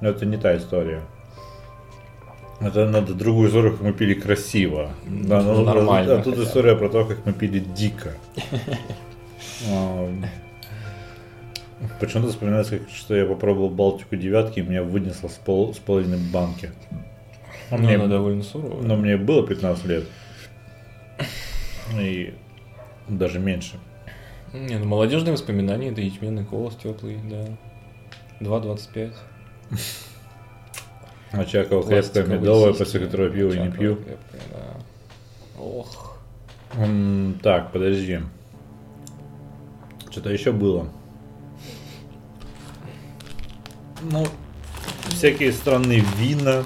[0.00, 1.02] Но это не та история.
[2.60, 4.90] Это надо другую историю, как мы пили красиво.
[5.06, 8.12] Да, ну, Нормально А тут история про то, как мы пили дико.
[12.00, 16.70] Почему-то вспоминается, что я попробовал Балтику девятки, и меня вынесло с, пол, с половиной банки.
[17.70, 18.82] А мне- она довольно суровая.
[18.82, 20.04] но мне было 15 лет.
[22.00, 22.34] И
[23.08, 23.78] даже меньше.
[24.52, 27.46] Не, ну молодежные воспоминания, это ячменный колос теплый, да.
[28.40, 29.12] 2,25.
[31.32, 32.84] Очаково крепкое Пластиковые медовое, сиськи.
[32.84, 33.98] после которого пива не Очаково пью.
[35.58, 36.18] Ох.
[37.42, 38.20] Так, подожди.
[40.16, 40.88] Что-то еще было.
[44.00, 44.26] Ну,
[45.08, 46.64] всякие странные вина,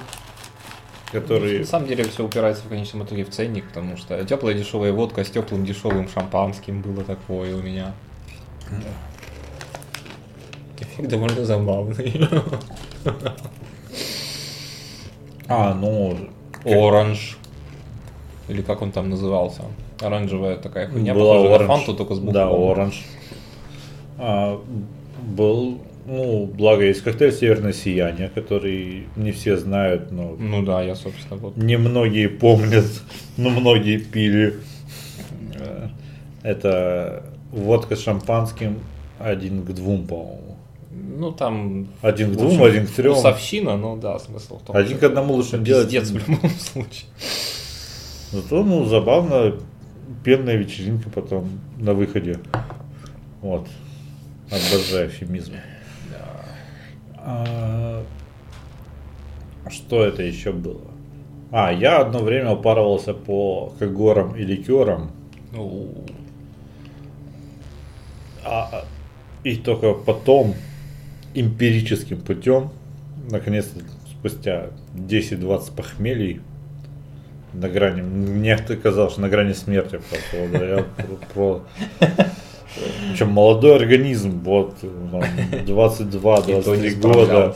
[1.11, 1.59] которые...
[1.59, 5.25] На самом деле все упирается в конечном итоге в ценник, потому что теплая дешевая водка
[5.25, 7.93] с теплым дешевым шампанским было такое у меня.
[10.79, 12.29] Эффект довольно забавный.
[15.49, 16.15] А, ну...
[16.63, 17.37] Оранж.
[18.47, 19.63] Или как он там назывался?
[19.99, 21.67] Оранжевая такая хуйня, была похожая на оранж.
[21.67, 22.33] фанту, только с буквами.
[22.33, 23.03] Да, оранж.
[24.23, 24.61] А,
[25.25, 30.93] был, ну, благо есть коктейль Северное Сияние, который не все знают, но Ну да, я,
[30.95, 31.57] собственно, вот.
[31.57, 32.85] Немногие помнят,
[33.37, 34.59] но многие пили.
[35.55, 35.87] Э,
[36.43, 38.77] Это водка с шампанским
[39.17, 40.57] один к двум, по-моему.
[41.17, 41.87] Ну там...
[42.01, 43.13] Один к двум, общем, один к трем.
[43.13, 45.89] Вкусовщина, ну да, смысл в том, Один к одному лучше делать.
[45.89, 47.07] пиздец в любом случае.
[48.31, 49.55] Зато, ну, забавно,
[50.23, 51.49] пенная вечеринка потом
[51.79, 52.37] на выходе.
[53.41, 53.67] Вот.
[54.51, 55.53] Обожаю эфемизм.
[57.15, 58.03] А,
[59.69, 60.91] Что это еще было?
[61.51, 65.11] А, я одно время упарывался по когорам и ликерам.
[65.51, 65.93] Ну,
[68.43, 68.85] А,
[69.43, 70.55] и только потом
[71.33, 72.71] эмпирическим путем,
[73.29, 73.79] наконец-то
[74.09, 76.41] спустя 10-20 похмелий,
[77.53, 80.85] на грани, мне казалось, что на грани смерти просто, да, я
[81.33, 81.63] про,
[83.09, 87.55] причем молодой организм, вот, там, 22-23 никто не года,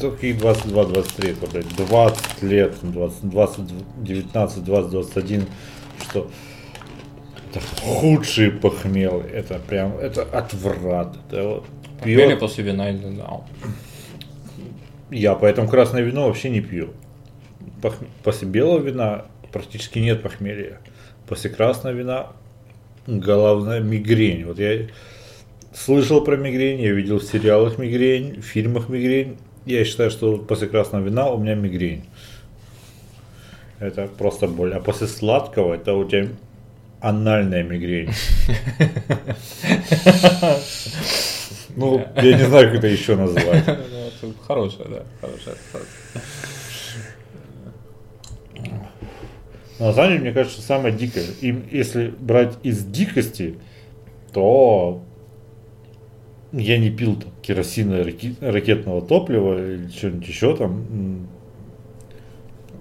[0.00, 3.60] ну, какие 22-23, это, блядь, 20 лет, 20, 20,
[4.02, 5.46] 19, 20, 21,
[6.02, 6.30] что
[7.50, 11.66] это худшие похмелы, это прям, это отврат, это вот
[12.02, 12.40] Пели пьет.
[12.40, 13.40] после вина или да.
[15.10, 16.90] Я поэтому красное вино вообще не пью.
[18.24, 20.80] После белого вина практически нет похмелья.
[21.28, 22.32] После красного вина
[23.06, 24.44] головная мигрень.
[24.44, 24.88] Вот я
[25.74, 29.38] слышал про мигрень, я видел в сериалах мигрень, в фильмах мигрень.
[29.64, 32.04] Я считаю, что после красного вина у меня мигрень.
[33.78, 34.74] Это просто боль.
[34.74, 36.28] А после сладкого это у тебя
[37.00, 38.10] анальная мигрень.
[41.74, 43.64] Ну, я не знаю, как это еще назвать.
[44.20, 45.56] Ну, Хорошая, да, хорошая
[49.78, 53.58] на деле, мне кажется, самое дикое, им, если брать из дикости,
[54.32, 55.02] то
[56.52, 58.04] я не пил там керосина
[58.40, 61.26] ракетного топлива или что-нибудь еще там,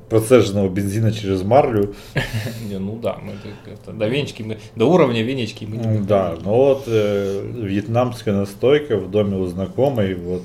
[0.09, 1.95] процеженного бензина через марлю.
[2.69, 3.31] Не, ну да, мы
[3.65, 8.97] это- до венечки мы, до уровня венечки мы не Да, но вот э, вьетнамская настойка
[8.97, 10.43] в доме у знакомой, вот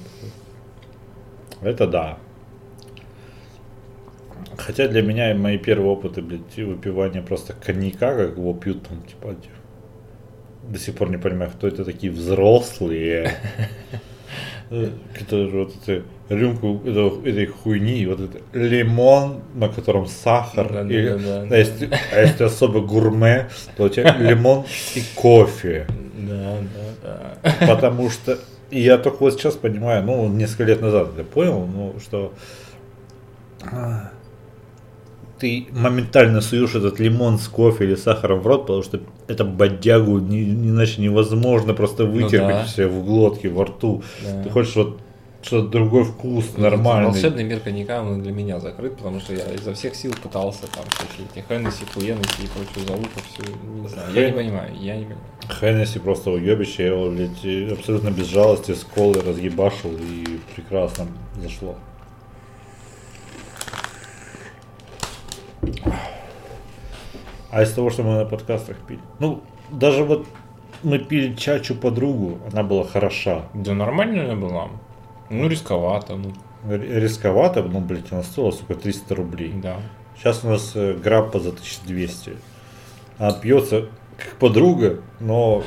[1.63, 2.19] это да.
[4.57, 9.37] Хотя для меня мои первые опыты, блядь, выпивания просто коньяка, как его пьют там, типа,
[10.69, 13.35] до сих пор не понимаю, кто это такие взрослые,
[14.71, 16.81] которые вот эту рюмку
[17.25, 20.73] этой хуйни, вот этот лимон, на котором сахар.
[20.73, 24.65] Да, да, или- да, да, а, если, а если особо гурме, то у тебя лимон
[24.95, 25.87] и кофе.
[26.19, 26.59] Да,
[27.03, 27.67] да, да.
[27.75, 28.39] Потому что
[28.71, 32.33] и я только вот сейчас понимаю, ну, несколько лет назад я понял, ну, что
[33.71, 34.11] а,
[35.39, 40.19] ты моментально суешь этот лимон с кофе или сахаром в рот, потому что это бодягу
[40.19, 42.65] не, иначе невозможно просто вытерпеть Ну да.
[42.65, 44.03] все в глотке, во рту.
[44.25, 44.43] Да.
[44.43, 45.01] Ты хочешь вот
[45.43, 47.07] что-то другой вкус, нормальный.
[47.07, 50.85] Волшебный мир коньяка, он для меня закрыт, потому что я изо всех сил пытался там
[50.91, 53.43] всякие эти Хеннесси, Хуенесси и прочую залупу всю,
[53.81, 55.27] не знаю, я не понимаю, я не понимаю.
[55.49, 61.07] Хеннесси просто уебище, я его, блядь, абсолютно без жалости с колы разъебашил и прекрасно
[61.41, 61.77] зашло.
[67.51, 69.01] А из того, что мы на подкастах пили?
[69.19, 70.27] Ну, даже вот
[70.83, 73.47] мы пили чачу подругу, она была хороша.
[73.55, 74.69] Да нормальная была.
[75.31, 76.33] Ну, рисковато, ну,
[76.69, 79.53] Рисковато, ну, блядь, она стоила, сука, 300 рублей.
[79.55, 79.77] да.
[80.17, 82.37] Сейчас у нас э, граппа за 1200.
[83.19, 85.63] Она пьется как подруга, но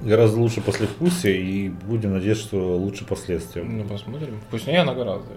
[0.00, 3.62] гораздо лучше послевкусие и будем надеяться, что лучше последствия.
[3.64, 4.40] Ну, посмотрим.
[4.48, 5.32] Вкуснее она гораздо.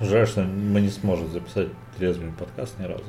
[0.00, 1.68] Жаль, что мы не сможем записать
[1.98, 3.04] трезвый подкаст ни разу.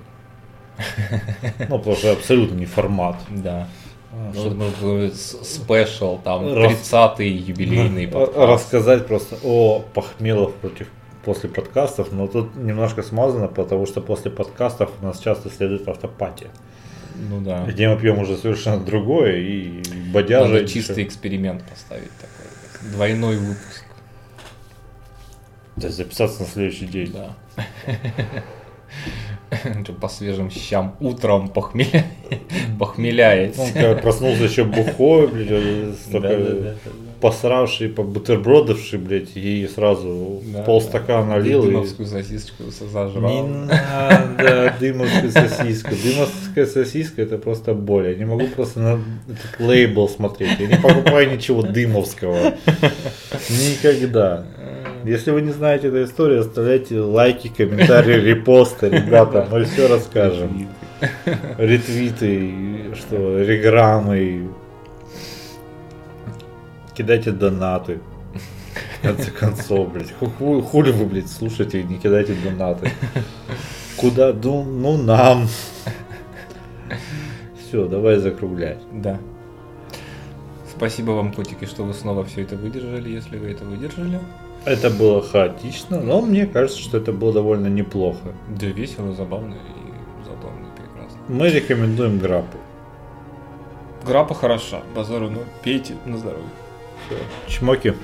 [1.69, 3.17] Ну, потому что абсолютно не формат.
[3.29, 3.67] Да.
[4.13, 8.37] А, Ну, мы будем с- спешл, там, Раз- 30-й юбилейный подкаст.
[8.37, 10.87] Рассказать просто о похмелов против
[11.23, 16.49] после подкастов, но тут немножко смазано, потому что после подкастов у нас часто следует автопатия,
[17.29, 17.63] Ну да.
[17.65, 20.47] где мы пьем уже совершенно другое и бодяжа.
[20.47, 22.89] Надо чистый эксперимент поставить такой.
[22.91, 23.85] Двойной выпуск.
[25.81, 27.13] То есть записаться на следующий день.
[27.13, 27.35] Да.
[29.99, 32.05] По свежим щам утром похмеля...
[32.79, 33.61] похмеляется.
[33.61, 35.49] Ну, когда проснулся еще бухой, блядь,
[36.11, 36.75] Да-да-да.
[37.19, 41.37] посравший, побутербродовший, блядь, и сразу Да, полстакана да.
[41.37, 41.63] налил.
[41.63, 43.47] и- Дымовскую сосиску Не зажрал.
[43.47, 45.91] надо дымовскую сосиску.
[46.01, 48.07] Дымовская сосиска это просто боль.
[48.09, 50.59] Я не могу просто на этот лейбл смотреть.
[50.59, 52.53] Я не покупаю ничего дымовского.
[53.49, 54.45] Никогда.
[55.03, 60.67] Если вы не знаете эту историю, оставляйте лайки, комментарии, репосты, ребята, мы все расскажем.
[61.57, 64.49] Ретвиты, что, реграммы,
[66.93, 67.99] кидайте донаты.
[68.99, 70.13] В конце концов, блядь.
[70.19, 72.91] Ху- ху- Хули вы, блядь, слушаете и не кидайте донаты.
[73.97, 74.31] Куда?
[74.31, 75.47] Ну, ну нам.
[77.57, 78.79] Все, давай закруглять.
[78.93, 79.17] Да.
[80.69, 84.19] Спасибо вам, котики, что вы снова все это выдержали, если вы это выдержали.
[84.63, 88.33] Это было хаотично, но мне кажется, что это было довольно неплохо.
[88.47, 91.19] Да, весело, забавно и задорно, прекрасно.
[91.27, 92.57] Мы рекомендуем граппу.
[94.05, 96.45] Грапа хороша, базару, но пейте на здоровье.
[97.47, 97.95] Чмоки.